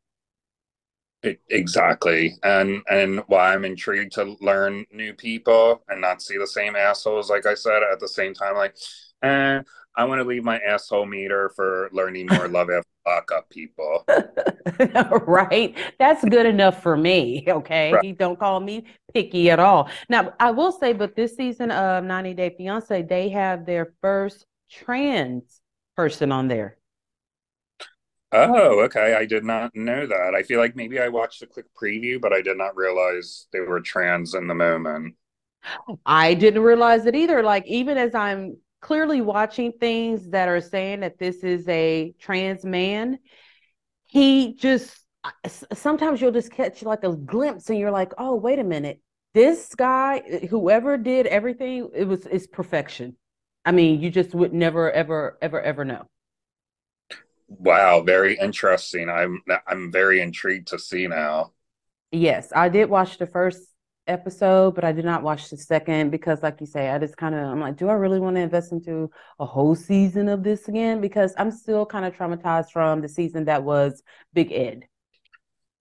It, 1.22 1.40
exactly, 1.50 2.34
and 2.44 2.80
and 2.88 3.24
why 3.26 3.52
I'm 3.52 3.64
intrigued 3.64 4.12
to 4.12 4.36
learn 4.40 4.84
new 4.92 5.12
people 5.12 5.82
and 5.88 6.00
not 6.00 6.22
see 6.22 6.38
the 6.38 6.46
same 6.46 6.76
assholes. 6.76 7.28
Like 7.28 7.44
I 7.44 7.54
said, 7.54 7.82
at 7.82 7.98
the 7.98 8.06
same 8.06 8.34
time, 8.34 8.54
like, 8.54 8.76
eh, 9.22 9.60
I 9.96 10.04
want 10.04 10.20
to 10.20 10.24
leave 10.24 10.44
my 10.44 10.58
asshole 10.60 11.06
meter 11.06 11.50
for 11.56 11.90
learning 11.92 12.28
more 12.30 12.46
love 12.48 12.70
after 12.70 12.88
lockup 13.06 13.48
people. 13.50 14.06
Right? 15.26 15.76
That's 15.98 16.24
good 16.24 16.46
enough 16.46 16.82
for 16.82 16.96
me. 16.96 17.44
Okay. 17.48 17.92
Right. 17.92 18.04
You 18.04 18.12
don't 18.14 18.38
call 18.38 18.60
me 18.60 18.84
picky 19.12 19.50
at 19.50 19.58
all. 19.58 19.90
Now, 20.08 20.34
I 20.38 20.52
will 20.52 20.72
say, 20.72 20.92
but 20.92 21.16
this 21.16 21.36
season 21.36 21.70
of 21.70 22.04
90 22.04 22.34
Day 22.34 22.54
Fiance, 22.56 23.02
they 23.02 23.28
have 23.30 23.66
their 23.66 23.94
first 24.00 24.46
trans 24.70 25.60
person 25.96 26.30
on 26.32 26.48
there. 26.48 26.77
Oh, 28.30 28.80
okay. 28.84 29.14
I 29.14 29.24
did 29.24 29.44
not 29.44 29.74
know 29.74 30.06
that. 30.06 30.34
I 30.34 30.42
feel 30.42 30.60
like 30.60 30.76
maybe 30.76 30.98
I 30.98 31.08
watched 31.08 31.42
a 31.42 31.46
quick 31.46 31.66
preview, 31.74 32.20
but 32.20 32.32
I 32.32 32.42
did 32.42 32.58
not 32.58 32.76
realize 32.76 33.46
they 33.52 33.60
were 33.60 33.80
trans 33.80 34.34
in 34.34 34.46
the 34.46 34.54
moment. 34.54 35.14
I 36.04 36.34
didn't 36.34 36.62
realize 36.62 37.06
it 37.06 37.14
either. 37.14 37.42
Like, 37.42 37.66
even 37.66 37.96
as 37.96 38.14
I'm 38.14 38.58
clearly 38.80 39.20
watching 39.20 39.72
things 39.72 40.30
that 40.30 40.48
are 40.48 40.60
saying 40.60 41.00
that 41.00 41.18
this 41.18 41.42
is 41.42 41.66
a 41.68 42.14
trans 42.18 42.64
man, 42.64 43.18
he 44.04 44.54
just 44.54 45.04
sometimes 45.74 46.20
you'll 46.20 46.32
just 46.32 46.52
catch 46.52 46.82
like 46.82 47.04
a 47.04 47.14
glimpse 47.14 47.70
and 47.70 47.78
you're 47.78 47.90
like, 47.90 48.12
oh, 48.18 48.34
wait 48.34 48.58
a 48.58 48.64
minute. 48.64 49.00
This 49.34 49.74
guy, 49.74 50.20
whoever 50.48 50.96
did 50.96 51.26
everything, 51.26 51.90
it 51.94 52.04
was 52.04 52.26
it's 52.26 52.46
perfection. 52.46 53.16
I 53.64 53.72
mean, 53.72 54.00
you 54.00 54.10
just 54.10 54.34
would 54.34 54.52
never, 54.52 54.90
ever, 54.90 55.38
ever, 55.42 55.60
ever 55.60 55.84
know. 55.84 56.08
Wow, 57.48 58.02
very 58.02 58.38
interesting. 58.38 59.08
I'm 59.08 59.42
I'm 59.66 59.90
very 59.90 60.20
intrigued 60.20 60.68
to 60.68 60.78
see 60.78 61.06
now. 61.06 61.52
Yes, 62.12 62.52
I 62.54 62.68
did 62.68 62.90
watch 62.90 63.18
the 63.18 63.26
first 63.26 63.62
episode, 64.06 64.74
but 64.74 64.84
I 64.84 64.92
did 64.92 65.04
not 65.04 65.22
watch 65.22 65.50
the 65.50 65.56
second 65.56 66.10
because, 66.10 66.42
like 66.42 66.60
you 66.60 66.66
say, 66.66 66.90
I 66.90 66.98
just 66.98 67.16
kind 67.16 67.34
of 67.34 67.42
I'm 67.46 67.60
like, 67.60 67.76
do 67.76 67.88
I 67.88 67.94
really 67.94 68.20
want 68.20 68.36
to 68.36 68.42
invest 68.42 68.72
into 68.72 69.10
a 69.38 69.46
whole 69.46 69.74
season 69.74 70.28
of 70.28 70.42
this 70.42 70.68
again? 70.68 71.00
Because 71.00 71.34
I'm 71.38 71.50
still 71.50 71.86
kind 71.86 72.04
of 72.04 72.14
traumatized 72.14 72.70
from 72.70 73.00
the 73.00 73.08
season 73.08 73.46
that 73.46 73.62
was 73.62 74.02
Big 74.34 74.52
Ed. 74.52 74.86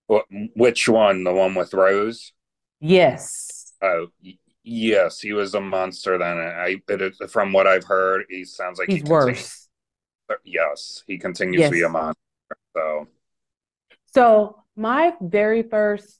What, 0.07 0.25
which 0.55 0.87
one? 0.87 1.23
The 1.23 1.33
one 1.33 1.53
with 1.53 1.73
Rose? 1.73 2.31
Yes. 2.79 3.73
Oh, 3.81 4.07
yes, 4.63 5.19
he 5.19 5.33
was 5.33 5.53
a 5.53 5.61
monster 5.61 6.17
then. 6.17 6.37
I 6.37 6.77
it, 6.87 7.29
from 7.29 7.51
what 7.51 7.67
I've 7.67 7.83
heard, 7.83 8.25
he 8.29 8.45
sounds 8.45 8.79
like 8.79 8.89
He's 8.89 9.03
he 9.03 9.09
worse. 9.09 9.66
Yes, 10.43 11.03
he 11.07 11.17
continues 11.17 11.65
to 11.65 11.71
be 11.71 11.81
a 11.83 11.89
Yes. 11.89 11.91
monster. 11.91 12.17
So, 12.75 13.07
So 14.07 14.63
my 14.75 15.13
very 15.21 15.63
first 15.63 16.19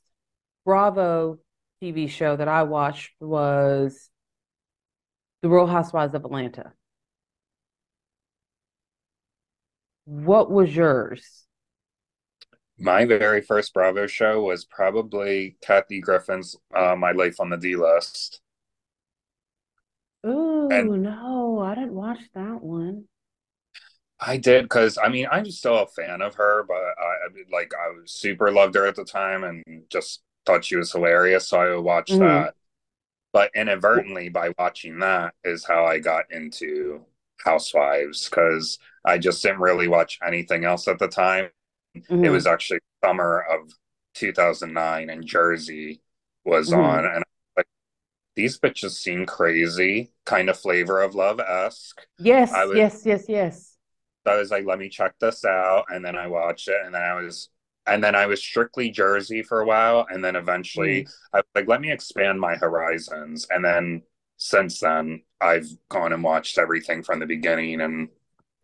Bravo 0.65 1.39
TV 1.81 2.07
show 2.07 2.35
that 2.35 2.47
I 2.47 2.63
watched 2.63 3.13
was 3.19 4.09
The 5.41 5.49
Real 5.49 5.65
Housewives 5.65 6.13
of 6.13 6.25
Atlanta. 6.25 6.73
What 10.05 10.49
was 10.49 10.75
yours? 10.75 11.45
my 12.79 13.05
very 13.05 13.41
first 13.41 13.73
Bravo 13.73 14.07
show 14.07 14.41
was 14.43 14.65
probably 14.65 15.57
Kathy 15.61 15.99
Griffin's 15.99 16.55
uh, 16.75 16.95
My 16.95 17.11
Life 17.11 17.39
on 17.39 17.49
the 17.49 17.57
D 17.57 17.75
List. 17.75 18.41
Oh 20.23 20.93
no, 20.95 21.57
I 21.59 21.73
didn't 21.73 21.95
watch 21.95 22.19
that 22.35 22.61
one. 22.61 23.07
I 24.19 24.37
did 24.37 24.63
because 24.65 24.97
I 24.97 25.09
mean 25.09 25.27
I'm 25.31 25.49
still 25.51 25.77
a 25.79 25.87
fan 25.87 26.21
of 26.21 26.35
her, 26.35 26.63
but 26.63 26.75
I, 26.75 27.27
like 27.51 27.71
I 27.75 27.89
was 27.89 28.11
super 28.11 28.51
loved 28.51 28.75
her 28.75 28.85
at 28.87 28.95
the 28.95 29.05
time 29.05 29.43
and 29.43 29.63
just 29.89 30.21
thought 30.45 30.65
she 30.65 30.75
was 30.75 30.91
hilarious, 30.91 31.47
so 31.47 31.59
I 31.59 31.75
would 31.75 31.81
watch 31.83 32.11
Mhm. 32.11 32.19
that. 32.19 32.55
But 33.33 33.51
inadvertently, 33.55 34.29
by 34.29 34.53
watching 34.57 34.99
that, 34.99 35.35
is 35.43 35.65
how 35.65 35.85
I 35.85 35.99
got 35.99 36.31
into 36.31 37.05
Housewives 37.45 38.29
because 38.29 38.79
I 39.05 39.17
just 39.19 39.43
didn't 39.43 39.59
really 39.61 39.87
watch 39.87 40.19
anything 40.25 40.65
else 40.65 40.87
at 40.87 40.99
the 40.99 41.07
time. 41.07 41.51
It 41.95 42.03
Mhm. 42.09 42.31
was 42.31 42.47
actually 42.47 42.79
summer 43.03 43.41
of 43.41 43.73
2009, 44.13 45.09
and 45.09 45.25
Jersey 45.25 46.01
was 46.45 46.71
Mhm. 46.71 46.77
on, 46.77 47.05
and 47.05 47.23
like 47.57 47.67
these 48.35 48.59
bitches 48.59 48.91
seem 48.91 49.25
crazy, 49.25 50.13
kind 50.25 50.49
of 50.49 50.59
flavor 50.59 51.01
of 51.01 51.15
love 51.15 51.39
esque. 51.39 52.07
Yes, 52.19 52.51
was- 52.51 52.77
yes, 52.77 53.05
yes, 53.05 53.29
yes. 53.29 53.76
I 54.27 54.37
was 54.37 54.51
like, 54.51 54.65
let 54.65 54.79
me 54.79 54.89
check 54.89 55.15
this 55.19 55.45
out. 55.45 55.85
And 55.89 56.03
then 56.05 56.15
I 56.17 56.27
watched 56.27 56.67
it. 56.67 56.77
And 56.85 56.93
then 56.93 57.01
I 57.01 57.15
was, 57.15 57.49
and 57.85 58.03
then 58.03 58.15
I 58.15 58.25
was 58.25 58.41
strictly 58.41 58.89
Jersey 58.91 59.43
for 59.43 59.61
a 59.61 59.65
while. 59.65 60.05
And 60.09 60.23
then 60.23 60.35
eventually 60.35 61.07
I 61.33 61.37
was 61.37 61.45
like, 61.55 61.67
let 61.67 61.81
me 61.81 61.91
expand 61.91 62.39
my 62.39 62.55
horizons. 62.55 63.47
And 63.49 63.63
then 63.63 64.03
since 64.37 64.79
then, 64.79 65.23
I've 65.41 65.67
gone 65.89 66.13
and 66.13 66.23
watched 66.23 66.57
everything 66.57 67.03
from 67.03 67.19
the 67.19 67.25
beginning. 67.25 67.81
And 67.81 68.09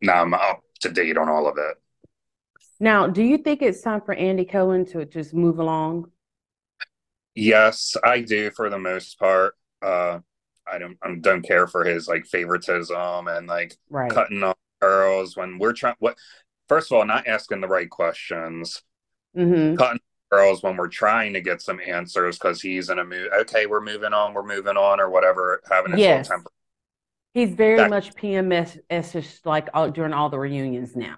now 0.01 0.21
I'm 0.21 0.33
up 0.33 0.63
to 0.81 0.89
date 0.89 1.17
on 1.17 1.29
all 1.29 1.47
of 1.47 1.57
it. 1.57 1.77
Now, 2.79 3.07
do 3.07 3.23
you 3.23 3.39
think 3.39 3.63
it's 3.63 3.81
time 3.81 4.01
for 4.01 4.13
Andy 4.13 4.45
Cohen 4.45 4.85
to 4.87 5.05
just 5.05 5.33
move 5.33 5.57
along? 5.57 6.11
Yes, 7.35 7.95
I 8.03 8.21
do 8.21 8.51
for 8.51 8.69
the 8.69 8.79
most 8.79 9.17
part. 9.19 9.55
Uh, 9.81 10.19
I 10.71 10.77
don't, 10.77 10.97
I 11.01 11.15
don't 11.19 11.41
care 11.41 11.67
for 11.67 11.83
his 11.83 12.07
like 12.07 12.25
favoritism 12.25 13.27
and 13.27 13.47
like 13.47 13.75
Right. 13.89 14.11
cutting 14.13 14.43
off 14.43 14.57
girls 14.87 15.35
when 15.37 15.57
we're 15.59 15.73
trying. 15.73 15.95
What, 15.99 16.17
first 16.67 16.91
of 16.91 16.97
all, 16.97 17.05
not 17.05 17.27
asking 17.27 17.61
the 17.61 17.67
right 17.67 17.89
questions. 17.89 18.81
Mm-hmm. 19.35 19.77
cutting 19.77 19.99
girls 20.29 20.61
when 20.61 20.77
we're 20.77 20.87
trying 20.87 21.33
to 21.33 21.41
get 21.41 21.59
some 21.59 21.79
answers 21.83 22.37
because 22.37 22.61
he's 22.61 22.89
in 22.91 22.99
a 22.99 23.03
mood. 23.03 23.29
Okay, 23.41 23.65
we're 23.65 23.81
moving 23.81 24.13
on, 24.13 24.33
we're 24.35 24.43
moving 24.45 24.77
on, 24.77 24.99
or 24.99 25.09
whatever, 25.09 25.59
having 25.71 25.91
his 25.93 26.01
Yes. 26.01 26.27
temper. 26.27 26.51
He's 27.33 27.49
very 27.55 27.77
That- 27.77 27.89
much 27.89 28.13
PMS 28.15 28.77
just 29.11 29.43
like 29.47 29.69
all, 29.73 29.89
during 29.89 30.13
all 30.13 30.29
the 30.29 30.37
reunions 30.37 30.95
now. 30.95 31.15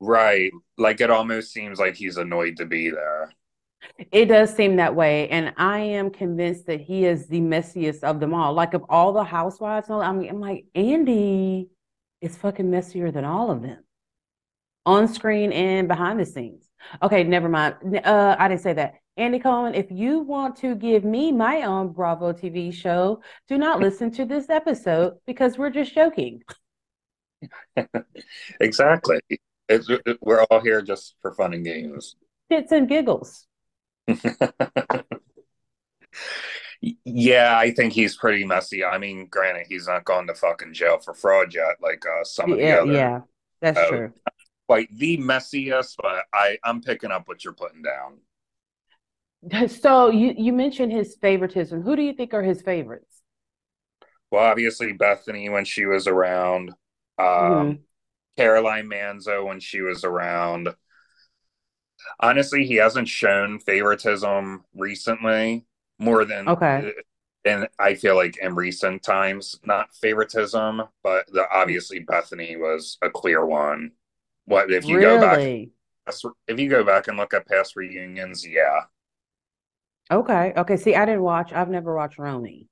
Right. 0.00 0.50
Like 0.76 1.00
it 1.00 1.10
almost 1.10 1.50
seems 1.52 1.78
like 1.78 1.94
he's 1.94 2.18
annoyed 2.18 2.56
to 2.58 2.66
be 2.66 2.90
there. 2.90 3.32
It 4.12 4.26
does 4.26 4.54
seem 4.54 4.76
that 4.76 4.94
way, 4.94 5.26
and 5.30 5.54
I 5.56 5.78
am 5.80 6.10
convinced 6.10 6.66
that 6.66 6.82
he 6.82 7.06
is 7.06 7.26
the 7.26 7.40
messiest 7.40 8.04
of 8.04 8.20
them 8.20 8.34
all. 8.34 8.52
Like 8.52 8.74
of 8.74 8.84
all 8.90 9.14
the 9.14 9.24
housewives, 9.24 9.88
I'm, 9.88 10.02
I'm 10.02 10.40
like 10.40 10.66
Andy 10.74 11.70
is 12.20 12.36
fucking 12.36 12.70
messier 12.70 13.10
than 13.10 13.24
all 13.24 13.50
of 13.50 13.62
them, 13.62 13.84
on 14.86 15.08
screen 15.08 15.52
and 15.52 15.88
behind 15.88 16.18
the 16.20 16.26
scenes. 16.26 16.68
Okay, 17.02 17.24
never 17.24 17.48
mind. 17.48 17.76
Uh, 18.04 18.36
I 18.38 18.48
didn't 18.48 18.62
say 18.62 18.72
that. 18.74 18.94
Andy 19.16 19.38
Cohen, 19.38 19.74
if 19.74 19.90
you 19.90 20.20
want 20.20 20.56
to 20.56 20.74
give 20.74 21.04
me 21.04 21.30
my 21.32 21.62
own 21.62 21.92
Bravo 21.92 22.32
TV 22.32 22.72
show, 22.72 23.22
do 23.48 23.58
not 23.58 23.80
listen 23.80 24.10
to 24.12 24.24
this 24.24 24.48
episode 24.48 25.14
because 25.26 25.58
we're 25.58 25.70
just 25.70 25.94
joking. 25.94 26.42
Exactly. 28.60 29.20
It's, 29.68 29.88
it- 29.88 30.18
we're 30.20 30.42
all 30.44 30.60
here 30.60 30.82
just 30.82 31.14
for 31.22 31.32
fun 31.34 31.54
and 31.54 31.64
games. 31.64 32.16
Shits 32.50 32.72
and 32.72 32.88
giggles. 32.88 33.46
Yeah, 37.04 37.56
I 37.58 37.72
think 37.72 37.92
he's 37.92 38.16
pretty 38.16 38.44
messy. 38.44 38.84
I 38.84 38.96
mean, 38.98 39.26
granted, 39.26 39.66
he's 39.68 39.86
not 39.86 40.04
gone 40.04 40.26
to 40.28 40.34
fucking 40.34 40.72
jail 40.72 40.98
for 40.98 41.12
fraud 41.12 41.54
yet, 41.54 41.76
like 41.82 42.04
uh, 42.06 42.24
some 42.24 42.52
of 42.52 42.58
the 42.58 42.64
Yeah, 42.64 42.76
other. 42.82 42.92
yeah, 42.92 43.20
that's 43.60 43.78
Oh. 43.78 43.88
true. 43.88 44.12
Like 44.68 44.88
the 44.92 45.18
messiest, 45.18 45.96
but 46.00 46.24
I 46.32 46.58
I'm 46.64 46.80
picking 46.80 47.10
up 47.10 47.26
what 47.28 47.44
you're 47.44 47.52
putting 47.54 47.82
down. 47.82 48.20
So 49.68 50.10
you 50.10 50.34
you 50.36 50.52
mentioned 50.52 50.92
his 50.92 51.16
favoritism. 51.20 51.82
Who 51.82 51.96
do 51.96 52.02
you 52.02 52.12
think 52.12 52.34
are 52.34 52.42
his 52.42 52.62
favorites? 52.62 53.22
Well, 54.30 54.44
obviously 54.44 54.92
Bethany 54.92 55.48
when 55.48 55.64
she 55.64 55.86
was 55.86 56.06
around, 56.06 56.70
um, 57.18 57.26
mm-hmm. 57.26 57.82
Caroline 58.36 58.88
Manzo 58.88 59.46
when 59.46 59.60
she 59.60 59.80
was 59.80 60.04
around. 60.04 60.74
Honestly, 62.18 62.66
he 62.66 62.76
hasn't 62.76 63.08
shown 63.08 63.58
favoritism 63.60 64.64
recently 64.74 65.66
more 66.00 66.24
than 66.24 66.48
okay. 66.48 66.92
And 67.44 67.68
I 67.78 67.94
feel 67.94 68.16
like 68.16 68.36
in 68.36 68.54
recent 68.54 69.02
times, 69.02 69.58
not 69.64 69.94
favoritism, 69.94 70.82
but 71.02 71.26
the 71.32 71.46
obviously 71.50 72.00
Bethany 72.00 72.56
was 72.56 72.98
a 73.00 73.08
clear 73.08 73.46
one. 73.46 73.92
What 74.44 74.70
if 74.70 74.84
you 74.84 74.96
really? 74.96 75.16
go 75.16 75.20
back? 75.20 76.14
If 76.48 76.58
you 76.58 76.68
go 76.68 76.84
back 76.84 77.08
and 77.08 77.16
look 77.16 77.32
at 77.32 77.46
past 77.46 77.76
reunions, 77.76 78.46
yeah. 78.46 78.80
Okay. 80.10 80.52
Okay. 80.56 80.76
See, 80.76 80.94
I 80.94 81.04
didn't 81.06 81.22
watch. 81.22 81.52
I've 81.52 81.70
never 81.70 81.94
watched 81.94 82.18
RHONY. 82.18 82.66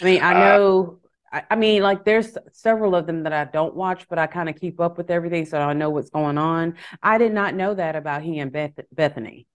I 0.00 0.04
mean, 0.04 0.22
I 0.22 0.30
uh, 0.30 0.38
know. 0.38 0.98
Uh, 1.02 1.06
I, 1.32 1.42
I, 1.50 1.56
mean, 1.56 1.82
like, 1.82 2.04
there's 2.04 2.38
several 2.52 2.94
of 2.94 3.06
them 3.06 3.24
that 3.24 3.32
I 3.32 3.44
don't 3.44 3.74
watch, 3.74 4.08
but 4.08 4.18
I 4.18 4.28
kind 4.28 4.48
of 4.48 4.54
keep 4.54 4.80
up 4.80 4.96
with 4.96 5.10
everything, 5.10 5.44
so 5.44 5.58
I 5.58 5.72
know 5.72 5.90
what's 5.90 6.10
going 6.10 6.38
on. 6.38 6.76
I 7.02 7.18
did 7.18 7.32
not 7.32 7.54
know 7.54 7.74
that 7.74 7.96
about 7.96 8.22
he 8.22 8.38
and 8.38 8.52
Beth- 8.52 8.86
Bethany. 8.92 9.48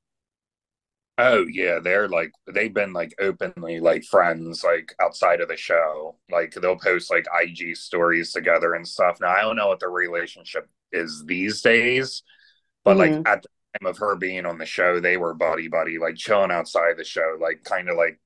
Oh 1.24 1.46
yeah, 1.48 1.78
they're 1.78 2.08
like 2.08 2.32
they've 2.52 2.74
been 2.74 2.94
like 2.94 3.14
openly 3.20 3.80
like 3.80 4.04
friends 4.04 4.64
like 4.64 4.96
outside 5.00 5.40
of 5.40 5.50
the 5.50 5.56
show. 5.56 6.16
Like 6.32 6.54
they'll 6.54 6.78
post 6.78 7.12
like 7.12 7.28
IG 7.32 7.78
stories 7.78 8.32
together 8.32 8.74
and 8.74 8.88
stuff. 8.88 9.20
Now 9.22 9.28
I 9.28 9.42
don't 9.42 9.56
know 9.56 9.68
what 9.68 9.80
their 9.80 9.92
relationship 9.92 10.68
is 10.92 11.24
these 11.28 11.62
days, 11.62 12.24
but 12.84 12.98
mm-hmm. 12.98 13.18
like 13.18 13.28
at 13.28 13.44
the 13.44 13.50
time 13.80 13.92
of 13.92 14.00
her 14.00 14.16
being 14.16 14.48
on 14.48 14.58
the 14.58 14.66
show, 14.66 15.00
they 15.00 15.18
were 15.18 15.36
buddy 15.36 15.68
buddy, 15.68 16.00
like 16.00 16.16
chilling 16.16 16.50
outside 16.50 16.98
the 16.98 17.04
show, 17.04 17.38
like 17.40 17.64
kind 17.66 17.88
of 17.88 17.98
like 17.98 18.20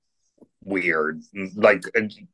weird. 0.63 1.21
Like 1.55 1.83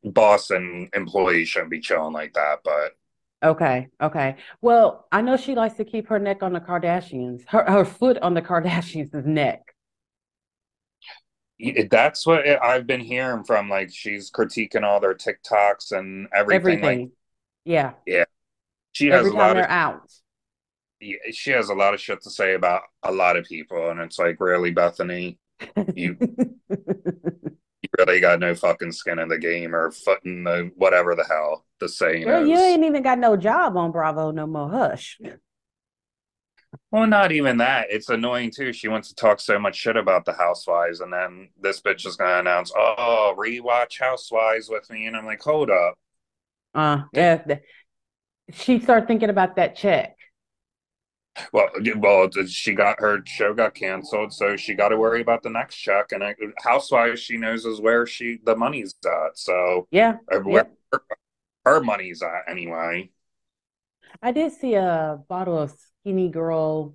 boss 0.04 0.50
and 0.50 0.88
employee 0.94 1.44
shouldn't 1.44 1.72
be 1.72 1.80
chilling 1.80 2.12
like 2.12 2.34
that, 2.34 2.60
but 2.62 2.92
Okay, 3.44 3.88
okay. 4.00 4.36
Well, 4.60 5.08
I 5.10 5.20
know 5.22 5.36
she 5.36 5.56
likes 5.56 5.74
to 5.74 5.84
keep 5.84 6.06
her 6.06 6.20
neck 6.20 6.44
on 6.44 6.52
the 6.52 6.60
Kardashians, 6.60 7.42
her 7.48 7.68
her 7.68 7.84
foot 7.84 8.16
on 8.18 8.34
the 8.34 8.42
Kardashians' 8.42 9.26
neck 9.26 9.71
that's 11.90 12.26
what 12.26 12.46
I've 12.46 12.86
been 12.86 13.00
hearing 13.00 13.44
from. 13.44 13.68
Like 13.68 13.92
she's 13.92 14.30
critiquing 14.30 14.82
all 14.82 15.00
their 15.00 15.14
TikToks 15.14 15.92
and 15.92 16.28
everything. 16.34 16.60
everything. 16.60 17.00
Like, 17.00 17.10
yeah, 17.64 17.92
yeah. 18.06 18.24
She 18.92 19.06
has 19.08 19.20
Every 19.20 19.30
a 19.30 19.34
lot 19.34 19.56
of 19.56 19.66
out. 19.66 20.10
Yeah, 21.00 21.16
she 21.32 21.50
has 21.50 21.68
a 21.68 21.74
lot 21.74 21.94
of 21.94 22.00
shit 22.00 22.22
to 22.22 22.30
say 22.30 22.54
about 22.54 22.82
a 23.02 23.10
lot 23.12 23.36
of 23.36 23.44
people, 23.44 23.90
and 23.90 24.00
it's 24.00 24.18
like, 24.18 24.36
really, 24.40 24.70
Bethany, 24.70 25.38
you 25.94 26.16
you 26.68 27.88
really 27.98 28.20
got 28.20 28.40
no 28.40 28.54
fucking 28.54 28.92
skin 28.92 29.18
in 29.18 29.28
the 29.28 29.38
game 29.38 29.74
or 29.74 29.90
foot 29.90 30.20
in 30.24 30.44
the 30.44 30.70
whatever 30.76 31.14
the 31.14 31.24
hell 31.24 31.64
the 31.80 31.88
saying 31.88 32.24
Girl, 32.24 32.42
is. 32.42 32.48
You 32.48 32.58
ain't 32.58 32.84
even 32.84 33.02
got 33.02 33.18
no 33.18 33.36
job 33.36 33.76
on 33.76 33.92
Bravo 33.92 34.30
no 34.30 34.46
more. 34.46 34.70
Hush. 34.70 35.18
Well, 36.90 37.06
not 37.06 37.32
even 37.32 37.58
that. 37.58 37.86
It's 37.90 38.08
annoying 38.08 38.50
too. 38.50 38.72
She 38.72 38.88
wants 38.88 39.08
to 39.08 39.14
talk 39.14 39.40
so 39.40 39.58
much 39.58 39.76
shit 39.76 39.96
about 39.96 40.24
the 40.24 40.32
Housewives, 40.32 41.00
and 41.00 41.12
then 41.12 41.50
this 41.60 41.80
bitch 41.80 42.06
is 42.06 42.16
gonna 42.16 42.40
announce, 42.40 42.72
"Oh, 42.74 43.34
rewatch 43.36 43.98
Housewives 43.98 44.68
with 44.68 44.88
me," 44.90 45.06
and 45.06 45.16
I'm 45.16 45.26
like, 45.26 45.42
"Hold 45.42 45.70
up." 45.70 45.98
Uh, 46.74 47.02
yeah. 47.12 47.42
She 48.52 48.78
started 48.80 49.06
thinking 49.06 49.30
about 49.30 49.56
that 49.56 49.76
check. 49.76 50.16
Well, 51.52 51.70
well, 51.96 52.28
she 52.46 52.74
got 52.74 53.00
her 53.00 53.22
show 53.24 53.54
got 53.54 53.74
canceled, 53.74 54.34
so 54.34 54.56
she 54.56 54.74
got 54.74 54.88
to 54.88 54.98
worry 54.98 55.22
about 55.22 55.42
the 55.42 55.50
next 55.50 55.76
check. 55.76 56.12
And 56.12 56.22
Housewives, 56.62 57.20
she 57.20 57.38
knows 57.38 57.64
is 57.64 57.80
where 57.80 58.06
she 58.06 58.38
the 58.44 58.54
money's 58.54 58.94
at. 59.04 59.38
So 59.38 59.88
yeah, 59.90 60.16
where 60.42 60.68
her, 60.92 61.02
her 61.64 61.80
money's 61.80 62.22
at 62.22 62.50
anyway. 62.50 63.10
I 64.20 64.32
did 64.32 64.52
see 64.52 64.74
a 64.74 65.18
bottle 65.28 65.58
of 65.58 65.74
skinny 66.02 66.28
girl 66.28 66.94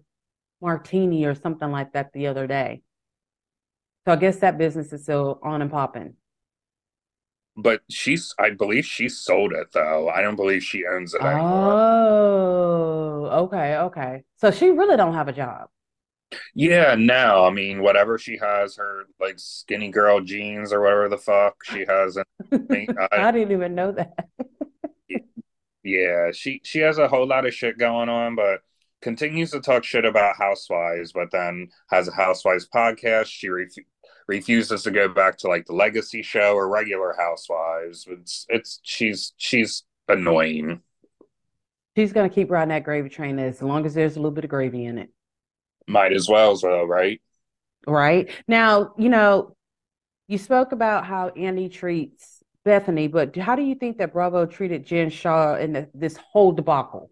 martini 0.62 1.26
or 1.26 1.36
something 1.36 1.72
like 1.72 1.94
that 1.94 2.14
the 2.14 2.28
other 2.28 2.48
day. 2.48 2.82
So 4.06 4.14
I 4.14 4.16
guess 4.16 4.40
that 4.40 4.58
business 4.58 4.94
is 4.94 5.04
still 5.04 5.40
on 5.44 5.62
and 5.62 5.72
popping. 5.72 6.16
But 7.56 7.82
she's, 7.90 8.34
I 8.40 8.52
believe 8.52 8.86
she 8.86 9.10
sold 9.10 9.52
it 9.54 9.72
though. 9.74 10.10
I 10.10 10.22
don't 10.22 10.36
believe 10.36 10.64
she 10.64 10.86
owns 10.86 11.14
it 11.14 11.22
anymore. 11.22 11.74
Oh, 11.80 13.26
okay, 13.46 13.78
okay. 13.78 14.24
So 14.38 14.52
she 14.52 14.70
really 14.70 14.96
don't 14.96 15.14
have 15.16 15.28
a 15.28 15.34
job. 15.34 15.70
Yeah, 16.54 16.96
no. 16.98 17.46
I 17.46 17.50
mean, 17.52 17.82
whatever 17.82 18.18
she 18.18 18.38
has, 18.38 18.76
her 18.76 19.06
like 19.20 19.40
skinny 19.40 19.90
girl 19.90 20.22
jeans 20.22 20.72
or 20.74 20.82
whatever 20.82 21.10
the 21.10 21.18
fuck 21.18 21.64
she 21.64 21.86
has. 21.88 22.18
I, 22.52 22.88
I 23.12 23.32
didn't 23.32 23.52
even 23.52 23.76
know 23.76 23.92
that. 23.94 24.28
yeah, 25.88 26.32
she 26.32 26.62
she 26.64 26.80
has 26.80 26.98
a 26.98 27.08
whole 27.08 27.26
lot 27.26 27.46
of 27.46 27.54
shit 27.54 27.78
going 27.78 28.10
on, 28.10 28.36
but 28.36 28.60
continues 29.02 29.52
to 29.52 29.62
talk 29.62 29.84
shit 29.84 30.06
about 30.06 30.36
Housewives, 30.36 31.14
but 31.14 31.32
then 31.32 31.70
has 31.90 32.08
a 32.08 32.12
Housewives 32.12 32.68
podcast. 32.74 33.28
She 33.28 33.48
ref- 33.48 33.72
refuses 34.28 34.84
to 34.84 34.92
go 34.92 35.08
back 35.08 35.38
to 35.40 35.48
like 35.48 35.66
the 35.66 35.74
Legacy 35.74 36.22
show 36.22 36.56
or 36.56 36.68
regular 36.68 37.16
Housewives. 37.18 38.06
It's 38.10 38.46
it's 38.50 38.80
she's 38.84 39.34
she's 39.38 39.84
annoying. 40.10 40.82
She's 41.96 42.12
gonna 42.12 42.30
keep 42.30 42.52
riding 42.52 42.70
that 42.70 42.84
gravy 42.84 43.10
train 43.10 43.40
as 43.40 43.62
long 43.62 43.86
as 43.86 43.94
there's 43.94 44.18
a 44.18 44.20
little 44.20 44.32
bit 44.32 44.44
of 44.44 44.50
gravy 44.50 44.86
in 44.86 44.98
it. 44.98 45.10
Might 45.88 46.12
as 46.12 46.28
well, 46.28 46.52
as 46.52 46.64
well, 46.64 46.86
right? 46.86 47.22
Right 47.88 48.30
now, 48.46 48.94
you 48.98 49.08
know, 49.08 49.56
you 50.28 50.38
spoke 50.38 50.74
about 50.74 51.06
how 51.06 51.30
Andy 51.30 51.70
treats 51.70 52.37
Bethany, 52.68 53.08
but 53.08 53.34
how 53.38 53.56
do 53.56 53.62
you 53.64 53.76
think 53.76 53.98
that 53.98 54.12
Bravo 54.12 54.46
treated 54.46 54.86
Jen 54.86 55.10
Shah 55.10 55.56
in 55.56 55.72
the, 55.72 55.90
this 55.94 56.18
whole 56.18 56.52
debacle? 56.52 57.10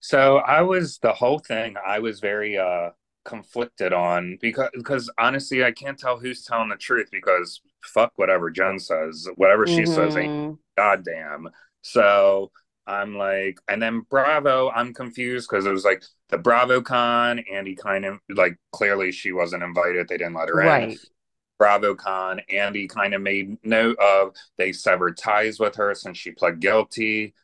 So 0.00 0.38
I 0.38 0.62
was 0.62 0.98
the 0.98 1.12
whole 1.12 1.38
thing. 1.38 1.74
I 1.86 1.98
was 1.98 2.20
very 2.20 2.56
uh 2.56 2.90
conflicted 3.26 3.92
on 3.92 4.38
because 4.40 4.70
because 4.72 5.10
honestly, 5.18 5.62
I 5.62 5.72
can't 5.72 5.98
tell 5.98 6.18
who's 6.18 6.44
telling 6.44 6.70
the 6.70 6.76
truth 6.76 7.08
because 7.12 7.60
fuck 7.82 8.12
whatever 8.16 8.50
Jen 8.50 8.78
says, 8.78 9.28
whatever 9.36 9.66
she 9.66 9.82
mm-hmm. 9.82 9.94
says 9.94 10.16
ain't 10.16 10.32
mm-hmm. 10.32 10.54
goddamn. 10.78 11.50
So 11.82 12.52
I'm 12.86 13.18
like, 13.18 13.58
and 13.68 13.82
then 13.82 14.06
Bravo, 14.08 14.70
I'm 14.70 14.94
confused 14.94 15.48
because 15.50 15.66
it 15.66 15.72
was 15.72 15.84
like 15.84 16.04
the 16.30 16.38
Bravo 16.38 16.80
Con, 16.80 17.40
Andy 17.52 17.74
kind 17.74 18.06
of 18.06 18.18
like 18.30 18.56
clearly 18.72 19.12
she 19.12 19.32
wasn't 19.32 19.62
invited, 19.62 20.08
they 20.08 20.16
didn't 20.16 20.34
let 20.34 20.48
her 20.48 20.54
right. 20.54 20.90
in. 20.92 20.98
BravoCon, 21.60 22.40
Andy 22.52 22.86
kind 22.88 23.14
of 23.14 23.22
made 23.22 23.58
note 23.64 23.98
of 23.98 24.34
they 24.58 24.72
severed 24.72 25.16
ties 25.16 25.58
with 25.58 25.76
her 25.76 25.94
since 25.94 26.18
she 26.18 26.32
pled 26.32 26.60
guilty. 26.60 27.34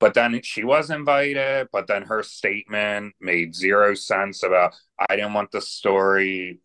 But 0.00 0.14
then 0.14 0.40
she 0.42 0.62
was 0.62 0.90
invited, 0.90 1.68
but 1.72 1.88
then 1.88 2.02
her 2.02 2.22
statement 2.22 3.14
made 3.20 3.54
zero 3.54 3.94
sense 3.94 4.44
about 4.44 4.74
I 4.98 5.16
didn't 5.16 5.34
want 5.34 5.50
the 5.50 5.60
story. 5.60 6.60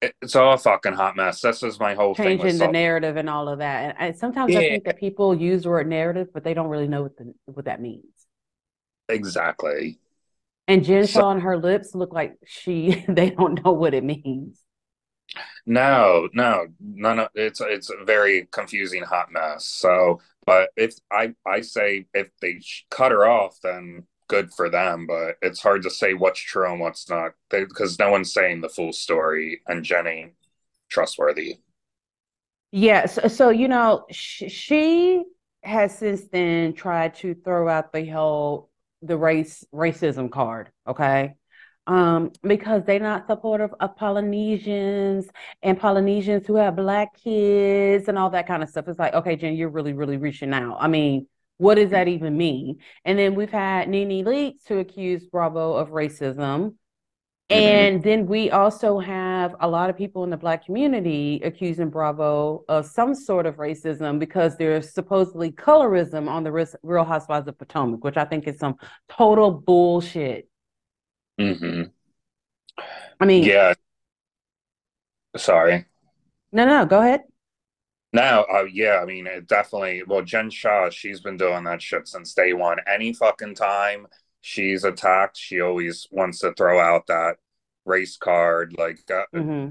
It's 0.00 0.34
all 0.34 0.54
a 0.54 0.58
fucking 0.58 0.94
hot 0.94 1.16
mess. 1.16 1.40
This 1.40 1.62
is 1.62 1.78
my 1.78 1.94
whole 1.94 2.14
thing. 2.14 2.38
changing 2.38 2.58
thing 2.58 2.58
the 2.58 2.68
narrative 2.68 3.16
and 3.16 3.28
all 3.28 3.48
of 3.48 3.58
that. 3.58 3.96
And 3.98 4.16
sometimes 4.16 4.52
yeah. 4.52 4.60
I 4.60 4.62
think 4.62 4.84
that 4.84 4.98
people 4.98 5.34
use 5.34 5.64
the 5.64 5.70
word 5.70 5.88
narrative, 5.88 6.28
but 6.32 6.42
they 6.44 6.54
don't 6.54 6.68
really 6.68 6.88
know 6.88 7.02
what 7.02 7.16
the, 7.16 7.34
what 7.46 7.64
that 7.66 7.80
means. 7.80 8.04
Exactly. 9.08 9.98
And 10.68 10.84
Jen 10.84 11.06
so, 11.06 11.24
on 11.24 11.40
her 11.40 11.56
lips 11.56 11.94
look 11.94 12.12
like 12.12 12.36
she 12.44 13.04
they 13.08 13.30
don't 13.30 13.62
know 13.64 13.72
what 13.72 13.94
it 13.94 14.04
means. 14.04 14.60
No, 15.66 16.28
no, 16.32 16.68
no, 16.80 17.14
no. 17.14 17.28
It's 17.34 17.60
it's 17.60 17.90
a 17.90 18.04
very 18.04 18.48
confusing 18.52 19.02
hot 19.02 19.32
mess. 19.32 19.64
So, 19.64 20.20
but 20.44 20.70
if 20.76 20.94
I 21.10 21.34
I 21.46 21.60
say 21.60 22.06
if 22.14 22.30
they 22.40 22.60
cut 22.90 23.12
her 23.12 23.26
off, 23.26 23.58
then 23.62 24.04
good 24.28 24.52
for 24.52 24.70
them. 24.70 25.06
But 25.06 25.36
it's 25.42 25.60
hard 25.60 25.82
to 25.82 25.90
say 25.90 26.14
what's 26.14 26.40
true 26.40 26.70
and 26.70 26.80
what's 26.80 27.08
not 27.10 27.32
because 27.50 27.98
no 27.98 28.10
one's 28.10 28.32
saying 28.32 28.60
the 28.60 28.68
full 28.68 28.92
story, 28.92 29.60
and 29.66 29.84
Jenny 29.84 30.32
trustworthy. 30.88 31.58
Yes. 32.70 33.18
So 33.34 33.50
you 33.50 33.68
know, 33.68 34.06
sh- 34.10 34.44
she 34.48 35.24
has 35.62 35.98
since 35.98 36.28
then 36.28 36.74
tried 36.74 37.16
to 37.16 37.34
throw 37.34 37.68
out 37.68 37.92
the 37.92 38.06
whole 38.06 38.70
the 39.02 39.16
race 39.16 39.64
racism 39.72 40.30
card. 40.30 40.70
Okay 40.86 41.34
um, 41.86 42.32
because 42.42 42.82
they're 42.84 42.98
not 42.98 43.26
supportive 43.26 43.72
of 43.80 43.96
Polynesians 43.96 45.28
and 45.62 45.78
Polynesians 45.78 46.46
who 46.46 46.56
have 46.56 46.76
black 46.76 47.16
kids 47.22 48.08
and 48.08 48.18
all 48.18 48.30
that 48.30 48.46
kind 48.46 48.62
of 48.62 48.68
stuff. 48.68 48.88
It's 48.88 48.98
like, 48.98 49.14
okay, 49.14 49.36
Jen, 49.36 49.54
you're 49.54 49.68
really, 49.68 49.92
really 49.92 50.16
reaching 50.16 50.52
out. 50.52 50.78
I 50.80 50.88
mean, 50.88 51.26
what 51.58 51.76
does 51.76 51.90
that 51.90 52.08
even 52.08 52.36
mean? 52.36 52.80
And 53.04 53.18
then 53.18 53.34
we've 53.34 53.50
had 53.50 53.88
NeNe 53.88 54.24
Leakes 54.24 54.66
who 54.68 54.78
accused 54.78 55.30
Bravo 55.30 55.74
of 55.74 55.90
racism. 55.90 56.74
Mm-hmm. 57.48 57.54
And 57.54 58.02
then 58.02 58.26
we 58.26 58.50
also 58.50 58.98
have 58.98 59.54
a 59.60 59.68
lot 59.68 59.88
of 59.88 59.96
people 59.96 60.24
in 60.24 60.30
the 60.30 60.36
black 60.36 60.66
community 60.66 61.40
accusing 61.44 61.90
Bravo 61.90 62.64
of 62.68 62.86
some 62.86 63.14
sort 63.14 63.46
of 63.46 63.56
racism 63.56 64.18
because 64.18 64.56
there's 64.56 64.92
supposedly 64.92 65.52
colorism 65.52 66.28
on 66.28 66.42
the 66.42 66.76
Real 66.82 67.04
Housewives 67.04 67.46
of 67.46 67.56
Potomac, 67.56 68.02
which 68.02 68.16
I 68.16 68.24
think 68.24 68.48
is 68.48 68.58
some 68.58 68.74
total 69.08 69.52
bullshit. 69.52 70.48
Mm-hmm. 71.40 71.82
I 73.20 73.24
mean, 73.24 73.44
Yeah. 73.44 73.74
Sorry. 75.36 75.84
no, 76.52 76.64
no, 76.64 76.86
go 76.86 77.00
ahead. 77.00 77.24
No, 78.12 78.46
uh, 78.52 78.64
yeah, 78.64 79.00
I 79.02 79.04
mean, 79.04 79.26
it 79.26 79.46
definitely. 79.46 80.02
Well, 80.06 80.22
Jen 80.22 80.48
Shah, 80.48 80.88
she's 80.88 81.20
been 81.20 81.36
doing 81.36 81.64
that 81.64 81.82
shit 81.82 82.08
since 82.08 82.32
day 82.32 82.54
one. 82.54 82.78
Any 82.86 83.12
fucking 83.12 83.54
time 83.56 84.06
she's 84.40 84.84
attacked, 84.84 85.36
she 85.36 85.60
always 85.60 86.06
wants 86.10 86.38
to 86.38 86.54
throw 86.54 86.80
out 86.80 87.06
that 87.08 87.36
race 87.84 88.16
card. 88.16 88.74
Like, 88.78 88.98
uh, 89.10 89.24
hmm 89.32 89.68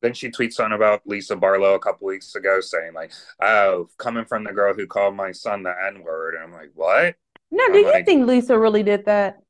then 0.00 0.14
she 0.14 0.30
tweets 0.30 0.52
something 0.52 0.76
about 0.76 1.02
Lisa 1.06 1.34
Barlow 1.34 1.74
a 1.74 1.78
couple 1.80 2.06
weeks 2.06 2.32
ago, 2.36 2.60
saying 2.60 2.94
like, 2.94 3.10
"Oh, 3.42 3.88
coming 3.98 4.24
from 4.24 4.44
the 4.44 4.52
girl 4.52 4.72
who 4.72 4.86
called 4.86 5.16
my 5.16 5.32
son 5.32 5.64
the 5.64 5.74
N 5.88 6.02
word," 6.04 6.34
and 6.36 6.44
I'm 6.44 6.52
like, 6.52 6.70
"What, 6.74 7.16
No, 7.50 7.66
do 7.66 7.72
I'm 7.72 7.78
you 7.80 7.90
like- 7.92 8.06
think 8.06 8.26
Lisa 8.26 8.56
really 8.58 8.84
did 8.84 9.06
that? 9.06 9.42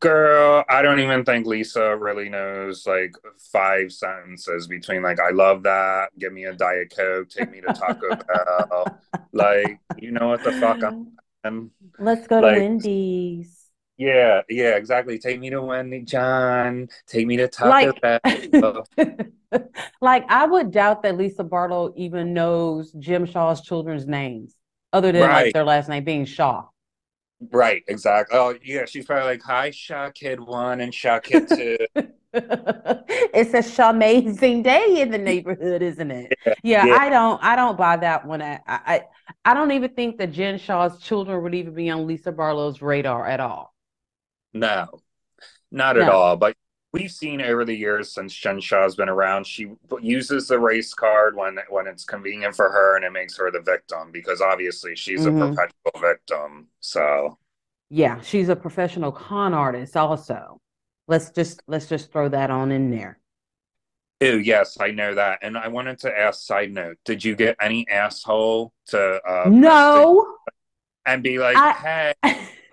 Girl?" 0.00 0.64
I 0.68 0.82
don't 0.82 1.00
even 1.00 1.24
think 1.24 1.46
Lisa 1.46 1.96
really 1.96 2.28
knows 2.28 2.86
like 2.86 3.14
five 3.52 3.92
sentences 3.92 4.66
between 4.66 5.02
like, 5.02 5.20
"I 5.20 5.30
love 5.30 5.62
that," 5.64 6.10
"Give 6.18 6.32
me 6.32 6.44
a 6.44 6.52
diet 6.52 6.92
coke," 6.94 7.28
"Take 7.30 7.50
me 7.50 7.60
to 7.60 7.72
Taco 7.72 8.08
Bell," 8.28 8.98
like, 9.32 9.78
you 9.98 10.10
know 10.12 10.28
what 10.28 10.42
the 10.44 10.52
fuck 10.52 10.82
I'm. 10.82 11.12
I'm 11.42 11.70
Let's 11.98 12.26
go 12.26 12.40
like- 12.40 12.56
to 12.56 12.60
Wendy's. 12.60 13.56
Yeah, 13.96 14.40
yeah, 14.48 14.76
exactly. 14.76 15.18
Take 15.18 15.38
me 15.40 15.50
to 15.50 15.60
Wendy 15.60 16.00
John. 16.00 16.88
Take 17.06 17.26
me 17.26 17.36
to 17.36 17.48
Taco 17.48 17.92
Like- 18.02 18.50
Bell. 18.50 18.86
like 20.00 20.24
I 20.30 20.46
would 20.46 20.70
doubt 20.70 21.02
that 21.02 21.16
Lisa 21.18 21.44
Barlow 21.44 21.92
even 21.96 22.32
knows 22.32 22.92
Jen 22.92 23.26
Shah's 23.26 23.60
children's 23.60 24.06
names, 24.06 24.54
other 24.92 25.12
than 25.12 25.22
like 25.28 25.52
their 25.52 25.64
last 25.64 25.88
name 25.88 26.04
being 26.04 26.24
Shah. 26.24 26.64
Right, 27.50 27.82
exactly. 27.88 28.36
Oh, 28.38 28.54
yeah, 28.62 28.84
she's 28.84 29.06
probably 29.06 29.24
like, 29.24 29.42
"Hi, 29.42 29.70
Shah 29.70 30.10
Kid 30.10 30.40
One 30.40 30.80
and 30.80 30.92
Shah 30.94 31.20
Kid 31.20 31.48
Two. 31.48 31.78
it's 32.32 33.78
a 33.78 33.82
amazing 33.88 34.62
day 34.62 35.00
in 35.00 35.10
the 35.10 35.18
neighborhood, 35.30 35.82
isn't 35.82 36.10
it? 36.10 36.32
Yeah, 36.62 36.84
Yeah. 36.84 36.96
I 36.98 37.08
don't 37.08 37.42
I 37.42 37.56
don't 37.56 37.78
buy 37.78 37.96
that 37.96 38.26
one. 38.26 38.42
I, 38.42 38.60
I 38.66 39.02
I 39.44 39.54
don't 39.54 39.72
even 39.72 39.90
think 39.94 40.18
that 40.18 40.32
Jen 40.32 40.58
Shah's 40.58 41.00
children 41.00 41.42
would 41.42 41.54
even 41.54 41.74
be 41.74 41.88
on 41.90 42.06
Lisa 42.06 42.30
Barlow's 42.30 42.82
radar 42.82 43.26
at 43.26 43.40
all. 43.40 43.74
No, 44.52 45.00
not 45.70 45.96
at 45.96 46.08
all. 46.08 46.36
But 46.36 46.56
we've 46.92 47.10
seen 47.10 47.40
over 47.40 47.64
the 47.64 47.74
years 47.76 48.12
since 48.12 48.34
Jen 48.34 48.60
Shah's 48.60 48.96
been 48.96 49.08
around, 49.08 49.46
she 49.46 49.72
uses 50.00 50.48
the 50.48 50.58
race 50.58 50.92
card 50.94 51.36
when 51.36 51.58
when 51.68 51.86
it's 51.86 52.04
convenient 52.04 52.56
for 52.56 52.70
her, 52.70 52.96
and 52.96 53.04
it 53.04 53.12
makes 53.12 53.36
her 53.36 53.50
the 53.50 53.60
victim 53.60 54.10
because 54.12 54.40
obviously 54.40 54.96
she's 54.96 55.24
Mhm. 55.24 55.28
a 55.28 55.48
perpetual 55.54 56.00
victim. 56.00 56.68
So 56.80 57.38
Yeah, 57.90 58.20
she's 58.20 58.48
a 58.48 58.56
professional 58.56 59.10
con 59.12 59.52
artist 59.54 59.96
also. 59.96 60.60
Let's 61.08 61.30
just 61.30 61.62
let's 61.66 61.86
just 61.88 62.12
throw 62.12 62.28
that 62.28 62.50
on 62.50 62.70
in 62.72 62.90
there. 62.90 63.18
Ew, 64.20 64.36
yes, 64.36 64.76
I 64.78 64.90
know 64.90 65.14
that. 65.14 65.38
And 65.42 65.56
I 65.56 65.68
wanted 65.68 65.98
to 66.00 66.16
ask, 66.16 66.42
side 66.46 66.72
note, 66.72 66.98
did 67.06 67.24
you 67.24 67.34
get 67.34 67.56
any 67.60 67.88
asshole 67.88 68.72
to 68.88 69.20
uh, 69.26 69.48
No. 69.48 70.36
and 71.06 71.22
be 71.22 71.38
like, 71.38 71.56
I- 71.56 72.12
hey, 72.22 72.48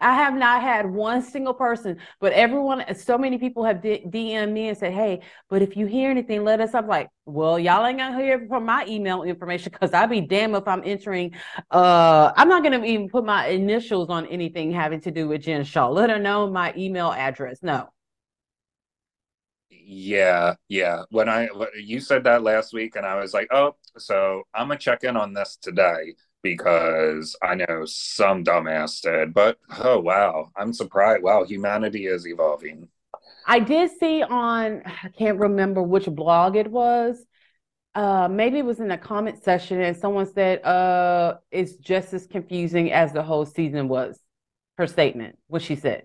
I 0.00 0.14
have 0.14 0.34
not 0.34 0.62
had 0.62 0.86
one 0.86 1.22
single 1.22 1.52
person, 1.54 1.98
but 2.20 2.32
everyone, 2.32 2.82
so 2.94 3.18
many 3.18 3.36
people 3.38 3.64
have 3.64 3.82
D- 3.82 4.02
DM'd 4.08 4.52
me 4.52 4.68
and 4.68 4.78
said, 4.78 4.92
"Hey, 4.92 5.20
but 5.50 5.60
if 5.60 5.76
you 5.76 5.86
hear 5.86 6.10
anything, 6.10 6.44
let 6.44 6.60
us." 6.60 6.74
I'm 6.74 6.86
like, 6.86 7.10
"Well, 7.26 7.58
y'all 7.58 7.84
ain't 7.84 7.98
gonna 7.98 8.18
hear 8.18 8.46
from 8.48 8.64
my 8.64 8.86
email 8.88 9.22
information 9.22 9.70
because 9.72 9.92
I'd 9.92 10.08
be 10.10 10.22
damn 10.22 10.54
if 10.54 10.66
I'm 10.66 10.82
entering. 10.84 11.34
Uh, 11.70 12.32
I'm 12.36 12.48
not 12.48 12.62
gonna 12.62 12.84
even 12.84 13.08
put 13.10 13.24
my 13.24 13.48
initials 13.48 14.08
on 14.08 14.26
anything 14.26 14.72
having 14.72 15.00
to 15.02 15.10
do 15.10 15.28
with 15.28 15.42
Jen 15.42 15.64
Shah. 15.64 15.88
Let 15.88 16.08
her 16.10 16.18
know 16.18 16.50
my 16.50 16.72
email 16.76 17.12
address. 17.12 17.58
No, 17.62 17.90
yeah, 19.70 20.54
yeah. 20.68 21.02
When 21.10 21.28
I 21.28 21.48
you 21.78 22.00
said 22.00 22.24
that 22.24 22.42
last 22.42 22.72
week, 22.72 22.96
and 22.96 23.06
I 23.06 23.16
was 23.20 23.34
like, 23.34 23.48
oh, 23.52 23.76
so 23.98 24.42
I'm 24.54 24.68
gonna 24.68 24.78
check 24.78 25.04
in 25.04 25.16
on 25.16 25.32
this 25.32 25.56
today 25.56 26.14
because 26.42 27.36
I 27.42 27.54
know 27.54 27.84
some 27.86 28.44
dumbass 28.44 29.00
did. 29.00 29.32
But 29.34 29.58
oh 29.78 30.00
wow, 30.00 30.50
I'm 30.56 30.72
surprised. 30.72 31.22
Wow, 31.22 31.44
humanity 31.44 32.06
is 32.06 32.26
evolving. 32.26 32.88
I 33.46 33.58
did 33.58 33.90
see 33.98 34.22
on, 34.22 34.82
I 34.84 35.08
can't 35.08 35.38
remember 35.38 35.82
which 35.82 36.06
blog 36.06 36.56
it 36.56 36.70
was. 36.70 37.24
Uh, 37.94 38.28
maybe 38.28 38.58
it 38.58 38.64
was 38.64 38.80
in 38.80 38.90
a 38.90 38.98
comment 38.98 39.42
section, 39.42 39.80
and 39.80 39.96
someone 39.96 40.32
said, 40.32 40.64
uh, 40.64 41.38
it's 41.50 41.74
just 41.76 42.14
as 42.14 42.26
confusing 42.26 42.92
as 42.92 43.12
the 43.12 43.22
whole 43.22 43.44
season 43.44 43.88
was, 43.88 44.18
her 44.78 44.86
statement, 44.86 45.38
what 45.48 45.60
she 45.60 45.76
said. 45.76 46.04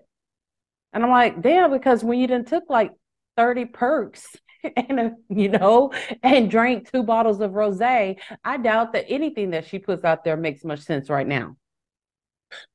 And 0.92 1.02
I'm 1.02 1.10
like, 1.10 1.40
damn, 1.40 1.70
because 1.70 2.04
when 2.04 2.18
you 2.18 2.26
done 2.26 2.44
took 2.44 2.64
like 2.68 2.92
30 3.36 3.66
perks 3.66 4.26
and, 4.76 5.00
uh, 5.00 5.10
you 5.28 5.48
know, 5.48 5.92
and 6.22 6.50
drank 6.50 6.90
two 6.90 7.02
bottles 7.02 7.40
of 7.40 7.52
rosé, 7.52 8.18
I 8.44 8.56
doubt 8.56 8.92
that 8.92 9.06
anything 9.08 9.50
that 9.50 9.66
she 9.66 9.78
puts 9.78 10.04
out 10.04 10.24
there 10.24 10.36
makes 10.36 10.64
much 10.64 10.80
sense 10.80 11.10
right 11.10 11.26
now. 11.26 11.56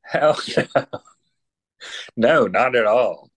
Hell 0.02 0.40
no, 0.76 0.86
no, 2.16 2.48
not 2.48 2.76
at 2.76 2.86
all. 2.86 3.30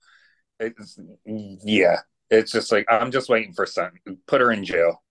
It's 0.61 0.99
yeah. 1.25 2.01
It's 2.31 2.53
just 2.53 2.73
like 2.73 2.87
I'm 2.91 3.11
just 3.11 3.29
waiting 3.29 3.53
for 3.53 3.67
something. 3.67 4.19
Put 4.27 4.41
her 4.41 4.53
in 4.53 4.65
jail. 4.65 5.03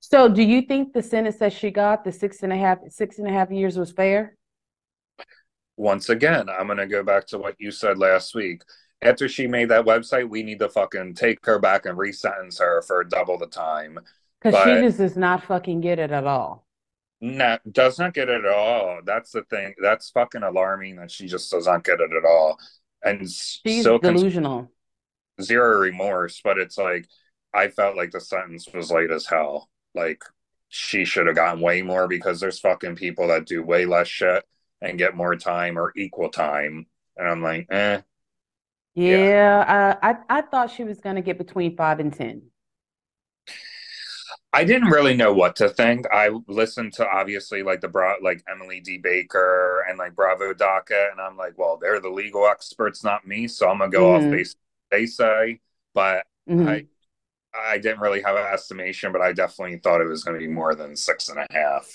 So 0.00 0.28
do 0.28 0.42
you 0.42 0.62
think 0.62 0.92
the 0.92 1.02
sentence 1.02 1.36
that 1.36 1.52
she 1.52 1.70
got, 1.70 2.04
the 2.04 2.12
six 2.12 2.42
and 2.42 2.52
a 2.52 2.56
half, 2.56 2.78
six 2.88 3.18
and 3.18 3.28
a 3.28 3.32
half 3.32 3.50
years 3.50 3.76
was 3.78 3.92
fair? 3.92 4.34
once 5.78 6.08
again, 6.08 6.48
I'm 6.48 6.66
gonna 6.66 6.86
go 6.86 7.02
back 7.02 7.26
to 7.28 7.38
what 7.38 7.54
you 7.58 7.70
said 7.70 7.98
last 7.98 8.34
week. 8.34 8.62
After 9.00 9.28
she 9.28 9.46
made 9.46 9.68
that 9.70 9.84
website, 9.84 10.28
we 10.28 10.42
need 10.42 10.58
to 10.58 10.68
fucking 10.68 11.14
take 11.14 11.44
her 11.46 11.58
back 11.58 11.86
and 11.86 11.96
resentence 11.96 12.58
her 12.58 12.82
for 12.82 13.04
double 13.04 13.38
the 13.38 13.46
time. 13.46 13.98
Because 14.40 14.54
she 14.64 14.80
just 14.80 14.98
does 14.98 15.16
not 15.16 15.44
fucking 15.44 15.80
get 15.80 15.98
it 15.98 16.10
at 16.10 16.26
all. 16.26 16.64
No, 17.20 17.58
does 17.70 17.98
not 17.98 18.14
get 18.14 18.28
it 18.28 18.44
at 18.44 18.52
all. 18.52 19.00
That's 19.04 19.32
the 19.32 19.42
thing. 19.42 19.74
That's 19.82 20.10
fucking 20.10 20.42
alarming 20.42 20.96
that 20.96 21.10
she 21.10 21.26
just 21.26 21.50
does 21.50 21.66
not 21.66 21.84
get 21.84 22.00
it 22.00 22.12
at 22.12 22.24
all. 22.24 22.58
And 23.02 23.28
She's 23.28 23.82
so 23.84 23.98
delusional. 23.98 24.70
zero 25.40 25.78
remorse, 25.78 26.40
but 26.42 26.58
it's 26.58 26.78
like 26.78 27.06
I 27.54 27.68
felt 27.68 27.96
like 27.96 28.10
the 28.12 28.20
sentence 28.20 28.68
was 28.72 28.90
light 28.90 29.10
as 29.10 29.26
hell. 29.26 29.68
Like 29.94 30.22
she 30.68 31.04
should 31.04 31.26
have 31.26 31.36
gotten 31.36 31.60
way 31.60 31.82
more 31.82 32.06
because 32.08 32.40
there's 32.40 32.60
fucking 32.60 32.96
people 32.96 33.28
that 33.28 33.46
do 33.46 33.62
way 33.62 33.86
less 33.86 34.08
shit 34.08 34.44
and 34.80 34.98
get 34.98 35.16
more 35.16 35.34
time 35.36 35.78
or 35.78 35.92
equal 35.96 36.28
time. 36.30 36.86
And 37.16 37.28
I'm 37.28 37.42
like, 37.42 37.66
eh. 37.70 38.02
Yeah, 38.94 39.96
uh, 40.02 40.06
I 40.28 40.38
I 40.38 40.42
thought 40.42 40.70
she 40.70 40.84
was 40.84 41.00
gonna 41.00 41.22
get 41.22 41.38
between 41.38 41.76
five 41.76 42.00
and 42.00 42.12
ten. 42.12 42.50
I 44.52 44.64
didn't 44.64 44.88
really 44.88 45.14
know 45.14 45.32
what 45.32 45.56
to 45.56 45.68
think. 45.68 46.06
I 46.12 46.30
listened 46.46 46.94
to 46.94 47.06
obviously 47.08 47.62
like 47.62 47.80
the 47.80 47.88
bra 47.88 48.14
like 48.22 48.42
Emily 48.50 48.80
D. 48.80 48.98
Baker 48.98 49.84
and 49.88 49.98
like 49.98 50.14
Bravo 50.14 50.54
DACA, 50.54 51.10
and 51.12 51.20
I'm 51.20 51.36
like, 51.36 51.56
well, 51.58 51.76
they're 51.80 52.00
the 52.00 52.08
legal 52.08 52.46
experts, 52.46 53.04
not 53.04 53.26
me. 53.26 53.46
So 53.48 53.68
I'm 53.68 53.78
gonna 53.78 53.90
go 53.90 54.06
Mhm. 54.06 54.14
off 54.14 54.28
based 54.30 54.56
they 54.90 55.06
say. 55.06 55.60
But 55.94 56.26
Mhm. 56.46 56.74
I 56.74 56.86
I 57.54 57.78
didn't 57.78 58.00
really 58.00 58.22
have 58.22 58.36
an 58.36 58.46
estimation, 58.52 59.12
but 59.12 59.22
I 59.22 59.32
definitely 59.32 59.78
thought 59.78 60.00
it 60.02 60.08
was 60.08 60.24
gonna 60.24 60.38
be 60.38 60.48
more 60.48 60.74
than 60.74 60.96
six 60.96 61.28
and 61.28 61.38
a 61.40 61.46
half. 61.52 61.88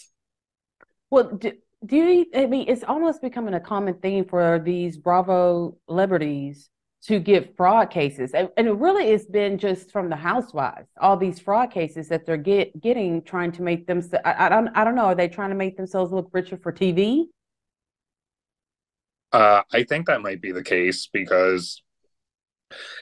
Well, 1.09 1.35
do, 1.35 1.51
do 1.85 1.95
you? 1.97 2.25
I 2.35 2.45
mean, 2.47 2.65
it's 2.67 2.83
almost 2.83 3.21
becoming 3.21 3.53
a 3.53 3.59
common 3.59 3.95
theme 3.95 4.25
for 4.25 4.59
these 4.59 4.97
Bravo 4.97 5.77
celebrities 5.87 6.69
to 7.07 7.19
get 7.19 7.55
fraud 7.57 7.89
cases, 7.89 8.31
and, 8.33 8.49
and 8.55 8.67
it 8.67 8.73
really 8.73 9.11
has 9.11 9.25
been 9.25 9.57
just 9.57 9.91
from 9.91 10.09
the 10.09 10.15
housewives, 10.15 10.87
all 11.01 11.17
these 11.17 11.39
fraud 11.39 11.69
cases 11.71 12.07
that 12.07 12.25
they're 12.25 12.37
get 12.37 12.79
getting, 12.81 13.21
trying 13.21 13.51
to 13.51 13.61
make 13.61 13.85
them. 13.87 14.01
I, 14.23 14.45
I 14.45 14.49
don't, 14.49 14.69
I 14.69 14.83
don't 14.83 14.95
know. 14.95 15.05
Are 15.05 15.15
they 15.15 15.27
trying 15.27 15.49
to 15.49 15.55
make 15.55 15.75
themselves 15.75 16.11
look 16.13 16.29
richer 16.31 16.57
for 16.57 16.71
TV? 16.71 17.25
Uh, 19.31 19.63
I 19.73 19.83
think 19.83 20.05
that 20.07 20.21
might 20.21 20.41
be 20.41 20.51
the 20.51 20.63
case 20.63 21.07
because, 21.11 21.81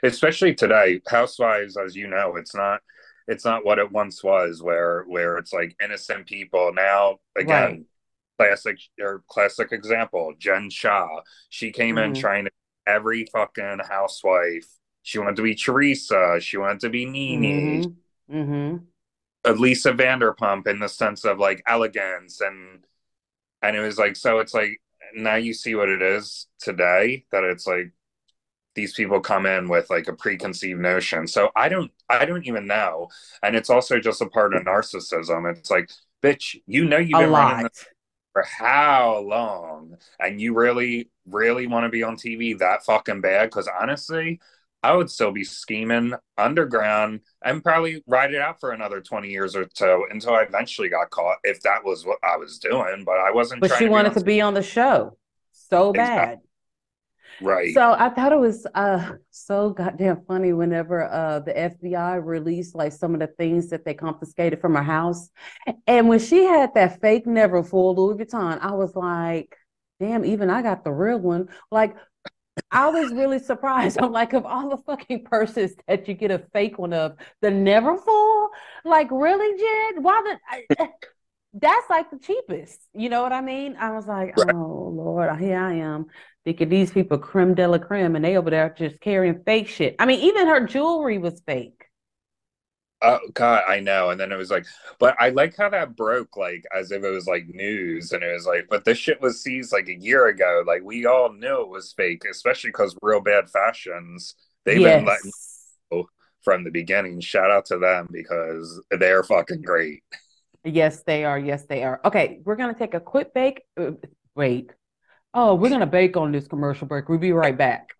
especially 0.03 0.53
today, 0.55 1.01
housewives, 1.07 1.77
as 1.77 1.95
you 1.95 2.07
know, 2.07 2.35
it's 2.37 2.55
not 2.55 2.81
it's 3.27 3.45
not 3.45 3.65
what 3.65 3.79
it 3.79 3.91
once 3.91 4.23
was, 4.23 4.61
where 4.61 5.03
where 5.03 5.37
it's 5.37 5.53
like 5.53 5.75
innocent 5.83 6.27
people. 6.27 6.73
Now, 6.73 7.19
again, 7.37 7.85
classic 8.37 8.77
or 8.99 9.23
classic 9.29 9.71
example, 9.71 10.33
Jen 10.39 10.69
Shah. 10.69 11.07
She 11.49 11.71
came 11.71 11.97
in 11.97 12.13
Mhm. 12.13 12.19
trying 12.19 12.45
to 12.45 12.51
every 12.87 13.25
fucking 13.31 13.79
housewife. 13.87 14.67
She 15.03 15.19
wanted 15.19 15.37
to 15.37 15.43
be 15.43 15.55
Teresa. 15.55 16.39
She 16.39 16.57
wanted 16.57 16.81
to 16.81 16.89
be 16.89 17.05
Nene. 17.05 17.97
Mm-hmm. 18.29 18.37
Mm-hmm. 18.37 18.77
Lisa 19.59 19.91
Vanderpump 19.93 20.67
in 20.67 20.79
the 20.79 20.87
sense 20.87 21.25
of 21.25 21.39
like 21.39 21.63
elegance 21.67 22.41
and 22.41 22.85
and 23.61 23.75
it 23.75 23.79
was 23.79 23.97
like 23.97 24.15
so 24.15 24.39
it's 24.39 24.53
like 24.53 24.79
now 25.15 25.35
you 25.35 25.53
see 25.53 25.75
what 25.75 25.89
it 25.89 26.01
is 26.01 26.47
today 26.59 27.25
that 27.31 27.43
it's 27.43 27.65
like 27.67 27.91
these 28.75 28.93
people 28.93 29.19
come 29.19 29.45
in 29.45 29.67
with 29.67 29.89
like 29.89 30.07
a 30.07 30.13
preconceived 30.13 30.79
notion. 30.79 31.27
So 31.27 31.49
I 31.55 31.69
don't 31.69 31.91
I 32.09 32.25
don't 32.25 32.45
even 32.47 32.67
know. 32.67 33.09
And 33.43 33.55
it's 33.55 33.69
also 33.69 33.99
just 33.99 34.21
a 34.21 34.27
part 34.29 34.53
of 34.55 34.63
narcissism. 34.63 35.49
It's 35.57 35.69
like, 35.69 35.89
bitch, 36.23 36.55
you 36.67 36.85
know 36.85 36.97
you've 36.97 37.19
A 37.19 37.19
been 37.19 37.31
running 37.35 37.57
lot. 37.57 37.63
this 37.63 37.85
for 38.33 38.43
how 38.43 39.19
long? 39.19 39.97
And 40.19 40.39
you 40.39 40.53
really, 40.53 41.09
really 41.25 41.67
want 41.67 41.85
to 41.85 41.89
be 41.89 42.03
on 42.03 42.17
TV 42.17 42.53
that 42.59 42.83
fucking 42.85 43.21
bad? 43.21 43.49
Because 43.49 43.67
honestly, 43.67 44.39
I 44.83 44.93
would 44.95 45.09
still 45.09 45.31
be 45.31 45.43
scheming 45.43 46.13
underground 46.37 47.21
and 47.43 47.63
probably 47.63 48.03
ride 48.07 48.33
it 48.33 48.41
out 48.41 48.59
for 48.59 48.71
another 48.71 48.99
20 49.01 49.29
years 49.29 49.55
or 49.55 49.67
so 49.73 50.05
until 50.09 50.33
I 50.33 50.41
eventually 50.43 50.89
got 50.89 51.11
caught 51.11 51.37
if 51.43 51.61
that 51.61 51.85
was 51.85 52.05
what 52.05 52.17
I 52.23 52.37
was 52.37 52.57
doing. 52.57 53.03
But 53.05 53.19
I 53.19 53.31
wasn't 53.31 53.61
But 53.61 53.71
she 53.77 53.85
to 53.85 53.91
wanted 53.91 54.13
be 54.13 54.19
to 54.19 54.25
be 54.25 54.41
on 54.41 54.53
the 54.53 54.63
show 54.63 55.17
so 55.51 55.93
bad. 55.93 56.39
Right. 57.41 57.73
So 57.73 57.93
I 57.93 58.09
thought 58.09 58.31
it 58.31 58.39
was 58.39 58.65
uh 58.75 59.13
so 59.29 59.71
goddamn 59.71 60.23
funny 60.27 60.53
whenever 60.53 61.03
uh 61.03 61.39
the 61.39 61.53
FBI 61.53 62.23
released 62.23 62.75
like 62.75 62.91
some 62.91 63.13
of 63.13 63.19
the 63.19 63.27
things 63.27 63.69
that 63.69 63.85
they 63.85 63.93
confiscated 63.93 64.61
from 64.61 64.75
her 64.75 64.83
house. 64.83 65.29
And 65.87 66.07
when 66.07 66.19
she 66.19 66.43
had 66.43 66.73
that 66.75 67.01
fake 67.01 67.25
never 67.25 67.61
Neverfull 67.61 67.95
Louis 67.95 68.23
Vuitton, 68.23 68.59
I 68.61 68.71
was 68.71 68.95
like, 68.95 69.55
damn, 69.99 70.25
even 70.25 70.49
I 70.49 70.61
got 70.61 70.83
the 70.83 70.91
real 70.91 71.19
one. 71.19 71.49
Like 71.71 71.95
I 72.69 72.89
was 72.89 73.11
really 73.13 73.39
surprised. 73.39 73.97
I'm 74.01 74.11
like, 74.11 74.33
of 74.33 74.45
all 74.45 74.69
the 74.69 74.77
fucking 74.77 75.25
purses 75.25 75.75
that 75.87 76.07
you 76.07 76.13
get 76.13 76.31
a 76.31 76.39
fake 76.53 76.77
one 76.77 76.93
of, 76.93 77.15
the 77.41 77.49
Neverfull, 77.49 78.49
like 78.85 79.07
really, 79.11 79.57
Jen? 79.57 80.03
Why 80.03 80.37
the 80.67 80.77
I, 80.79 80.89
that's 81.53 81.89
like 81.89 82.09
the 82.11 82.19
cheapest. 82.19 82.79
You 82.93 83.09
know 83.09 83.21
what 83.23 83.33
I 83.33 83.41
mean? 83.41 83.75
I 83.77 83.91
was 83.91 84.07
like, 84.07 84.35
Right. 84.35 84.47
oh 84.47 84.91
Lord, 84.95 85.29
oh, 85.31 85.35
here 85.35 85.59
I 85.59 85.75
am 85.75 86.07
thinking 86.45 86.69
these 86.69 86.91
people 86.91 87.17
creme 87.17 87.53
de 87.55 87.67
la 87.67 87.77
creme, 87.77 88.15
and 88.15 88.23
they 88.23 88.37
over 88.37 88.49
there 88.49 88.73
just 88.77 88.99
carrying 89.01 89.43
fake 89.43 89.67
shit. 89.67 89.95
I 89.99 90.05
mean, 90.05 90.21
even 90.21 90.47
her 90.47 90.65
jewelry 90.65 91.17
was 91.17 91.41
fake. 91.45 91.85
Oh 93.03 93.19
God, 93.33 93.63
I 93.67 93.79
know. 93.79 94.11
And 94.11 94.19
then 94.19 94.31
it 94.31 94.37
was 94.37 94.51
like, 94.51 94.65
but 94.99 95.15
I 95.19 95.29
like 95.29 95.57
how 95.57 95.69
that 95.69 95.95
broke 95.95 96.37
like 96.37 96.63
as 96.75 96.91
if 96.91 97.03
it 97.03 97.09
was 97.09 97.25
like 97.25 97.47
news, 97.47 98.11
and 98.11 98.23
it 98.23 98.31
was 98.31 98.45
like, 98.45 98.67
but 98.69 98.85
this 98.85 98.97
shit 98.99 99.19
was 99.21 99.41
seized 99.41 99.71
like 99.73 99.87
a 99.87 99.99
year 99.99 100.27
ago. 100.27 100.63
Like 100.67 100.83
we 100.83 101.05
all 101.07 101.33
knew 101.33 101.61
it 101.61 101.69
was 101.69 101.93
fake, 101.93 102.23
especially 102.29 102.69
because 102.69 102.95
real 103.01 103.21
bad 103.21 103.49
fashions 103.49 104.35
they've 104.65 104.83
been 104.83 105.03
letting 105.05 105.31
Yes. 105.31 105.77
from 106.43 106.63
the 106.63 106.71
beginning. 106.71 107.19
Shout 107.21 107.51
out 107.51 107.65
to 107.67 107.77
them 107.77 108.07
because 108.11 108.81
they're 108.91 109.23
fucking 109.23 109.61
great. 109.61 110.03
Yes, 110.63 111.01
they 111.03 111.25
are. 111.25 111.39
Yes, 111.39 111.65
they 111.65 111.83
are. 111.83 111.99
Okay, 112.05 112.39
we're 112.43 112.55
gonna 112.55 112.75
take 112.75 112.93
a 112.93 112.99
quick 112.99 113.33
break. 113.33 113.63
Uh, 113.75 113.91
wait. 114.35 114.71
Oh, 115.33 115.55
we're 115.55 115.69
gonna 115.69 115.87
bake 115.87 116.17
on 116.17 116.31
this 116.31 116.47
commercial 116.47 116.87
break. 116.87 117.09
We'll 117.09 117.17
be 117.17 117.31
right 117.31 117.57
back. 117.57 117.89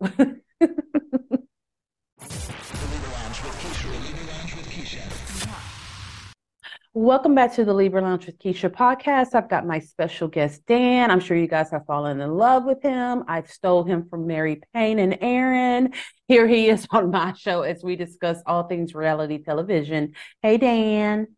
Welcome 6.94 7.34
back 7.34 7.54
to 7.54 7.64
the 7.64 7.72
Libra 7.72 8.02
Lounge 8.02 8.26
with 8.26 8.38
Keisha 8.38 8.68
podcast. 8.70 9.34
I've 9.34 9.48
got 9.48 9.66
my 9.66 9.78
special 9.78 10.28
guest, 10.28 10.60
Dan. 10.66 11.10
I'm 11.10 11.20
sure 11.20 11.38
you 11.38 11.48
guys 11.48 11.70
have 11.70 11.86
fallen 11.86 12.20
in 12.20 12.30
love 12.36 12.64
with 12.64 12.82
him. 12.82 13.24
I've 13.26 13.50
stole 13.50 13.82
him 13.82 14.06
from 14.10 14.26
Mary 14.26 14.60
Payne 14.74 14.98
and 14.98 15.16
Aaron. 15.22 15.94
Here 16.28 16.46
he 16.46 16.68
is 16.68 16.86
on 16.90 17.10
my 17.10 17.32
show 17.32 17.62
as 17.62 17.82
we 17.82 17.96
discuss 17.96 18.42
all 18.46 18.64
things 18.64 18.94
reality 18.94 19.42
television. 19.42 20.12
Hey, 20.42 20.58
Dan. 20.58 21.28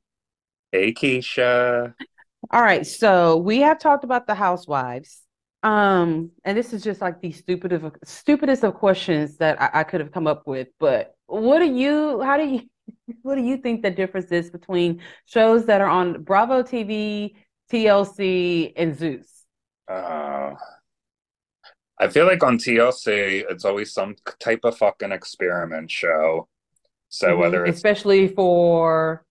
Hey 0.74 0.92
Keisha. 0.92 1.94
All 2.50 2.60
right, 2.60 2.84
so 2.84 3.36
we 3.36 3.60
have 3.60 3.78
talked 3.78 4.02
about 4.02 4.26
the 4.26 4.34
housewives. 4.34 5.22
Um, 5.62 6.32
and 6.44 6.58
this 6.58 6.72
is 6.72 6.82
just 6.82 7.00
like 7.00 7.20
the 7.20 7.30
stupidest 7.30 7.84
of 7.84 7.94
stupidest 8.02 8.64
of 8.64 8.74
questions 8.74 9.36
that 9.36 9.62
I, 9.62 9.70
I 9.72 9.84
could 9.84 10.00
have 10.00 10.10
come 10.10 10.26
up 10.26 10.48
with. 10.48 10.66
But 10.80 11.14
what 11.26 11.60
do 11.60 11.66
you, 11.72 12.20
how 12.22 12.38
do 12.38 12.44
you, 12.44 12.62
what 13.22 13.36
do 13.36 13.42
you 13.42 13.56
think 13.58 13.82
the 13.82 13.90
difference 13.92 14.32
is 14.32 14.50
between 14.50 15.00
shows 15.26 15.66
that 15.66 15.80
are 15.80 15.88
on 15.88 16.24
Bravo 16.24 16.64
TV, 16.64 17.36
TLC, 17.70 18.72
and 18.76 18.98
Zeus? 18.98 19.44
Uh, 19.88 20.54
I 22.00 22.08
feel 22.08 22.26
like 22.26 22.42
on 22.42 22.58
TLC 22.58 23.44
it's 23.48 23.64
always 23.64 23.92
some 23.92 24.16
type 24.40 24.64
of 24.64 24.76
fucking 24.76 25.12
experiment 25.12 25.92
show. 25.92 26.48
So 27.10 27.28
Mhm, 27.28 27.38
whether 27.38 27.64
it's 27.64 27.76
especially 27.76 28.26
for 28.26 29.24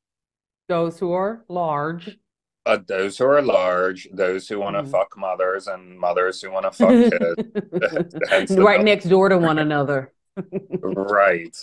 those 0.67 0.99
who 0.99 1.11
are 1.13 1.43
large. 1.49 2.17
uh, 2.65 2.77
those 2.87 3.17
who 3.17 3.25
are 3.25 3.41
large, 3.41 4.07
those 4.13 4.47
who 4.47 4.57
want 4.57 4.73
to 4.77 4.83
Mhm. 4.83 4.91
fuck 4.91 5.17
mothers, 5.17 5.67
and 5.67 5.99
mothers 5.99 6.41
who 6.41 6.49
want 6.49 6.65
to 6.65 6.71
fuck 6.71 6.89
kids. 6.89 8.49
The 8.55 8.63
right 8.63 8.81
next 8.83 9.05
door 9.09 9.27
to 9.29 9.37
one 9.37 9.59
another. 9.67 10.13
right. 10.81 11.55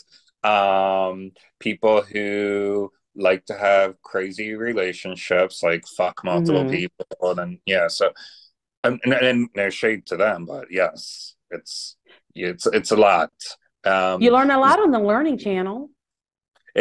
Um, 0.44 1.32
people 1.58 2.02
who 2.02 2.90
like 3.14 3.44
to 3.46 3.54
have 3.54 4.00
crazy 4.02 4.54
relationships, 4.54 5.62
like 5.62 5.84
fuck 5.96 6.22
multiple 6.24 6.64
Mhm. 6.64 6.70
people, 6.70 7.38
and 7.40 7.58
yeah. 7.66 7.88
So, 7.88 8.12
and, 8.84 9.00
and, 9.04 9.12
and 9.14 9.48
no 9.56 9.70
shade 9.70 10.06
to 10.06 10.16
them, 10.16 10.44
but 10.46 10.70
yes, 10.70 11.34
it's 11.50 11.96
it's 12.34 12.66
it's 12.66 12.90
a 12.92 12.96
lot. 12.96 13.32
Um, 13.84 14.20
You 14.22 14.32
learn 14.32 14.50
a 14.50 14.58
lot 14.58 14.78
on 14.80 14.90
the 14.90 15.00
Learning 15.00 15.38
Channel. 15.38 15.88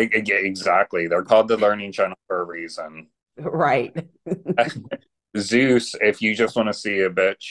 Yeah, 0.01 0.35
exactly. 0.35 1.07
They're 1.07 1.23
called 1.23 1.47
the 1.47 1.57
Learning 1.57 1.91
Channel 1.91 2.17
for 2.27 2.41
a 2.41 2.45
reason. 2.45 3.07
Right. 3.37 3.95
Zeus, 5.37 5.95
if 6.01 6.21
you 6.21 6.35
just 6.35 6.55
want 6.55 6.67
to 6.67 6.73
see 6.73 6.99
a 7.01 7.09
bitch 7.09 7.45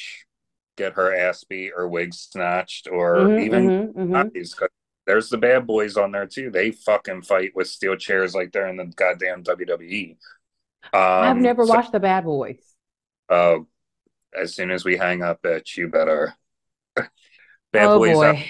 get 0.77 0.95
her 0.95 1.15
ass 1.15 1.45
beat 1.45 1.73
or 1.77 1.89
wig 1.89 2.15
snatched, 2.15 2.89
or 2.91 3.17
Mhm, 3.17 3.45
even 3.45 3.93
mhm, 3.93 3.95
mhm. 4.33 4.69
There's 5.07 5.31
the 5.31 5.39
bad 5.39 5.67
boys 5.67 5.97
on 5.97 6.13
there 6.13 6.27
too. 6.27 6.51
They 6.51 6.71
fucking 6.71 7.23
fight 7.23 7.53
with 7.55 7.67
steel 7.69 7.97
chairs 7.97 8.35
like 8.35 8.53
they're 8.53 8.67
in 8.69 8.77
the 8.77 8.85
goddamn 8.85 9.43
WWE. 9.43 10.11
Um, 10.93 11.01
I've 11.03 11.37
never 11.39 11.65
so- 11.65 11.75
watched 11.75 11.93
The 11.93 12.01
Bad 12.01 12.25
Boys. 12.25 12.63
Oh, 13.31 13.67
as 14.39 14.55
soon 14.55 14.71
as 14.71 14.85
we 14.85 14.97
hang 14.99 15.23
up, 15.23 15.41
bitch, 15.43 15.77
you 15.77 15.89
better. 15.89 16.35
bad 16.97 17.09
oh 17.75 17.99
boys, 17.99 18.15
boy. 18.17 18.47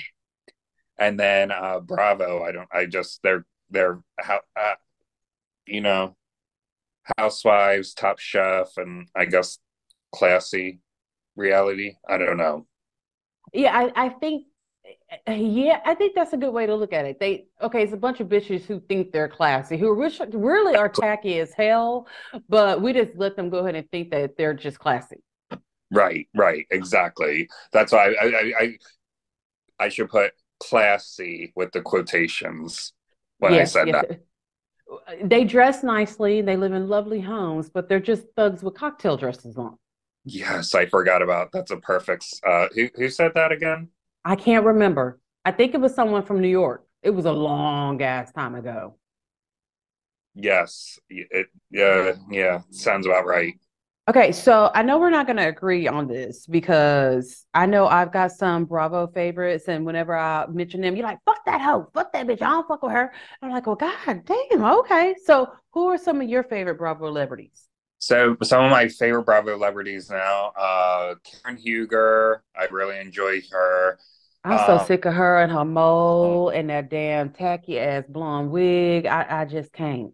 and 0.98 1.18
then 1.18 1.50
uh, 1.52 1.78
Bravo. 1.80 2.42
I 2.42 2.52
don't. 2.52 2.68
I 2.72 2.86
just 2.86 3.20
they're 3.22 3.44
they're 3.70 4.00
how 4.18 4.40
uh, 4.56 4.74
you 5.66 5.80
know, 5.80 6.16
Housewives, 7.18 7.94
Top 7.94 8.18
Chef, 8.18 8.76
and 8.76 9.08
I 9.14 9.26
guess 9.26 9.58
classy 10.12 10.80
reality. 11.36 11.94
I 12.08 12.18
don't 12.18 12.36
know. 12.36 12.66
Yeah, 13.52 13.76
I, 13.76 14.06
I 14.06 14.08
think 14.10 14.46
yeah, 15.26 15.80
I 15.84 15.94
think 15.94 16.14
that's 16.14 16.32
a 16.32 16.36
good 16.36 16.52
way 16.52 16.66
to 16.66 16.74
look 16.74 16.92
at 16.92 17.04
it. 17.04 17.20
They 17.20 17.46
okay, 17.62 17.82
it's 17.82 17.92
a 17.92 17.96
bunch 17.96 18.20
of 18.20 18.28
bitches 18.28 18.64
who 18.64 18.80
think 18.80 19.12
they're 19.12 19.28
classy, 19.28 19.76
who 19.76 19.92
really 20.32 20.76
are 20.76 20.88
tacky 20.88 21.38
as 21.40 21.52
hell, 21.52 22.06
but 22.48 22.80
we 22.80 22.92
just 22.92 23.16
let 23.16 23.36
them 23.36 23.50
go 23.50 23.58
ahead 23.58 23.74
and 23.74 23.90
think 23.90 24.10
that 24.10 24.36
they're 24.36 24.54
just 24.54 24.78
classy. 24.78 25.22
Right, 25.90 26.28
right, 26.34 26.66
exactly. 26.70 27.48
That's 27.72 27.92
why 27.92 28.14
I, 28.20 28.26
I, 28.26 28.52
I, 28.60 28.78
I 29.80 29.88
should 29.88 30.10
put 30.10 30.32
classy 30.60 31.52
with 31.56 31.72
the 31.72 31.80
quotations 31.80 32.92
when 33.38 33.54
I 33.54 33.64
said 33.64 33.88
yes. 33.88 34.04
that. 34.08 34.20
They 35.22 35.44
dress 35.44 35.82
nicely, 35.82 36.40
they 36.40 36.56
live 36.56 36.72
in 36.72 36.88
lovely 36.88 37.20
homes, 37.20 37.68
but 37.68 37.88
they're 37.88 38.00
just 38.00 38.24
thugs 38.36 38.62
with 38.62 38.74
cocktail 38.74 39.16
dresses 39.16 39.56
on. 39.58 39.76
Yes, 40.24 40.74
I 40.74 40.86
forgot 40.86 41.22
about. 41.22 41.52
That's 41.52 41.70
a 41.70 41.76
perfect. 41.76 42.26
Uh, 42.46 42.68
who 42.74 42.88
who 42.94 43.08
said 43.08 43.32
that 43.34 43.52
again? 43.52 43.88
I 44.24 44.36
can't 44.36 44.64
remember. 44.64 45.20
I 45.44 45.52
think 45.52 45.74
it 45.74 45.80
was 45.80 45.94
someone 45.94 46.22
from 46.22 46.40
New 46.40 46.48
York. 46.48 46.86
It 47.02 47.10
was 47.10 47.24
a 47.24 47.32
long 47.32 48.02
ass 48.02 48.32
time 48.32 48.54
ago. 48.54 48.96
Yes, 50.34 50.98
it. 51.08 51.48
Yeah, 51.70 52.14
yeah, 52.30 52.60
sounds 52.70 53.06
about 53.06 53.26
right. 53.26 53.54
Okay, 54.08 54.32
so 54.32 54.70
I 54.74 54.82
know 54.82 54.98
we're 54.98 55.10
not 55.10 55.26
going 55.26 55.36
to 55.36 55.48
agree 55.48 55.86
on 55.86 56.08
this 56.08 56.46
because 56.46 57.44
I 57.52 57.66
know 57.66 57.86
I've 57.86 58.10
got 58.10 58.32
some 58.32 58.64
Bravo 58.64 59.06
favorites, 59.08 59.68
and 59.68 59.84
whenever 59.84 60.16
I 60.16 60.46
mention 60.46 60.80
them, 60.80 60.96
you're 60.96 61.06
like, 61.06 61.18
"Fuck 61.26 61.44
that 61.44 61.60
hoe, 61.60 61.90
fuck 61.92 62.12
that 62.14 62.26
bitch, 62.26 62.40
I 62.40 62.48
don't 62.48 62.66
fuck 62.66 62.82
with 62.82 62.92
her." 62.92 63.12
I'm 63.42 63.50
like, 63.50 63.66
"Well, 63.66 63.76
god 63.76 64.24
damn, 64.24 64.64
okay." 64.64 65.14
So, 65.24 65.52
who 65.72 65.88
are 65.88 65.98
some 65.98 66.22
of 66.22 66.28
your 66.28 66.42
favorite 66.42 66.76
Bravo 66.78 67.06
celebrities? 67.06 67.68
So 67.98 68.36
some 68.42 68.64
of 68.64 68.70
my 68.70 68.88
favorite 68.88 69.24
Bravo 69.24 69.50
celebrities 69.56 70.08
now, 70.08 70.52
uh, 70.56 71.16
Karen 71.24 71.58
Huger. 71.58 72.42
I 72.56 72.66
really 72.70 72.98
enjoy 72.98 73.40
her. 73.52 73.98
I'm 74.44 74.58
so 74.66 74.78
Um, 74.78 74.86
sick 74.86 75.04
of 75.04 75.14
her 75.14 75.40
and 75.40 75.52
her 75.52 75.64
mole 75.64 76.48
and 76.50 76.70
that 76.70 76.88
damn 76.90 77.30
tacky 77.30 77.78
ass 77.78 78.04
blonde 78.08 78.50
wig. 78.50 79.04
I, 79.06 79.42
I 79.42 79.44
just 79.44 79.72
can't. 79.72 80.12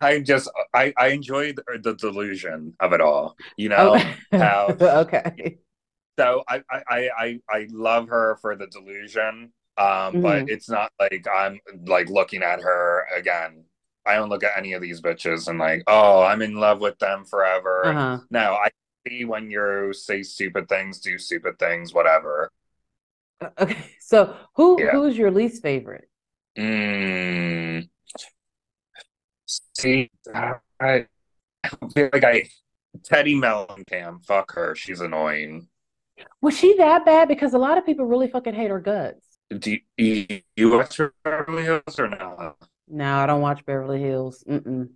I 0.00 0.20
just 0.20 0.50
I 0.74 0.92
I 0.98 1.08
enjoy 1.08 1.52
the, 1.54 1.64
the 1.82 1.94
delusion 1.94 2.74
of 2.80 2.92
it 2.92 3.00
all. 3.00 3.36
You 3.56 3.68
know 3.70 3.94
Oh, 3.94 4.16
how 4.38 4.78
okay. 4.80 5.58
So 6.18 6.42
I 6.48 6.62
I 6.70 7.10
I 7.18 7.40
I 7.50 7.66
love 7.70 8.08
her 8.08 8.36
for 8.40 8.56
the 8.56 8.66
delusion. 8.68 9.52
Um, 9.78 10.20
but 10.20 10.44
Mhm. 10.44 10.46
it's 10.46 10.70
not 10.70 10.90
like 10.98 11.26
I'm 11.32 11.60
like 11.86 12.08
looking 12.08 12.42
at 12.42 12.60
her 12.62 13.06
again. 13.14 13.64
I 14.06 14.14
don't 14.14 14.30
look 14.30 14.44
at 14.44 14.56
any 14.56 14.72
of 14.72 14.80
these 14.82 15.02
bitches 15.02 15.48
and 15.48 15.58
like, 15.58 15.82
oh, 15.86 16.22
I'm 16.22 16.40
in 16.42 16.54
love 16.54 16.80
with 16.80 16.98
them 16.98 17.24
forever. 17.26 17.98
Uh-huh. 17.98 18.26
No, 18.30 18.54
I 18.54 18.70
see 19.06 19.24
when 19.26 19.50
you 19.50 19.92
say 19.92 20.22
stupid 20.22 20.68
things, 20.68 21.00
do 21.00 21.18
stupid 21.18 21.58
things, 21.58 21.92
whatever. 21.92 22.50
Okay. 23.60 23.76
So, 24.00 24.36
who 24.54 24.84
Yeah. 24.84 24.90
who's 24.90 25.16
your 25.18 25.30
least 25.30 25.62
favorite? 25.62 26.08
Mm. 26.56 27.88
See, 29.78 30.10
I, 30.34 30.54
I 30.80 31.06
feel 31.94 32.08
like 32.12 32.24
I 32.24 32.44
Teddi 33.02 33.34
Mellencamp, 33.36 34.24
fuck 34.24 34.52
her, 34.54 34.74
she's 34.74 35.00
annoying. 35.00 35.68
Was 36.40 36.56
she 36.58 36.76
that 36.78 37.04
bad? 37.04 37.28
Because 37.28 37.52
a 37.52 37.58
lot 37.58 37.76
of 37.76 37.84
people 37.84 38.06
really 38.06 38.28
fucking 38.28 38.54
hate 38.54 38.70
her 38.70 38.80
guts. 38.80 39.38
Do 39.58 39.76
you, 39.98 40.40
you 40.56 40.70
watch 40.70 40.98
Beverly 41.22 41.62
Hills 41.64 41.98
or 41.98 42.08
no? 42.08 42.54
No, 42.88 43.16
I 43.16 43.26
don't 43.26 43.42
watch 43.42 43.64
Beverly 43.66 44.00
Hills. 44.00 44.42
Mm-mm. 44.48 44.88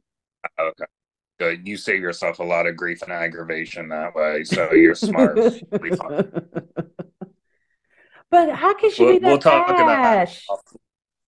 Okay. 0.59 0.85
Good. 1.39 1.69
You 1.69 1.77
save 1.77 2.01
yourself 2.01 2.39
a 2.39 2.43
lot 2.43 2.67
of 2.67 2.77
grief 2.77 3.03
and 3.03 3.13
aggravation 3.13 3.89
that 3.91 4.15
way, 4.15 4.45
so 4.45 4.73
you're 4.73 4.95
smart. 4.95 5.37
Be. 5.83 5.91
But 8.31 8.55
how 8.55 8.75
can 8.75 8.91
she 8.93 9.05
We'll, 9.05 9.13
be 9.15 9.19
that 9.19 9.23
bad? 9.23 9.29
we'll 9.29 9.39
talk 9.39 9.69
about 9.69 9.87
that. 9.87 10.39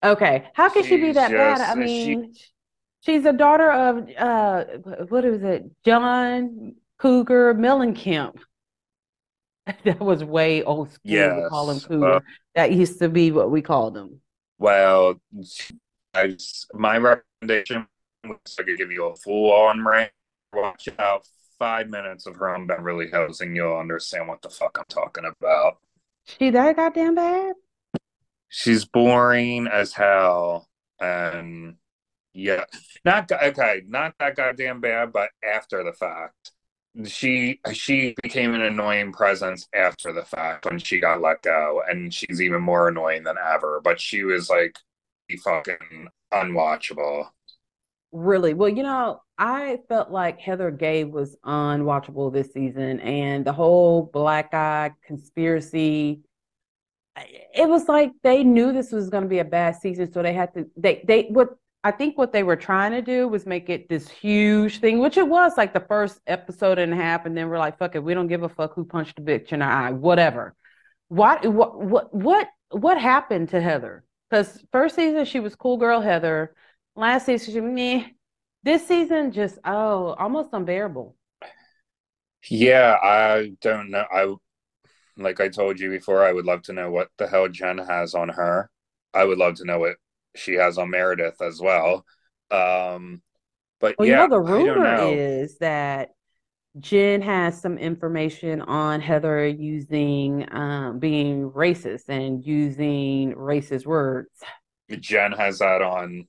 Okay, 0.04 0.44
how 0.54 0.68
can 0.68 0.82
she 0.84 0.96
be 0.96 1.06
She's 1.08 1.14
that 1.16 1.30
bad? 1.30 1.58
just- 1.58 1.70
I 1.70 1.86
she- 1.86 2.16
mean, 2.16 2.34
she's 3.02 3.24
a 3.24 3.32
daughter 3.32 3.70
of 3.70 4.08
uh, 4.18 4.64
what 5.08 5.24
is 5.24 5.42
it? 5.42 5.64
John 5.84 6.74
Cougar 6.98 7.54
Mellencamp. 7.54 8.38
That 9.84 10.00
was 10.00 10.24
way 10.24 10.64
old 10.64 10.90
school 10.90 11.12
to 11.12 11.46
call 11.48 11.70
him 11.70 11.78
Cougar. 11.80 12.14
uh, 12.16 12.20
That 12.56 12.72
used 12.72 12.98
to 12.98 13.08
be 13.08 13.30
what 13.30 13.50
we 13.50 13.62
called 13.62 13.96
him. 13.96 14.20
Well, 14.58 15.20
I 16.14 16.36
my 16.74 16.98
recommendation 16.98 17.86
was 18.26 18.38
I 18.58 18.64
could 18.64 18.76
give 18.76 18.90
you 18.90 19.06
a 19.06 19.14
full 19.16 19.52
on 19.52 19.84
rant. 19.84 20.10
Watch 20.52 20.88
out 20.98 21.26
five 21.60 21.88
minutes 21.88 22.26
of 22.26 22.34
her 22.36 22.52
on 22.52 22.66
Beverly 22.66 23.08
Hills, 23.08 23.40
and 23.40 23.54
you'll 23.54 23.76
understand 23.76 24.26
what 24.26 24.42
the 24.42 24.50
fuck 24.50 24.76
I'm 24.78 24.84
talking 24.88 25.24
about. 25.24 25.78
She 26.26 26.50
that 26.50 26.74
goddamn 26.76 27.14
bad? 27.14 27.54
She's 28.48 28.84
boring 28.84 29.66
as 29.68 29.92
hell, 29.92 30.68
and 31.00 31.76
yeah, 32.34 32.64
not 33.04 33.30
okay, 33.30 33.82
not 33.86 34.14
that 34.18 34.36
goddamn 34.36 34.80
bad, 34.80 35.12
but 35.12 35.30
after 35.44 35.84
the 35.84 35.92
fact, 35.92 36.52
she 37.04 37.60
she 37.72 38.14
became 38.22 38.54
an 38.54 38.62
annoying 38.62 39.12
presence 39.12 39.68
after 39.74 40.12
the 40.12 40.24
fact 40.24 40.66
when 40.66 40.78
she 40.78 41.00
got 41.00 41.20
let 41.20 41.42
go, 41.42 41.82
and 41.88 42.12
she's 42.12 42.40
even 42.40 42.62
more 42.62 42.88
annoying 42.88 43.24
than 43.24 43.36
ever. 43.38 43.80
But 43.82 44.00
she 44.00 44.24
was 44.24 44.48
like 44.48 44.76
fucking 45.42 46.08
unwatchable. 46.32 47.28
Really? 48.12 48.52
Well, 48.52 48.68
you 48.68 48.82
know, 48.82 49.22
I 49.38 49.78
felt 49.88 50.10
like 50.10 50.38
Heather 50.38 50.70
Gay 50.70 51.04
was 51.04 51.36
unwatchable 51.44 52.32
this 52.32 52.52
season, 52.52 53.00
and 53.00 53.44
the 53.44 53.52
whole 53.52 54.02
black 54.12 54.54
eye 54.54 54.92
conspiracy. 55.06 56.22
It 57.54 57.68
was 57.68 57.88
like 57.88 58.10
they 58.22 58.42
knew 58.42 58.72
this 58.72 58.90
was 58.90 59.10
going 59.10 59.24
to 59.24 59.28
be 59.28 59.40
a 59.40 59.44
bad 59.44 59.76
season, 59.76 60.10
so 60.12 60.22
they 60.22 60.32
had 60.32 60.54
to. 60.54 60.66
They 60.76 61.04
they 61.06 61.24
what 61.24 61.50
I 61.84 61.90
think 61.90 62.16
what 62.16 62.32
they 62.32 62.44
were 62.44 62.56
trying 62.56 62.92
to 62.92 63.02
do 63.02 63.26
was 63.26 63.44
make 63.44 63.68
it 63.68 63.88
this 63.88 64.08
huge 64.08 64.78
thing, 64.78 65.00
which 65.00 65.16
it 65.16 65.26
was 65.26 65.56
like 65.56 65.72
the 65.72 65.80
first 65.80 66.20
episode 66.26 66.78
and 66.78 66.92
a 66.92 66.96
half, 66.96 67.26
and 67.26 67.36
then 67.36 67.48
we're 67.48 67.58
like, 67.58 67.78
"Fuck 67.78 67.96
it, 67.96 68.04
we 68.04 68.14
don't 68.14 68.28
give 68.28 68.44
a 68.44 68.48
fuck 68.48 68.74
who 68.74 68.84
punched 68.84 69.16
the 69.16 69.22
bitch 69.22 69.52
in 69.52 69.60
her 69.60 69.70
eye, 69.70 69.90
whatever." 69.90 70.54
What 71.08 71.46
what 71.46 71.80
what 71.80 72.14
what 72.14 72.48
what 72.70 72.98
happened 73.00 73.50
to 73.50 73.60
Heather? 73.60 74.04
Because 74.30 74.64
first 74.72 74.94
season 74.96 75.24
she 75.24 75.40
was 75.40 75.56
cool 75.56 75.76
girl 75.76 76.00
Heather. 76.00 76.54
Last 76.96 77.26
season, 77.26 77.54
she, 77.54 77.60
meh. 77.60 78.04
This 78.64 78.86
season, 78.86 79.32
just 79.32 79.58
oh, 79.64 80.14
almost 80.14 80.50
unbearable. 80.52 81.16
Yeah, 82.48 82.96
I 83.02 83.52
don't 83.60 83.90
know. 83.90 84.04
I 84.12 84.34
like 85.16 85.40
I 85.40 85.48
told 85.48 85.80
you 85.80 85.90
before, 85.90 86.24
I 86.24 86.32
would 86.32 86.46
love 86.46 86.62
to 86.62 86.72
know 86.72 86.90
what 86.90 87.08
the 87.18 87.26
hell 87.26 87.48
Jen 87.48 87.78
has 87.78 88.14
on 88.14 88.28
her. 88.30 88.70
I 89.14 89.24
would 89.24 89.38
love 89.38 89.56
to 89.56 89.64
know 89.64 89.78
what 89.80 89.96
she 90.34 90.54
has 90.54 90.78
on 90.78 90.90
Meredith 90.90 91.40
as 91.42 91.60
well. 91.60 92.04
Um, 92.50 93.22
but 93.80 93.96
Well, 93.98 94.08
yeah, 94.08 94.22
you 94.22 94.28
know, 94.28 94.36
the 94.36 94.40
rumor 94.40 94.96
know. 94.96 95.12
is 95.14 95.58
that 95.58 96.10
Jen 96.78 97.20
has 97.22 97.60
some 97.60 97.78
information 97.78 98.62
on 98.62 99.00
Heather 99.00 99.46
using 99.46 100.46
um, 100.52 100.98
being 100.98 101.50
racist 101.50 102.08
and 102.08 102.44
using 102.44 103.34
racist 103.34 103.86
words. 103.86 104.30
Jen 105.00 105.32
has 105.32 105.58
that 105.58 105.82
on. 105.82 106.28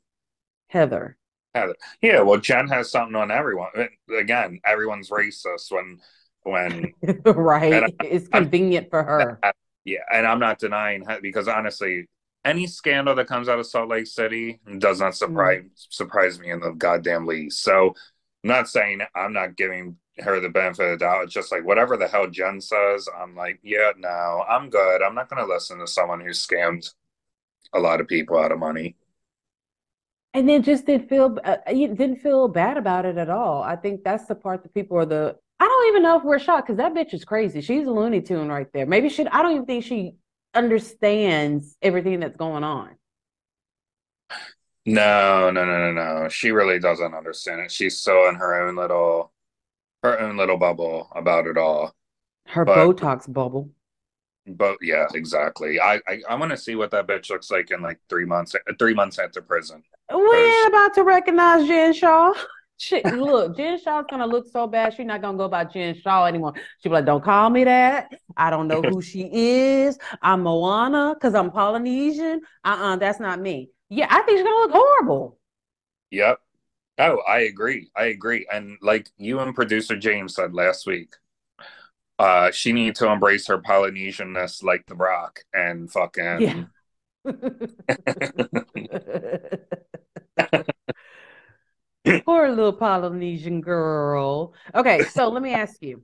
Heather. 0.67 1.17
Heather. 1.53 1.75
Yeah, 2.01 2.21
well, 2.21 2.39
Jen 2.39 2.67
has 2.69 2.89
something 2.91 3.15
on 3.15 3.31
everyone. 3.31 3.69
Again, 4.09 4.59
everyone's 4.65 5.09
racist 5.09 5.71
when 5.71 5.99
when 6.43 6.93
right. 7.25 7.83
I- 7.83 7.93
It's 8.01 8.27
convenient 8.27 8.89
for 8.89 9.03
her. 9.03 9.39
yeah, 9.85 9.99
and 10.11 10.25
I'm 10.25 10.39
not 10.39 10.59
denying 10.59 11.05
because 11.21 11.47
honestly, 11.47 12.07
any 12.45 12.67
scandal 12.67 13.15
that 13.15 13.27
comes 13.27 13.47
out 13.49 13.59
of 13.59 13.65
Salt 13.65 13.89
Lake 13.89 14.07
City 14.07 14.59
does 14.77 14.99
not 14.99 15.15
surprise 15.15 15.63
surprise 15.89 16.39
me 16.39 16.51
in 16.51 16.59
the 16.59 16.71
goddamn 16.71 17.25
least. 17.25 17.63
So, 17.63 17.95
I'm 18.43 18.49
not 18.49 18.69
saying 18.69 19.01
I'm 19.15 19.33
not 19.33 19.55
giving 19.55 19.97
her 20.19 20.39
the 20.39 20.49
benefit 20.49 20.85
of 20.85 20.99
the 20.99 21.05
doubt. 21.05 21.23
It's 21.23 21.33
just 21.33 21.51
like 21.51 21.65
whatever 21.65 21.97
the 21.97 22.07
hell 22.07 22.29
Jen 22.29 22.61
says, 22.61 23.07
I'm 23.17 23.35
like, 23.35 23.59
yeah, 23.63 23.91
no, 23.97 24.43
I'm 24.47 24.69
good. 24.69 25.01
I'm 25.01 25.15
not 25.15 25.29
going 25.29 25.45
to 25.45 25.51
listen 25.51 25.79
to 25.79 25.87
someone 25.87 26.21
who 26.21 26.29
scammed 26.29 26.93
a 27.73 27.79
lot 27.79 27.99
of 27.99 28.07
people 28.07 28.37
out 28.37 28.51
of 28.51 28.59
money. 28.59 28.95
And 30.35 30.49
then 30.49 30.63
just 30.63 30.85
didn't 30.85 31.09
feel 31.09 31.37
uh, 31.43 31.57
didn't 31.67 32.17
feel 32.17 32.47
bad 32.47 32.77
about 32.77 33.05
it 33.05 33.17
at 33.17 33.29
all. 33.29 33.61
I 33.61 33.75
think 33.75 34.03
that's 34.03 34.25
the 34.25 34.35
part 34.35 34.63
that 34.63 34.73
people 34.73 34.97
are 34.97 35.05
the. 35.05 35.35
I 35.59 35.65
don't 35.65 35.87
even 35.89 36.01
know 36.01 36.17
if 36.17 36.23
we're 36.23 36.39
shocked 36.39 36.67
because 36.67 36.77
that 36.77 36.93
bitch 36.95 37.13
is 37.13 37.23
crazy. 37.23 37.61
She's 37.61 37.85
a 37.85 37.91
Looney 37.91 38.19
Tune 38.19 38.49
right 38.49 38.67
there. 38.73 38.87
Maybe 38.87 39.09
she. 39.09 39.27
I 39.27 39.43
don't 39.43 39.51
even 39.51 39.65
think 39.67 39.85
she 39.85 40.15
understands 40.53 41.75
everything 41.81 42.19
that's 42.19 42.37
going 42.37 42.63
on. 42.63 42.91
No, 44.85 45.49
no, 45.49 45.65
no, 45.65 45.91
no, 45.91 46.21
no. 46.23 46.29
She 46.29 46.51
really 46.51 46.79
doesn't 46.79 47.13
understand 47.13 47.61
it. 47.61 47.71
She's 47.71 47.99
so 47.99 48.27
in 48.27 48.35
her 48.35 48.67
own 48.67 48.75
little, 48.75 49.31
her 50.03 50.19
own 50.19 50.35
little 50.35 50.57
bubble 50.57 51.09
about 51.15 51.47
it 51.47 51.57
all. 51.57 51.95
Her 52.47 52.65
But- 52.65 52.77
Botox 52.77 53.31
bubble. 53.31 53.69
But 54.45 54.75
yeah, 54.81 55.07
exactly. 55.13 55.79
I 55.79 56.01
I, 56.05 56.21
I 56.27 56.35
want 56.35 56.51
to 56.51 56.57
see 56.57 56.75
what 56.75 56.91
that 56.91 57.07
bitch 57.07 57.29
looks 57.29 57.49
like 57.49 57.71
in 57.71 57.81
like 57.81 57.97
three 58.09 58.25
months. 58.25 58.53
Three 58.77 58.93
months 58.93 59.17
after 59.17 59.41
prison. 59.41 59.81
We 60.13 60.35
ain't 60.35 60.67
about 60.67 60.93
to 60.95 61.03
recognize 61.03 61.65
Jen 61.65 61.93
Shah. 61.93 62.33
She, 62.77 63.05
look, 63.07 63.55
Jen 63.55 63.79
Shah's 63.79 64.05
gonna 64.09 64.27
look 64.27 64.47
so 64.51 64.67
bad. 64.67 64.93
She's 64.93 65.05
not 65.05 65.21
gonna 65.21 65.37
go 65.37 65.47
by 65.47 65.63
Jen 65.65 65.95
Shah 65.95 66.25
anymore. 66.25 66.53
She'll 66.81 66.91
be 66.91 66.95
like, 66.95 67.05
"Don't 67.05 67.23
call 67.23 67.49
me 67.49 67.63
that. 67.63 68.11
I 68.35 68.49
don't 68.49 68.67
know 68.67 68.81
who 68.81 69.01
she 69.01 69.29
is. 69.31 69.97
I'm 70.21 70.41
Moana 70.41 71.13
because 71.13 71.35
I'm 71.35 71.51
Polynesian. 71.51 72.41
Uh-uh, 72.63 72.97
that's 72.97 73.19
not 73.19 73.39
me." 73.39 73.69
Yeah, 73.89 74.07
I 74.09 74.21
think 74.23 74.39
she's 74.39 74.43
gonna 74.43 74.57
look 74.57 74.71
horrible. 74.71 75.39
Yep. 76.11 76.39
Oh, 76.99 77.17
I 77.27 77.41
agree. 77.41 77.89
I 77.95 78.05
agree. 78.05 78.45
And 78.51 78.77
like 78.81 79.09
you 79.17 79.39
and 79.39 79.55
producer 79.55 79.95
James 79.95 80.35
said 80.35 80.53
last 80.53 80.85
week, 80.85 81.15
uh, 82.19 82.51
she 82.51 82.73
needs 82.73 82.99
to 82.99 83.11
embrace 83.11 83.47
her 83.47 83.59
Polynesianness 83.59 84.63
like 84.63 84.85
The 84.87 84.95
Rock 84.95 85.39
and 85.53 85.91
fucking 85.91 86.41
Yeah. 86.41 86.63
Poor 92.25 92.49
little 92.49 92.73
Polynesian 92.73 93.61
girl. 93.61 94.53
Okay, 94.75 95.03
so 95.03 95.29
let 95.29 95.41
me 95.41 95.53
ask 95.53 95.81
you. 95.81 96.03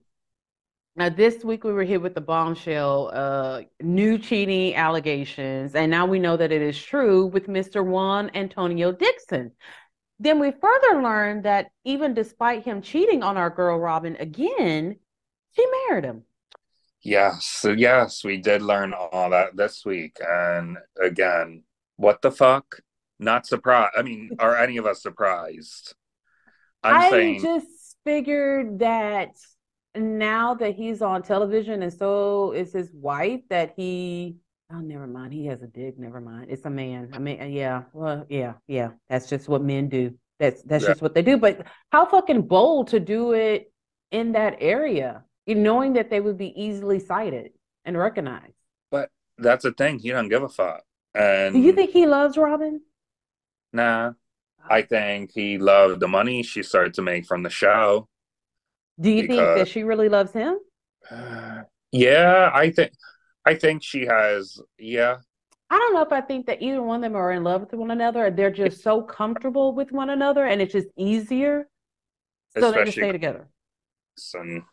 Now, 0.96 1.10
this 1.10 1.44
week 1.46 1.64
we 1.64 1.72
were 1.72 1.84
hit 1.84 2.02
with 2.02 2.16
the 2.16 2.22
bombshell, 2.22 3.12
uh, 3.14 3.62
new 3.82 4.18
cheating 4.18 4.76
allegations, 4.76 5.76
and 5.76 5.90
now 5.90 6.06
we 6.06 6.20
know 6.20 6.36
that 6.36 6.52
it 6.52 6.62
is 6.62 6.82
true 6.82 7.26
with 7.28 7.48
Mr. 7.48 7.86
Juan 7.86 8.32
Antonio 8.34 8.92
Dixon. 8.92 9.52
Then 10.20 10.40
we 10.40 10.52
further 10.52 11.02
learned 11.02 11.44
that 11.44 11.72
even 11.86 12.14
despite 12.14 12.64
him 12.64 12.82
cheating 12.82 13.24
on 13.24 13.38
our 13.38 13.50
girl 13.50 13.80
Robyn 13.80 14.18
again, 14.20 14.98
she 15.56 15.66
married 15.88 16.04
him. 16.04 16.24
Yes, 17.02 17.66
yes, 17.78 18.24
we 18.26 18.38
did 18.38 18.62
learn 18.62 18.94
all 18.94 19.30
that 19.30 19.56
this 19.56 19.86
week. 19.86 20.18
And 20.20 20.78
again, 21.02 21.64
what 21.96 22.22
the 22.22 22.32
fuck? 22.32 22.82
Not 23.20 23.46
surprised. 23.46 23.94
I 23.98 24.02
mean, 24.02 24.32
are 24.40 24.56
any 24.56 24.78
of 24.78 24.86
us 24.86 25.02
surprised? 25.02 25.94
I'm 26.84 26.96
I 26.96 27.10
saying, 27.10 27.42
just 27.42 27.98
figured 28.06 28.80
that 28.80 29.32
now 29.96 30.54
that 30.56 30.76
he's 30.76 31.02
on 31.02 31.22
television 31.24 31.84
and 31.84 31.92
so 31.94 32.52
is 32.54 32.72
his 32.72 32.92
wife, 32.94 33.42
that 33.50 33.74
he, 33.76 34.38
oh, 34.72 34.80
never 34.80 35.06
mind. 35.08 35.34
He 35.34 35.46
has 35.48 35.62
a 35.62 35.68
dick. 35.68 36.00
Never 36.00 36.22
mind. 36.22 36.48
It's 36.50 36.66
a 36.66 36.70
man. 36.70 37.10
I 37.14 37.20
mean, 37.20 37.42
uh, 37.42 37.46
yeah, 37.46 37.84
well, 37.94 38.26
yeah, 38.30 38.54
yeah. 38.68 38.92
That's 39.10 39.28
just 39.28 39.50
what 39.50 39.62
men 39.62 39.90
do. 39.90 40.14
That's 40.40 40.62
that's 40.64 40.84
Yeah. 40.84 40.92
just 40.92 41.02
what 41.02 41.14
they 41.14 41.22
do. 41.22 41.38
But 41.38 41.66
how 41.92 42.06
fucking 42.06 42.44
bold 42.44 42.88
to 42.90 43.00
do 43.02 43.34
it 43.34 43.74
in 44.12 44.32
that 44.32 44.56
area, 44.62 45.26
knowing 45.46 45.94
that 45.94 46.10
they 46.10 46.22
would 46.22 46.38
be 46.38 46.54
easily 46.60 47.00
cited 47.00 47.52
and 47.84 47.98
recognized. 47.98 48.54
but 48.90 49.10
that's 49.38 49.64
the 49.64 49.72
thing. 49.74 50.00
He 50.00 50.10
don't 50.12 50.30
give 50.30 50.44
a 50.44 50.50
fuck. 50.50 50.84
And 51.14 51.54
Do 51.54 51.60
you 51.60 51.74
think 51.74 51.92
he 51.92 52.06
loves 52.06 52.38
Robyn? 52.38 52.82
Nah, 53.74 54.12
ah. 54.12 54.68
I 54.70 54.82
think 54.82 55.32
he 55.34 55.58
loved 55.58 56.00
the 56.00 56.08
money 56.08 56.44
she 56.44 56.64
started 56.64 56.94
to 56.96 57.02
make 57.02 57.26
from 57.26 57.44
the 57.44 57.50
show. 57.50 58.08
Do 59.00 59.10
you 59.10 59.28
think 59.28 59.40
that 59.40 59.68
she 59.68 59.84
really 59.84 60.10
loves 60.10 60.32
him? 60.32 60.60
Yeah, 61.92 62.52
I 62.54 62.70
think 62.70 62.92
I 63.46 63.56
think 63.56 63.82
she 63.82 64.06
has 64.06 64.62
yeah. 64.78 65.18
I 65.72 65.78
don't 65.78 65.94
know 65.94 66.02
if 66.02 66.12
I 66.12 66.22
think 66.22 66.46
that 66.48 66.62
either 66.62 66.82
one 66.82 66.98
of 66.98 67.02
them 67.02 67.16
are 67.16 67.32
in 67.32 67.44
love 67.44 67.62
with 67.62 67.74
one 67.74 67.92
another. 67.92 68.28
or 68.28 68.32
They're 68.32 68.52
just 68.52 68.84
so 68.84 69.02
comfortable 69.02 69.74
with 69.74 69.92
one 69.92 70.10
another 70.10 70.46
and 70.46 70.62
it's 70.62 70.74
just 70.74 70.88
easier. 70.98 71.68
So 72.58 72.72
they 72.72 72.86
just 72.86 72.98
stay 72.98 73.12
together. 73.12 73.48
And 74.34 74.64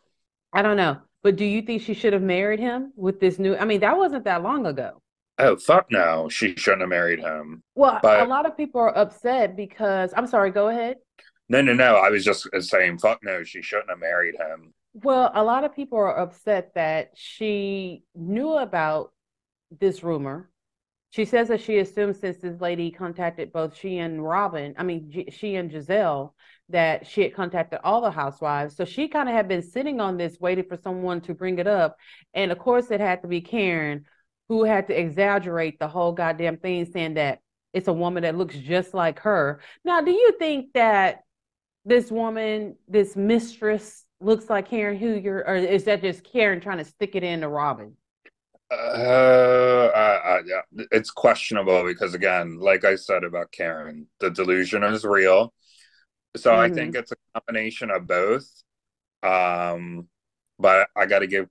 I 0.53 0.61
don't 0.61 0.77
know. 0.77 0.97
But 1.23 1.35
do 1.35 1.45
you 1.45 1.61
think 1.61 1.81
she 1.81 1.93
should 1.93 2.13
have 2.13 2.21
married 2.21 2.59
him 2.59 2.93
with 2.95 3.19
this 3.19 3.39
new? 3.39 3.55
I 3.55 3.65
mean, 3.65 3.79
that 3.81 3.97
wasn't 3.97 4.25
that 4.25 4.43
long 4.43 4.65
ago. 4.65 5.01
Oh 5.39 5.55
fuck 5.57 5.87
no, 5.91 6.29
she 6.29 6.55
shouldn't 6.55 6.81
have 6.81 6.89
married 6.89 7.19
him. 7.19 7.63
Well, 7.75 7.99
But- 8.01 8.21
a 8.21 8.29
lot 8.29 8.45
of 8.45 8.57
people 8.57 8.81
are 8.81 8.97
upset 8.97 9.55
because 9.55 10.13
I'm 10.15 10.27
sorry, 10.27 10.51
go 10.51 10.69
ahead. 10.69 10.97
No, 11.49 11.61
no, 11.61 11.73
no. 11.73 11.95
I 11.95 12.09
was 12.09 12.25
just 12.25 12.47
saying, 12.59 12.97
fuck 12.97 13.23
no, 13.23 13.43
she 13.43 13.61
shouldn't 13.61 13.89
have 13.89 13.99
married 13.99 14.35
him. 14.35 14.73
Well, 14.93 15.31
a 15.33 15.43
lot 15.43 15.63
of 15.63 15.75
people 15.75 15.97
are 15.99 16.17
upset 16.19 16.71
that 16.75 17.11
she 17.15 18.03
knew 18.15 18.53
about 18.53 19.13
this 19.79 20.03
rumor. 20.03 20.49
She 21.11 21.23
says 21.23 21.47
that 21.47 21.61
she 21.61 21.77
assumes 21.77 22.19
since 22.19 22.37
this 22.39 22.59
lady 22.59 22.91
contacted 22.91 23.53
both 23.53 23.77
she 23.77 23.97
and 23.99 24.21
Robyn, 24.21 24.75
I 24.77 24.83
mean, 24.83 25.09
G- 25.09 25.29
she 25.31 25.55
and 25.55 25.71
Gizelle, 25.71 26.33
that 26.69 27.07
she 27.07 27.21
had 27.21 27.33
contacted 27.33 27.79
all 27.83 28.01
the 28.01 28.11
housewives. 28.11 28.75
So 28.75 28.83
she 28.83 29.07
kind 29.07 29.29
of 29.29 29.35
had 29.35 29.47
been 29.47 29.61
sitting 29.61 30.01
on 30.01 30.17
this, 30.17 30.37
waiting 30.41 30.65
for 30.65 30.75
someone 30.75 31.21
to 31.21 31.33
bring 31.33 31.59
it 31.59 31.67
up. 31.67 31.95
And 32.33 32.51
of 32.51 32.59
course, 32.59 32.91
it 32.91 32.99
had 32.99 33.21
to 33.21 33.29
be 33.29 33.39
Karen 33.39 34.03
who 34.49 34.63
had 34.63 34.87
to 34.87 34.99
exaggerate 34.99 35.79
the 35.79 35.87
whole 35.87 36.11
goddamn 36.11 36.57
thing, 36.57 36.85
saying 36.85 37.15
that 37.15 37.39
it's 37.73 37.87
a 37.87 37.93
woman 37.93 38.23
that 38.23 38.37
looks 38.37 38.55
just 38.57 38.93
like 38.93 39.19
her. 39.19 39.59
Now, 39.83 40.01
do 40.01 40.11
you 40.11 40.33
think 40.39 40.73
that 40.73 41.23
this 41.85 42.11
woman, 42.11 42.75
this 42.87 43.15
mistress, 43.15 44.05
looks 44.19 44.49
like 44.49 44.69
Karen 44.69 44.97
Huger, 44.97 45.43
or 45.47 45.55
is 45.55 45.85
that 45.85 46.01
just 46.01 46.23
Karen 46.23 46.59
trying 46.61 46.79
to 46.79 46.85
stick 46.85 47.15
it 47.15 47.23
into 47.23 47.47
Robyn? 47.47 47.93
Uh, 48.69 48.75
uh, 48.75 50.19
uh, 50.25 50.41
yeah, 50.45 50.61
it's 50.91 51.09
questionable 51.09 51.85
because 51.85 52.13
again, 52.13 52.59
like 52.59 52.83
I 52.83 52.95
said 52.95 53.23
about 53.23 53.51
Karen, 53.51 54.07
the 54.19 54.29
delusion 54.29 54.83
is 54.83 55.05
real. 55.05 55.53
So 56.37 56.55
I 56.55 56.69
Mhm. 56.69 56.69
think 56.69 56.95
it's 56.95 57.11
a 57.13 57.17
combination 57.33 57.91
of 57.91 58.07
both. 58.07 58.47
Um, 59.23 60.07
but 60.59 60.89
I 60.95 61.05
got 61.07 61.19
to 61.19 61.27
give 61.27 61.47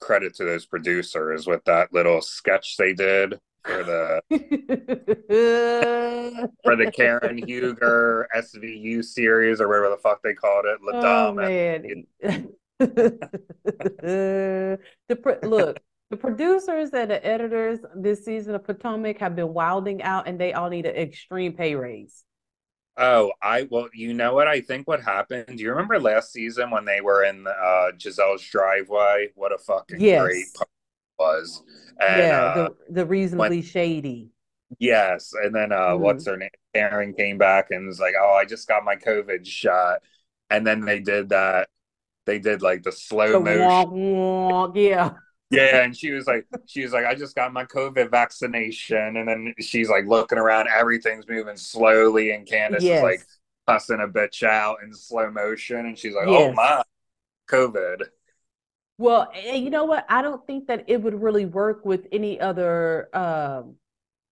credit 0.00 0.34
to 0.36 0.44
those 0.44 0.66
producers 0.66 1.46
with 1.46 1.64
that 1.64 1.92
little 1.92 2.20
sketch 2.20 2.76
they 2.76 2.92
did 2.92 3.38
for 3.64 3.84
the 3.84 4.20
for 6.64 6.76
the 6.76 6.90
Karen 6.92 7.38
Huger 7.38 8.28
SVU 8.36 9.04
series 9.04 9.60
or 9.60 9.68
whatever 9.68 9.90
the 9.90 9.96
fuck 9.96 10.22
they 10.22 10.34
called 10.34 10.66
it. 10.66 10.78
La 10.82 11.28
Oh 11.28 11.32
man. 11.32 12.06
the 12.78 13.18
pro- 15.22 15.38
look, 15.42 15.80
the 16.10 16.16
producers 16.16 16.90
and 16.92 17.10
the 17.10 17.26
editors 17.26 17.80
this 17.96 18.24
season 18.24 18.54
of 18.54 18.64
Potomac 18.64 19.18
have 19.18 19.34
been 19.34 19.52
wilding 19.52 20.02
out, 20.02 20.28
and 20.28 20.40
they 20.40 20.52
all 20.52 20.68
need 20.68 20.86
an 20.86 20.94
extreme 20.94 21.54
pay 21.54 21.74
raise. 21.74 22.22
Oh, 22.98 23.32
I 23.42 23.68
well, 23.70 23.88
you 23.92 24.14
know 24.14 24.34
what 24.34 24.48
I 24.48 24.60
think 24.62 24.88
what 24.88 25.02
happened? 25.02 25.58
Do 25.58 25.62
you 25.62 25.70
remember 25.70 26.00
last 26.00 26.32
season 26.32 26.70
when 26.70 26.84
they 26.86 27.00
were 27.02 27.24
in 27.24 27.46
uh 27.46 27.90
Gizelle's 27.98 28.42
driveway? 28.42 29.28
What 29.34 29.52
a 29.52 29.58
fucking 29.58 30.08
Yes. 30.08 30.14
great 30.14 30.54
part 30.54 30.68
it 31.18 31.22
was. 31.22 31.62
And 32.00 32.32
yeah, 32.32 32.32
uh, 32.32 32.68
the 32.68 32.76
the 32.88 33.06
reasonably 33.06 33.62
shady. 33.62 34.30
yes, 34.78 35.32
and 35.34 35.54
then 35.54 35.72
uh 35.72 35.94
Mhm. 35.94 35.96
what's 35.96 36.26
her 36.26 36.36
name? 36.36 36.50
Karen 36.74 37.14
came 37.14 37.38
back 37.38 37.70
and 37.70 37.86
was 37.86 38.00
like, 38.00 38.14
"Oh, 38.20 38.32
I 38.34 38.44
just 38.44 38.68
got 38.68 38.84
my 38.84 38.96
COVID 38.96 39.46
shot." 39.46 40.00
And 40.50 40.66
then 40.66 40.84
they 40.84 41.00
did 41.00 41.30
that 41.30 41.68
they 42.26 42.38
did 42.40 42.62
like 42.62 42.82
the 42.84 42.92
slow 42.92 43.36
The 43.36 43.38
motion. 43.38 43.86
wonk, 43.86 43.92
wonk, 43.92 44.76
yeah. 44.76 45.18
Yeah, 45.50 45.82
and 45.84 45.96
she 45.96 46.10
was 46.10 46.26
like, 46.26 46.46
she 46.66 46.82
was 46.82 46.92
like, 46.92 47.06
I 47.06 47.14
just 47.14 47.36
got 47.36 47.52
my 47.52 47.64
COVID 47.64 48.10
vaccination, 48.10 49.16
and 49.16 49.28
then 49.28 49.54
she's 49.60 49.88
like 49.88 50.06
looking 50.06 50.38
around, 50.38 50.68
everything's 50.68 51.28
moving 51.28 51.56
slowly, 51.56 52.32
and 52.32 52.46
Candiace 52.46 52.82
Yes. 52.82 52.96
is 52.96 53.02
like 53.02 53.20
cussing 53.68 54.00
a 54.00 54.08
bitch 54.08 54.42
out 54.42 54.78
in 54.82 54.92
slow 54.92 55.30
motion, 55.30 55.86
and 55.86 55.98
she's 55.98 56.14
like, 56.14 56.26
Oh 56.28 56.52
my, 56.52 56.82
COVID. 57.48 58.02
Well, 58.98 59.30
you 59.34 59.70
know 59.70 59.84
what? 59.84 60.06
I 60.08 60.22
don't 60.22 60.44
think 60.46 60.68
that 60.68 60.84
it 60.88 61.02
would 61.02 61.20
really 61.20 61.44
work 61.46 61.84
with 61.84 62.06
any 62.12 62.40
other 62.40 63.08
um, 63.14 63.76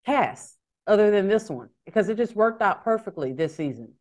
cast 0.06 0.56
other 0.86 1.10
than 1.10 1.28
this 1.28 1.50
one 1.50 1.68
because 1.84 2.08
it 2.08 2.16
just 2.16 2.34
worked 2.34 2.62
out 2.62 2.82
perfectly 2.84 3.32
this 3.32 3.54
season. 3.54 3.92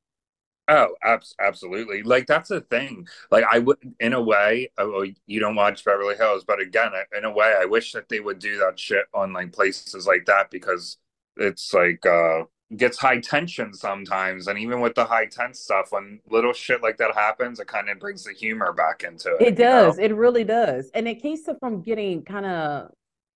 Oh, 0.69 0.95
abs- 1.03 1.35
absolutely. 1.41 2.03
Like 2.03 2.25
that's 2.25 2.49
the 2.49 2.61
thing. 2.61 3.07
Like 3.31 3.43
I 3.51 3.59
would, 3.59 3.77
in 3.99 4.13
a 4.13 4.21
way, 4.21 4.71
oh, 4.77 5.05
you 5.27 5.39
don't 5.41 5.55
watch 5.55 5.83
Beverly 5.83 6.15
Hills, 6.15 6.45
but 6.45 6.61
again, 6.61 6.91
in 7.17 7.25
a 7.25 7.31
way, 7.31 7.53
I 7.59 7.65
wish 7.65 7.91
that 7.93 8.07
they 8.07 8.21
would 8.21 8.39
do 8.39 8.57
that 8.59 8.79
shit 8.79 9.05
on 9.13 9.33
like 9.33 9.51
places 9.51 10.07
like 10.07 10.25
that 10.25 10.51
because 10.51 10.97
it's 11.35 11.73
like 11.73 12.05
uh 12.05 12.43
gets 12.77 12.97
high 12.97 13.19
tension 13.19 13.73
sometimes, 13.73 14.47
and 14.47 14.57
even 14.57 14.79
with 14.79 14.95
the 14.95 15.05
high 15.05 15.25
tense 15.25 15.59
stuff, 15.59 15.91
when 15.91 16.21
little 16.29 16.53
shit 16.53 16.81
like 16.81 16.97
that 16.97 17.13
happens, 17.13 17.59
it 17.59 17.67
kind 17.67 17.89
of 17.89 17.99
brings 17.99 18.23
the 18.23 18.33
humor 18.33 18.71
back 18.73 19.03
into 19.03 19.29
it. 19.35 19.49
It 19.49 19.55
you 19.57 19.67
know? 19.69 19.93
does. 19.93 19.97
It 19.97 20.15
really 20.15 20.43
does. 20.43 20.89
And 20.93 21.07
it 21.07 21.21
keeps 21.21 21.47
it 21.47 21.57
from 21.59 21.81
getting 21.81 22.23
kind 22.23 22.45
of 22.45 22.91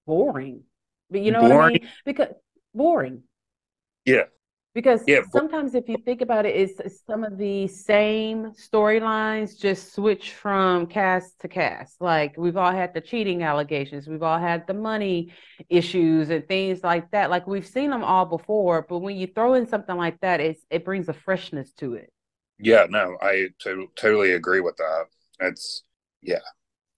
boring. 0.05 0.63
But 1.09 1.21
you 1.21 1.31
know 1.31 1.41
what 1.43 1.51
I 1.51 1.57
Boring? 1.59 1.79
mean? 1.81 1.93
Because 2.05 2.29
boring. 2.73 3.23
Yeah. 4.05 4.25
Because 4.77 5.07
Yeah, 5.07 5.21
sometimes 5.31 5.73
if 5.73 5.89
you 5.89 5.97
think 5.97 6.21
about 6.21 6.45
it, 6.45 6.55
it's, 6.55 6.79
it's 6.79 7.03
some 7.03 7.23
of 7.23 7.39
the 7.39 7.67
same 7.67 8.51
storylines 8.51 9.57
just 9.57 9.91
switch 9.95 10.33
from 10.33 10.85
cast 10.85 11.39
to 11.39 11.47
cast. 11.47 11.99
Like 11.99 12.35
we've 12.37 12.57
all 12.57 12.71
had 12.71 12.93
the 12.93 13.01
cheating 13.01 13.41
allegations, 13.41 14.07
we've 14.07 14.21
all 14.21 14.37
had 14.37 14.67
the 14.67 14.75
money 14.75 15.33
issues 15.67 16.29
and 16.29 16.47
things 16.47 16.83
like 16.83 17.09
that. 17.09 17.31
Like 17.31 17.47
we've 17.47 17.65
seen 17.65 17.89
them 17.89 18.03
all 18.03 18.25
before, 18.27 18.85
but 18.87 18.99
when 18.99 19.17
you 19.17 19.25
throw 19.25 19.55
in 19.55 19.65
something 19.65 19.97
like 19.97 20.19
that, 20.19 20.41
it's 20.41 20.61
it 20.69 20.85
brings 20.85 21.09
a 21.09 21.13
freshness 21.13 21.73
to 21.79 21.95
it. 21.95 22.13
Yeah. 22.59 22.85
No, 22.87 23.17
I 23.19 23.47
to- 23.63 23.91
totally 23.95 24.33
agree 24.33 24.61
with 24.61 24.77
that. 24.77 25.05
It's 25.39 25.83
yeah 26.21 26.39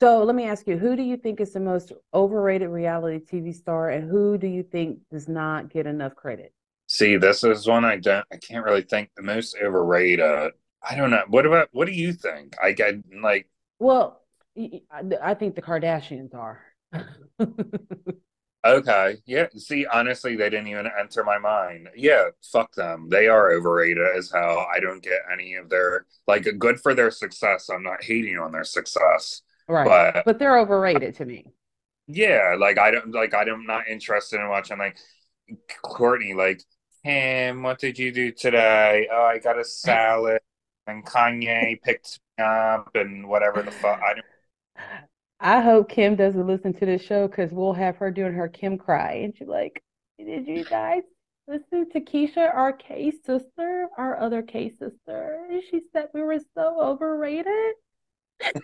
So 0.02 0.24
let 0.26 0.36
me 0.36 0.44
ask 0.46 0.68
you, 0.68 0.78
who 0.78 0.98
do 0.98 1.04
you 1.04 1.16
think 1.16 1.40
is 1.40 1.54
the 1.54 1.62
most 1.62 1.94
overrated 2.14 2.68
reality 2.70 3.20
TV 3.20 3.54
star 3.54 3.90
and 3.90 4.10
who 4.10 4.38
do 4.38 4.48
you 4.48 4.64
think 4.64 5.00
does 5.10 5.30
not 5.30 5.70
get 5.70 5.86
enough 5.88 6.16
credit? 6.16 6.54
See, 6.92 7.18
this 7.18 7.44
is 7.44 7.68
one 7.68 7.86
I 7.86 7.98
don't, 7.98 8.26
I 8.34 8.38
can't 8.38 8.66
really 8.66 8.82
think 8.82 9.12
the 9.16 9.22
most 9.22 9.56
overrated. 9.62 10.52
I 10.82 10.96
don't 10.96 11.12
know. 11.12 11.24
What 11.28 11.46
about? 11.46 11.70
What 11.72 11.86
do 11.86 11.92
you 11.92 12.14
think? 12.14 12.56
I 12.62 12.72
get 12.72 12.96
like. 13.22 13.48
Well, 13.78 14.22
I 15.22 15.36
think 15.36 15.56
the 15.56 15.62
Kardashians 15.62 16.34
are. 16.34 16.62
Okay. 18.66 19.16
Yeah. 19.26 19.48
See, 19.56 19.86
honestly, 19.86 20.36
they 20.36 20.50
didn't 20.50 20.68
even 20.68 20.86
enter 21.00 21.24
my 21.24 21.38
mind. 21.38 21.88
Yeah, 21.96 22.26
fuck 22.52 22.74
them. 22.76 23.08
They 23.10 23.28
are 23.30 23.54
overrated 23.54 24.06
as 24.18 24.30
hell. 24.32 24.68
I 24.76 24.82
don't 24.82 25.02
get 25.02 25.20
any 25.32 25.56
of 25.56 25.70
their 25.70 26.06
like 26.28 26.46
good 26.60 26.78
for 26.82 26.94
their 26.94 27.10
success. 27.10 27.70
I'm 27.70 27.84
not 27.84 28.04
hating 28.04 28.38
on 28.38 28.52
their 28.52 28.66
success. 28.66 29.44
Right. 29.70 30.14
But- 30.14 30.26
But 30.26 30.40
they're 30.40 30.60
overrated 30.60 31.16
to 31.16 31.26
me. 31.26 31.46
Yeah, 32.08 32.58
like 32.60 32.78
I 32.78 32.92
don't 32.92 33.12
like 33.14 33.34
I'm 33.34 33.66
not 33.66 33.88
interested 33.88 34.42
in 34.42 34.50
watching 34.50 34.78
like 34.78 34.98
Kourtney, 35.84 36.36
like, 36.36 36.62
Kim, 37.04 37.64
what 37.64 37.80
did 37.80 37.98
you 37.98 38.12
do 38.12 38.32
today? 38.32 39.08
Oh, 39.12 39.24
I 39.24 39.40
got 39.40 39.60
a 39.60 39.64
salad 39.64 40.42
and 40.88 41.06
Kanye 41.06 41.82
picked 41.82 42.20
me 42.38 42.44
up 42.44 42.90
and 42.96 43.28
whatever 43.28 43.62
the 43.62 43.72
fuck. 43.72 44.02
I 44.02 44.16
I 45.40 45.62
hope 45.62 45.90
Kim 45.90 46.16
doesn't 46.16 46.48
listen 46.48 46.74
to 46.74 46.86
this 46.86 47.02
show 47.02 47.28
because 47.28 47.52
we'll 47.52 47.74
have 47.74 47.96
her 47.98 48.12
doing 48.12 48.34
her 48.34 48.50
Kim 48.50 48.78
cry. 48.78 49.14
And 49.24 49.36
she's 49.38 49.48
like, 49.48 49.82
Did 50.18 50.48
you 50.48 50.66
guys 50.66 51.04
listen 51.48 51.90
to 51.92 52.02
Keisha, 52.02 52.54
our 52.54 52.74
K 52.74 53.12
sister, 53.12 53.88
our 53.98 54.20
other 54.20 54.42
K 54.42 54.70
sister? 54.70 55.48
She 55.72 55.82
said 55.94 56.10
we 56.14 56.22
were 56.22 56.40
so 56.56 56.82
overrated. 56.82 57.76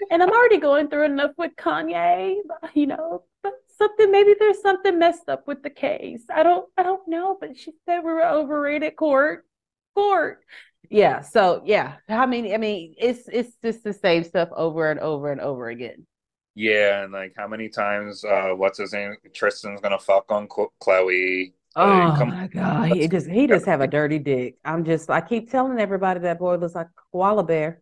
And 0.09 0.21
I'm 0.23 0.29
already 0.29 0.57
going 0.57 0.89
through 0.89 1.05
enough 1.05 1.31
with 1.37 1.55
Kanye, 1.57 2.35
you 2.73 2.87
know, 2.87 3.23
but 3.43 3.53
something 3.77 4.11
maybe 4.11 4.35
there's 4.39 4.61
something 4.61 4.97
messed 4.99 5.29
up 5.29 5.47
with 5.47 5.63
the 5.63 5.69
case. 5.69 6.23
I 6.33 6.43
don't 6.43 6.67
I 6.77 6.83
don't 6.83 7.07
know, 7.07 7.37
but 7.39 7.57
she 7.57 7.73
said 7.85 7.99
we 7.99 8.13
were 8.13 8.25
overrated 8.25 8.95
court. 8.95 9.45
Court. 9.93 10.43
Yeah, 10.89 11.21
so 11.21 11.61
yeah. 11.65 11.95
I 12.09 12.25
mean, 12.25 12.53
I 12.53 12.57
mean, 12.57 12.95
it's 12.97 13.27
it's 13.27 13.55
just 13.63 13.83
the 13.83 13.93
same 13.93 14.23
stuff 14.23 14.49
over 14.55 14.91
and 14.91 14.99
over 14.99 15.31
and 15.31 15.41
over 15.41 15.69
again. 15.69 16.05
Yeah, 16.53 17.03
and 17.03 17.11
like 17.11 17.33
how 17.37 17.47
many 17.47 17.69
times 17.69 18.23
uh 18.23 18.51
what's 18.55 18.77
his 18.79 18.93
name? 18.93 19.15
Tristan's 19.33 19.81
gonna 19.81 19.99
fuck 19.99 20.31
on 20.31 20.47
Khloe. 20.47 21.53
Oh 21.75 21.85
Like, 21.85 22.17
come 22.17 22.29
my 22.29 22.47
God, 22.47 22.89
he 22.91 23.07
just 23.07 23.27
he 23.27 23.47
just 23.47 23.65
have 23.65 23.81
a 23.81 23.87
dirty 23.87 24.19
dick. 24.19 24.55
I'm 24.63 24.85
just 24.85 25.09
I 25.09 25.21
keep 25.21 25.49
telling 25.51 25.79
everybody 25.79 26.21
that 26.21 26.39
boy 26.39 26.55
looks 26.55 26.75
like 26.75 26.87
a 26.87 27.01
koala 27.11 27.43
bear. 27.43 27.81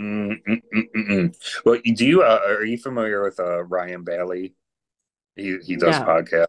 Mm, 0.00 0.42
mm, 0.48 0.62
mm, 0.74 0.82
mm, 0.96 1.08
mm. 1.08 1.62
Well, 1.64 1.80
do 1.84 2.04
you 2.04 2.22
uh, 2.22 2.40
are 2.46 2.64
you 2.64 2.78
familiar 2.78 3.22
with 3.22 3.38
uh, 3.38 3.62
Ryan 3.62 4.02
Bailey? 4.02 4.54
He 5.36 5.58
he 5.64 5.76
does 5.76 5.98
No. 6.00 6.04
podcast. 6.06 6.46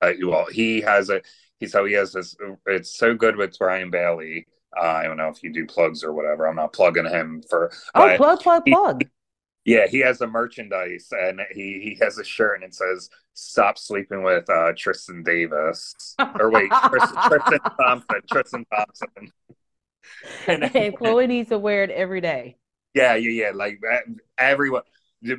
Uh, 0.00 0.12
well, 0.24 0.46
he 0.46 0.80
has 0.80 1.10
a 1.10 1.20
he 1.58 1.68
how 1.72 1.84
he 1.84 1.94
has 1.94 2.12
this. 2.12 2.36
It's 2.66 2.96
so 2.96 3.14
good 3.14 3.36
with 3.36 3.58
Brian 3.58 3.90
Bailey. 3.90 4.46
Uh, 4.76 4.82
I 4.82 5.04
don't 5.04 5.16
know 5.16 5.28
if 5.28 5.42
you 5.42 5.52
do 5.52 5.66
plugs 5.66 6.04
or 6.04 6.12
whatever. 6.12 6.46
I'm 6.46 6.56
not 6.56 6.72
plugging 6.72 7.06
him 7.06 7.42
for. 7.48 7.72
Oh, 7.94 8.14
plug, 8.16 8.40
plug, 8.40 8.62
he- 8.64 8.72
plug. 8.72 9.04
yeah, 9.64 9.86
he 9.86 9.98
has 10.00 10.20
a 10.20 10.26
merchandise 10.26 11.08
and 11.10 11.40
he 11.52 11.80
he 11.82 11.98
has 12.04 12.18
a 12.18 12.24
shirt 12.24 12.56
and 12.56 12.64
it 12.64 12.74
says 12.74 13.08
"Stop 13.34 13.76
sleeping 13.78 14.22
with 14.22 14.48
uh, 14.48 14.72
Tristan 14.76 15.22
Davis." 15.24 15.94
Or 16.38 16.50
wait, 16.50 16.70
Tristan, 16.90 17.16
Tristan 17.28 17.58
Thompson. 17.80 18.20
Tristan 18.30 18.64
Thompson. 18.74 19.32
And 20.46 20.62
Khloe 20.62 21.28
needs 21.28 21.50
to 21.50 21.58
wear 21.58 21.84
it 21.84 21.90
every 21.90 22.20
day. 22.20 22.56
Yeah, 22.94 23.14
yeah, 23.16 23.46
yeah. 23.46 23.50
Like 23.54 23.74
e- 23.84 24.14
everyone, 24.38 24.82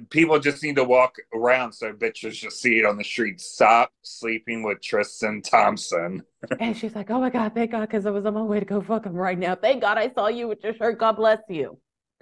people 0.10 0.40
just 0.40 0.62
need 0.64 0.76
to 0.76 0.84
walk 0.84 1.16
around 1.34 1.72
so 1.72 1.94
bitches 1.94 2.34
just 2.34 2.62
see 2.62 2.80
it 2.80 2.86
on 2.86 2.98
the 2.98 3.04
street. 3.04 3.40
Stop 3.40 3.92
sleeping 4.02 4.64
with 4.64 4.82
Tristan 4.82 5.42
Thompson. 5.42 6.24
And 6.60 6.76
she's 6.76 6.96
like, 6.96 7.10
"Oh 7.10 7.20
my 7.20 7.30
god, 7.30 7.54
thank 7.54 7.72
God, 7.72 7.82
because 7.82 8.06
I 8.06 8.12
was 8.12 8.26
on 8.26 8.34
my 8.34 8.42
way 8.42 8.60
to 8.60 8.66
go 8.66 8.82
fuck 8.82 9.06
him 9.06 9.14
right 9.14 9.38
now. 9.38 9.56
Thank 9.56 9.82
God 9.82 9.98
I 9.98 10.12
saw 10.12 10.28
you 10.28 10.48
with 10.48 10.64
your 10.64 10.74
shirt. 10.74 11.00
God 11.00 11.14
bless 11.14 11.40
you." 11.50 11.78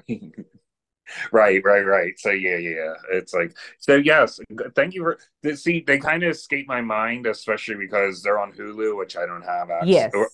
right, 1.31 1.61
right, 1.63 1.85
right. 1.85 2.13
So 2.17 2.31
yeah, 2.31 2.57
yeah. 2.57 2.93
It's 3.11 3.33
like 3.33 3.55
so. 3.79 3.95
Yes, 3.95 4.39
thank 4.75 4.93
you 4.93 5.03
for. 5.43 5.55
See, 5.55 5.83
they 5.85 5.97
kind 5.97 6.23
of 6.23 6.31
escape 6.31 6.67
my 6.67 6.81
mind, 6.81 7.27
especially 7.27 7.75
because 7.75 8.21
they're 8.21 8.39
on 8.39 8.53
Hulu, 8.53 8.97
which 8.97 9.17
I 9.17 9.25
don't 9.25 9.43
have 9.43 9.69
access. 9.69 9.89
Yes. 9.89 10.11
Or, 10.13 10.29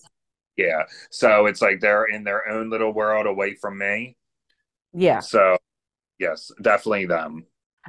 yeah. 0.56 0.82
So 1.10 1.46
it's 1.46 1.62
like 1.62 1.80
they're 1.80 2.04
in 2.04 2.24
their 2.24 2.48
own 2.48 2.70
little 2.70 2.92
world 2.92 3.26
away 3.26 3.54
from 3.54 3.78
me. 3.78 4.16
Yeah. 4.92 5.20
So 5.20 5.56
yes, 6.18 6.50
definitely 6.60 7.06
them. 7.06 7.46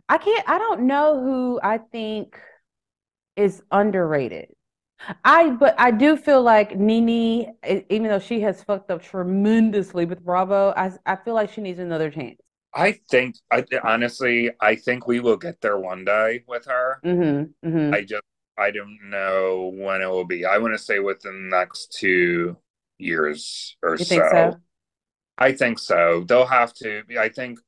I 0.09 0.17
can't. 0.17 0.47
I 0.49 0.57
don't 0.57 0.82
know 0.82 1.21
who 1.23 1.59
I 1.63 1.78
think 1.78 2.39
is 3.36 3.61
underrated. 3.71 4.49
I 5.23 5.49
but 5.51 5.76
I 5.78 5.91
do 5.91 6.17
feel 6.17 6.41
like 6.41 6.78
Nene, 6.78 7.53
e- 7.67 7.84
even 7.89 8.07
though 8.07 8.19
she 8.19 8.41
has 8.41 8.63
fucked 8.63 8.89
up 8.91 9.03
tremendously 9.03 10.05
with 10.05 10.23
Bravo, 10.23 10.73
I 10.76 10.91
I 11.05 11.15
feel 11.17 11.34
like 11.34 11.51
she 11.51 11.61
needs 11.61 11.80
another 11.80 12.09
chance. 12.09 12.39
I 12.76 12.99
think, 13.09 13.38
I 13.51 13.63
honestly, 13.84 14.51
I 14.59 14.76
think 14.76 15.07
we 15.07 15.21
will 15.21 15.38
get 15.38 15.61
there 15.61 15.78
one 15.78 16.03
day 16.03 16.43
with 16.45 16.65
her. 16.65 16.99
Mm-hmm. 17.05 17.69
Mm-hmm. 17.69 17.93
I 17.93 18.01
just, 18.01 18.23
I 18.57 18.71
don't 18.71 18.97
know 19.05 19.71
when 19.73 20.01
it 20.01 20.07
will 20.09 20.26
be. 20.26 20.45
I 20.45 20.57
want 20.57 20.73
to 20.73 20.78
say 20.78 20.99
within 20.99 21.49
the 21.49 21.57
next 21.57 21.93
two 21.97 22.57
years 22.97 23.78
or 23.82 23.97
so. 23.97 24.05
think 24.05 24.23
so? 24.30 24.57
I 25.38 25.51
think 25.53 25.80
so. 25.80 26.26
They'll 26.28 26.45
have 26.45 26.73
to. 26.76 27.03
I 27.17 27.30
think 27.30 27.59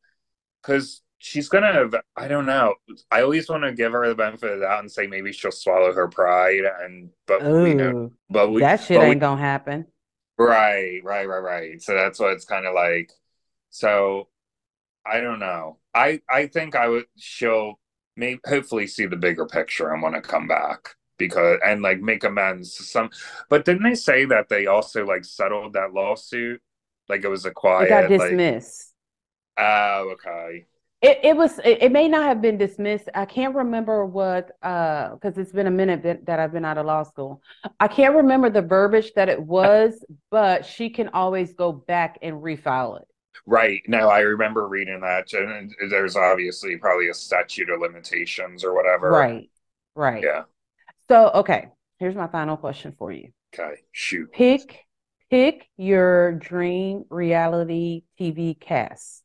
because 0.62 1.02
she's 1.20 1.50
gonna. 1.50 1.90
I 2.16 2.28
don't 2.28 2.46
know. 2.46 2.76
I 3.12 3.22
always 3.22 3.50
want 3.50 3.64
to 3.64 3.74
give 3.74 3.92
her 3.92 4.08
the 4.08 4.16
benefit 4.16 4.52
of 4.52 4.60
the 4.60 4.66
doubt 4.66 4.80
and 4.80 4.92
say 4.92 5.08
maybe 5.08 5.32
she'll 5.32 5.52
swallow 5.52 5.94
her 5.94 6.08
pride 6.08 6.64
and. 6.82 7.10
But 7.26 7.44
we 7.44 7.74
know. 7.74 8.12
But 8.30 8.52
we. 8.52 8.62
that 8.62 8.82
shit 8.82 8.98
but 8.98 9.04
we- 9.04 9.12
ain't 9.12 9.22
gonna 9.22 9.42
happen. 9.42 9.88
Right, 10.40 11.02
right, 11.04 11.28
right, 11.28 11.40
right. 11.40 11.82
So 11.82 11.96
that's 11.96 12.20
what 12.20 12.34
it's 12.34 12.46
kind 12.46 12.68
of 12.68 12.76
like. 12.76 13.12
So 13.72 14.28
I 15.06 15.20
don't 15.20 15.40
know. 15.40 15.78
I 15.94 16.22
I 16.30 16.48
think 16.48 16.76
I 16.76 16.88
would 16.88 17.06
she'll 17.18 17.80
maybe 18.16 18.40
hopefully 18.46 18.88
see 18.88 19.06
the 19.06 19.16
bigger 19.16 19.46
picture 19.46 19.92
and 19.92 20.02
want 20.02 20.16
to 20.16 20.22
come 20.22 20.48
back 20.48 20.96
because 21.18 21.60
and 21.66 21.82
like 21.82 22.02
make 22.02 22.24
amends 22.24 22.76
to 22.76 22.84
some. 22.84 23.10
But 23.50 23.66
didn't 23.66 23.84
they 23.84 23.96
say 23.96 24.26
that 24.26 24.50
they 24.50 24.68
also 24.68 25.06
like 25.06 25.26
settled 25.26 25.74
that 25.74 25.94
lawsuit? 25.94 26.62
Like 27.10 27.24
it 27.24 27.30
was 27.30 27.46
a 27.46 27.50
It 27.50 27.56
quiet 27.56 27.90
got 27.90 28.12
like 28.12 28.30
dismissed. 28.32 28.94
Oh 29.58 30.14
okay. 30.14 30.66
It 31.02 31.20
it 31.24 31.38
was 31.38 31.60
it, 31.60 31.84
it 31.84 31.92
may 31.92 32.08
not 32.08 32.24
have 32.24 32.42
been 32.42 32.58
dismissed. 32.58 33.10
I 33.14 33.26
can't 33.26 33.56
remember 33.56 34.06
what 34.06 34.52
uh 34.64 35.14
because 35.14 35.38
it's 35.38 35.52
been 35.52 35.68
a 35.68 35.72
minute 35.72 36.02
that, 36.04 36.26
that 36.26 36.40
I've 36.40 36.52
been 36.52 36.66
out 36.66 36.78
of 36.78 36.86
law 36.86 37.04
school. 37.04 37.42
I 37.80 37.88
can't 37.88 38.16
remember 38.16 38.50
the 38.50 38.64
verbiage 38.64 39.14
that 39.14 39.30
it 39.30 39.42
was, 39.42 40.04
but 40.32 40.66
she 40.66 40.90
can 40.90 41.10
always 41.10 41.54
go 41.54 41.72
back 41.72 42.18
and 42.22 42.38
refile 42.38 43.00
it. 43.00 43.08
Right. 43.46 43.82
No, 43.88 44.10
I 44.10 44.20
remember 44.20 44.68
reading 44.68 45.00
that. 45.02 45.32
And 45.34 45.74
there's 45.90 46.16
obviously 46.16 46.78
probably 46.78 47.10
a 47.10 47.14
statute 47.14 47.70
of 47.70 47.80
limitations 47.80 48.64
or 48.64 48.74
whatever. 48.74 49.12
Right. 49.12 49.50
Right. 49.96 50.24
Yeah. 50.24 50.44
So 51.10 51.30
okay, 51.36 51.70
here's 52.00 52.16
my 52.16 52.28
final 52.28 52.58
question 52.58 52.94
for 52.98 53.12
you. 53.12 53.30
Okay. 53.54 53.82
Shoot. 53.92 54.32
Pick 54.34 54.86
pick 55.30 55.68
your 55.78 56.34
dream 56.34 57.06
reality 57.10 58.04
TV 58.20 58.60
cast. 58.60 59.24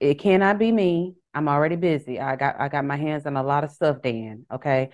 It 0.00 0.14
cannot 0.14 0.58
be 0.58 0.72
me. 0.72 1.14
I'm 1.34 1.48
already 1.48 1.76
busy. 1.76 2.20
I 2.20 2.36
got 2.36 2.60
I 2.60 2.68
got 2.68 2.84
my 2.84 2.96
hands 2.96 3.26
on 3.26 3.36
a 3.36 3.42
lot 3.42 3.64
of 3.64 3.70
stuff, 3.70 4.02
Dan. 4.02 4.44
Okay. 4.52 4.90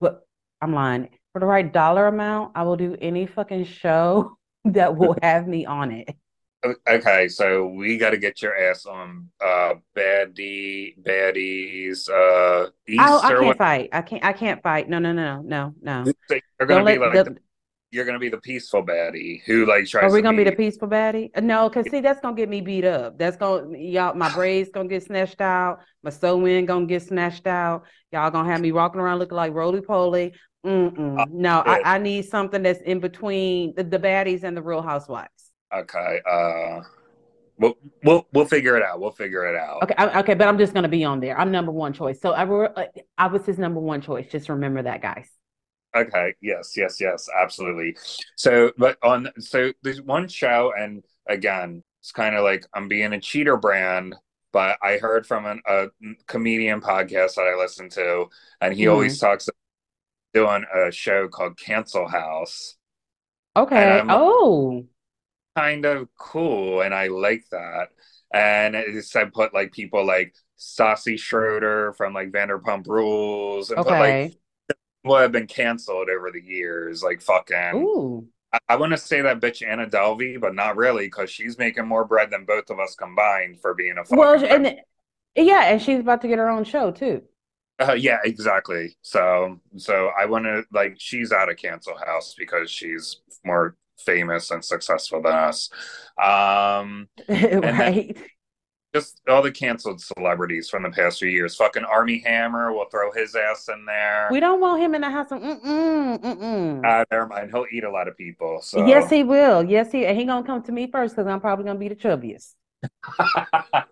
But 0.00 0.26
I'm 0.60 0.72
lying. 0.74 1.08
For 1.32 1.40
the 1.40 1.46
right 1.46 1.70
dollar 1.70 2.06
amount, 2.06 2.52
I 2.54 2.62
will 2.64 2.76
do 2.76 2.96
any 3.00 3.26
fucking 3.26 3.64
show 3.64 4.36
that 4.64 4.96
will 4.96 5.16
have 5.22 5.46
me 5.46 5.66
on 5.66 5.90
it. 5.92 6.14
Okay, 6.88 7.26
so 7.26 7.66
we 7.66 7.96
got 7.98 8.10
to 8.10 8.18
get 8.18 8.40
your 8.40 8.56
ass 8.56 8.86
on 8.86 9.28
uh 9.44 9.74
baddie 9.96 10.96
baddies 11.02 12.08
uh 12.08 12.70
east 12.86 13.00
I, 13.00 13.16
I 13.16 13.40
can't 13.40 13.58
fight. 13.58 13.88
I 13.92 14.02
can't 14.02 14.24
I 14.24 14.32
can't 14.32 14.62
fight. 14.62 14.88
No, 14.88 14.98
no, 15.00 15.12
no, 15.12 15.42
no, 15.42 15.74
no. 15.82 16.04
You're 16.30 16.68
gonna 16.68 16.84
Don't 16.84 16.86
be 16.86 16.98
like 16.98 17.12
the- 17.14 17.24
the, 17.24 17.36
you're 17.92 18.06
gonna 18.06 18.18
be 18.18 18.30
the 18.30 18.38
peaceful 18.38 18.82
baddie 18.84 19.42
who 19.44 19.66
like 19.66 19.86
tries 19.86 20.10
Are 20.10 20.12
we 20.12 20.20
to 20.20 20.22
gonna 20.22 20.36
be 20.38 20.44
the 20.44 20.52
peaceful 20.56 20.88
baddie? 20.88 21.30
Uh, 21.34 21.40
No, 21.40 21.68
because 21.68 21.88
see, 21.90 22.00
that's 22.00 22.20
gonna 22.20 22.34
get 22.34 22.48
me 22.48 22.62
beat 22.62 22.84
up. 22.84 23.18
That's 23.18 23.36
gonna 23.36 23.76
y'all, 23.78 24.14
my 24.14 24.32
braids 24.34 24.70
gonna 24.72 24.88
get 24.88 25.04
snatched 25.04 25.42
out, 25.42 25.80
my 26.02 26.10
sew-in 26.10 26.64
gonna 26.64 26.86
get 26.86 27.02
snatched 27.02 27.46
out. 27.46 27.84
Y'all 28.10 28.30
gonna 28.30 28.50
have 28.50 28.62
me 28.62 28.72
walking 28.72 29.00
around 29.00 29.18
looking 29.18 29.36
like 29.36 29.52
roly 29.52 29.82
poly. 29.82 30.32
Mm-mm. 30.66 31.28
No. 31.30 31.62
I, 31.66 31.96
I 31.96 31.98
need 31.98 32.24
something 32.24 32.62
that's 32.62 32.80
in 32.82 33.00
between 33.00 33.74
the, 33.74 33.84
the 33.84 33.98
baddies 33.98 34.42
and 34.42 34.56
the 34.56 34.62
Real 34.62 34.80
Housewives. 34.80 35.50
Okay, 35.74 36.20
uh, 36.30 36.80
we'll 37.58 37.74
we'll 38.04 38.26
we'll 38.32 38.46
figure 38.46 38.76
it 38.76 38.82
out. 38.82 39.00
We'll 39.00 39.10
figure 39.10 39.44
it 39.46 39.56
out. 39.56 39.82
Okay, 39.82 39.94
I, 39.98 40.20
okay, 40.20 40.34
but 40.34 40.48
I'm 40.48 40.58
just 40.58 40.72
gonna 40.72 40.88
be 40.88 41.04
on 41.04 41.20
there. 41.20 41.38
I'm 41.38 41.50
number 41.50 41.72
one 41.72 41.92
choice. 41.92 42.20
So 42.20 42.32
I, 42.32 42.44
were- 42.44 42.78
uh, 42.78 42.86
I 43.18 43.26
was 43.26 43.44
his 43.44 43.58
number 43.58 43.80
one 43.80 44.00
choice. 44.00 44.30
Just 44.30 44.48
remember 44.48 44.82
that, 44.82 45.02
guys. 45.02 45.28
Okay. 45.94 46.34
Yes. 46.40 46.74
Yes. 46.76 47.00
Yes. 47.00 47.28
Absolutely. 47.38 47.96
So, 48.36 48.72
but 48.78 48.96
on 49.02 49.28
so 49.38 49.72
there's 49.82 50.00
one 50.00 50.28
show, 50.28 50.72
and 50.76 51.04
again, 51.28 51.82
it's 52.00 52.12
kind 52.12 52.34
of 52.34 52.44
like 52.44 52.66
I'm 52.74 52.88
being 52.88 53.12
a 53.12 53.20
cheater 53.20 53.56
brand. 53.56 54.14
But 54.52 54.78
I 54.82 54.98
heard 54.98 55.26
from 55.26 55.46
an, 55.46 55.62
a 55.66 55.86
comedian 56.26 56.80
podcast 56.82 57.36
that 57.36 57.50
I 57.50 57.56
listen 57.58 57.88
to, 57.90 58.26
and 58.60 58.74
he 58.74 58.84
Mhm. 58.84 58.92
always 58.92 59.18
talks 59.18 59.48
about 59.48 59.56
doing 60.34 60.64
a 60.74 60.90
show 60.92 61.28
called 61.28 61.58
Cancel 61.58 62.08
House. 62.08 62.76
Okay. 63.56 64.02
Oh, 64.08 64.86
Kind 65.56 65.84
of 65.84 66.08
cool, 66.18 66.80
and 66.80 66.94
I 66.94 67.08
like 67.08 67.44
that. 67.50 67.88
And 68.32 68.74
it 68.74 69.04
said 69.04 69.34
put 69.34 69.52
like 69.52 69.72
people 69.72 70.06
like 70.06 70.34
Stassi 70.58 71.18
Schroeder 71.18 71.92
from 71.94 72.14
like 72.14 72.30
Vanderpump 72.32 72.86
Rules, 72.86 73.70
and 73.70 73.82
put 73.82 73.98
like 73.98 74.20
okay. 74.22 74.38
What 75.02 75.22
have 75.22 75.32
been 75.32 75.46
canceled 75.46 76.08
over 76.08 76.30
the 76.30 76.42
years, 76.42 77.02
like 77.02 77.20
fucking. 77.20 77.74
Ooh. 77.74 78.26
I, 78.52 78.58
I 78.70 78.76
want 78.76 78.92
to 78.92 78.98
say 78.98 79.20
that 79.22 79.40
bitch 79.40 79.66
Anna 79.66 79.86
Delvey, 79.86 80.40
but 80.40 80.54
not 80.54 80.76
really 80.76 81.06
because 81.06 81.30
she's 81.30 81.58
making 81.58 81.86
more 81.86 82.04
bread 82.04 82.30
than 82.30 82.44
both 82.44 82.70
of 82.70 82.78
us 82.78 82.94
combined 82.94 83.60
for 83.60 83.74
being 83.74 83.98
a 83.98 84.04
fucking. 84.04 84.18
Well, 84.18 84.44
and 84.44 84.76
yeah, 85.36 85.64
and 85.64 85.80
she's 85.82 86.00
about 86.00 86.20
to 86.22 86.28
get 86.28 86.38
her 86.38 86.48
own 86.50 86.64
show 86.64 86.90
too. 86.90 87.22
uh, 87.80 87.94
yeah, 87.94 88.18
exactly. 88.24 88.96
So, 89.02 89.60
so 89.76 90.10
I 90.18 90.26
want 90.26 90.44
to 90.44 90.64
like 90.72 90.96
she's 90.98 91.32
out 91.32 91.50
of 91.50 91.56
Cancel 91.56 91.96
House 91.98 92.34
because 92.36 92.70
she's 92.70 93.20
more 93.44 93.76
famous 93.98 94.50
and 94.50 94.64
successful 94.64 95.22
than 95.22 95.32
us. 95.32 95.70
Um, 96.22 97.08
right. 97.28 98.16
Just 98.94 99.22
all 99.26 99.40
the 99.42 99.50
canceled 99.50 100.02
celebrities 100.02 100.68
from 100.68 100.82
the 100.82 100.90
past 100.90 101.18
few 101.18 101.28
years. 101.30 101.56
Fucking 101.56 101.84
Armie 101.84 102.18
Hammer, 102.26 102.72
we'll 102.72 102.90
throw 102.90 103.10
his 103.10 103.34
ass 103.34 103.68
in 103.68 103.86
there. 103.86 104.28
We 104.30 104.38
don't 104.38 104.60
want 104.60 104.82
him 104.82 104.94
in 104.94 105.00
the 105.00 105.08
house. 105.10 105.28
Mm-mm, 105.30 106.20
mm-mm. 106.20 106.84
Uh, 106.84 107.04
never 107.10 107.26
mind. 107.26 107.50
He'll 107.50 107.64
eat 107.72 107.84
a 107.84 107.90
lot 107.90 108.06
of 108.06 108.18
people. 108.18 108.60
So 108.60 108.86
Yes, 108.86 109.08
he 109.08 109.24
will. 109.24 109.62
Yes, 109.64 109.90
he 109.92 110.04
and 110.04 110.18
he 110.18 110.26
gonna 110.26 110.46
come 110.46 110.62
to 110.64 110.72
me 110.72 110.90
first 110.90 111.16
because 111.16 111.26
I'm 111.26 111.40
probably 111.40 111.64
gonna 111.64 111.78
be 111.78 111.88
the 111.88 111.96
chubbiest. 111.96 112.52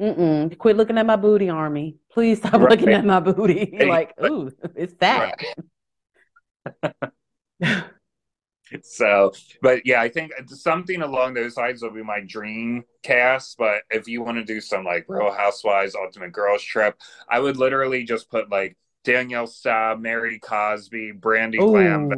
Mm-mm. 0.00 0.58
Quit 0.58 0.76
looking 0.76 0.98
at 0.98 1.06
my 1.06 1.14
booty, 1.14 1.48
Armie. 1.48 1.98
Please 2.10 2.38
stop 2.38 2.54
Right. 2.54 2.70
looking 2.70 2.88
at 2.92 3.04
my 3.04 3.20
booty. 3.20 3.72
Hey, 3.78 3.88
like, 3.88 4.14
ooh, 4.24 4.50
it's 4.74 4.94
fat. 4.94 5.38
So, 8.82 9.32
but 9.62 9.86
yeah, 9.86 10.00
I 10.00 10.08
think 10.08 10.32
something 10.48 11.02
along 11.02 11.34
those 11.34 11.56
lines 11.56 11.82
will 11.82 11.90
be 11.92 12.02
my 12.02 12.20
dream 12.20 12.84
cast. 13.02 13.56
But 13.56 13.82
if 13.90 14.08
you 14.08 14.22
want 14.22 14.38
to 14.38 14.44
do 14.44 14.60
some 14.60 14.84
like 14.84 15.06
Real 15.08 15.32
Housewives, 15.32 15.94
Ultimate 15.94 16.32
Girls 16.32 16.62
Trip, 16.62 16.96
I 17.28 17.40
would 17.40 17.56
literally 17.56 18.04
just 18.04 18.30
put 18.30 18.50
like 18.50 18.76
Danielle 19.04 19.46
Staub, 19.46 20.00
Mary 20.00 20.38
Cosby, 20.38 21.12
Brandi 21.18 21.58
Glam, 21.58 22.10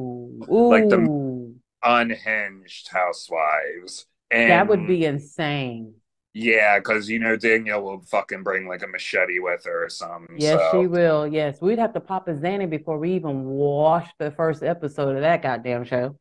Ooh, 0.51 0.71
like 0.71 0.89
the- 0.89 1.55
unhinged 1.83 2.89
housewives. 2.91 4.07
And 4.31 4.51
that 4.51 4.69
would 4.69 4.87
be 4.87 5.05
insane. 5.05 5.95
yeah, 6.35 6.79
because 6.79 7.09
you 7.09 7.19
know 7.19 7.37
Danielle 7.37 7.83
will 7.83 8.01
fucking 8.03 8.43
bring 8.43 8.67
like 8.67 8.83
a 8.83 8.89
machete 8.89 9.39
with 9.39 9.65
her 9.65 9.85
or 9.87 9.89
something. 9.89 10.37
Yes, 10.39 10.59
so. 10.59 10.83
she 10.83 10.87
will. 10.87 11.27
Yes, 11.27 11.61
we'd 11.61 11.79
have 11.79 11.93
to 11.95 12.01
pop 12.01 12.29
a 12.29 12.33
Xanny 12.35 12.69
before 12.69 12.99
we 12.99 13.13
even 13.15 13.45
watch 13.45 14.09
the 14.19 14.31
first 14.33 14.63
episode 14.63 15.17
of 15.17 15.23
that 15.23 15.43
goddamn 15.43 15.85
show. 15.85 16.17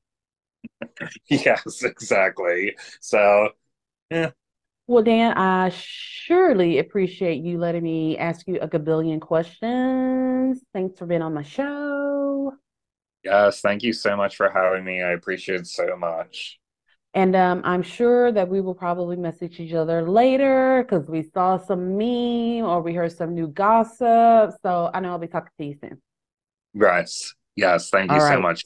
yes, 1.30 1.84
exactly. 1.84 2.76
So, 3.02 3.50
yeah. 4.10 4.32
Well, 4.88 5.04
Dan, 5.04 5.34
I 5.36 5.70
surely 5.74 6.78
appreciate 6.78 7.44
you 7.44 7.58
letting 7.58 7.84
me 7.84 8.18
ask 8.18 8.48
you 8.48 8.60
a 8.60 8.68
gabillion 8.68 9.20
questions. 9.20 10.62
Thanks 10.74 10.98
for 11.00 11.08
being 11.08 11.24
on 11.24 11.34
my 11.34 11.42
show. 11.44 12.54
Yes, 13.24 13.62
thank 13.62 13.82
you 13.82 13.94
so 13.94 14.16
much 14.16 14.36
for 14.36 14.50
having 14.50 14.86
me. 14.86 15.02
I 15.02 15.12
appreciate 15.14 15.62
it 15.62 15.68
so 15.68 15.96
much. 15.98 16.60
And 17.16 17.36
um, 17.36 17.62
I'm 17.64 17.82
sure 17.82 18.32
that 18.32 18.50
we 18.50 18.62
will 18.62 18.76
probably 18.76 19.16
message 19.16 19.60
each 19.60 19.74
other 19.74 20.08
later 20.08 20.84
because 20.84 21.08
we 21.08 21.24
saw 21.24 21.58
some 21.58 21.98
meme 21.98 22.66
or 22.66 22.82
we 22.82 22.94
heard 22.94 23.12
some 23.14 23.34
new 23.34 23.48
gossip. 23.48 24.52
So 24.62 24.92
I 24.94 25.00
know 25.00 25.12
I'll 25.12 25.18
be 25.18 25.28
talking 25.28 25.50
to 25.58 25.66
you 25.66 25.76
soon. 25.82 26.02
Right. 26.74 27.10
Yes. 27.56 27.90
Thank 27.90 28.12
you 28.12 28.18
All 28.18 28.22
so 28.22 28.36
right. 28.36 28.40
much. 28.40 28.66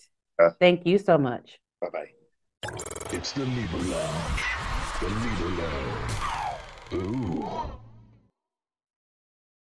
Thank 0.59 0.85
you 0.85 0.97
so 0.97 1.17
much. 1.17 1.59
Bye 1.81 1.89
bye. 1.89 2.11
It's 3.11 3.31
the 3.31 3.45
Libra 3.45 3.79
The 4.99 5.07
Libra 5.07 5.69
Ooh. 6.93 7.38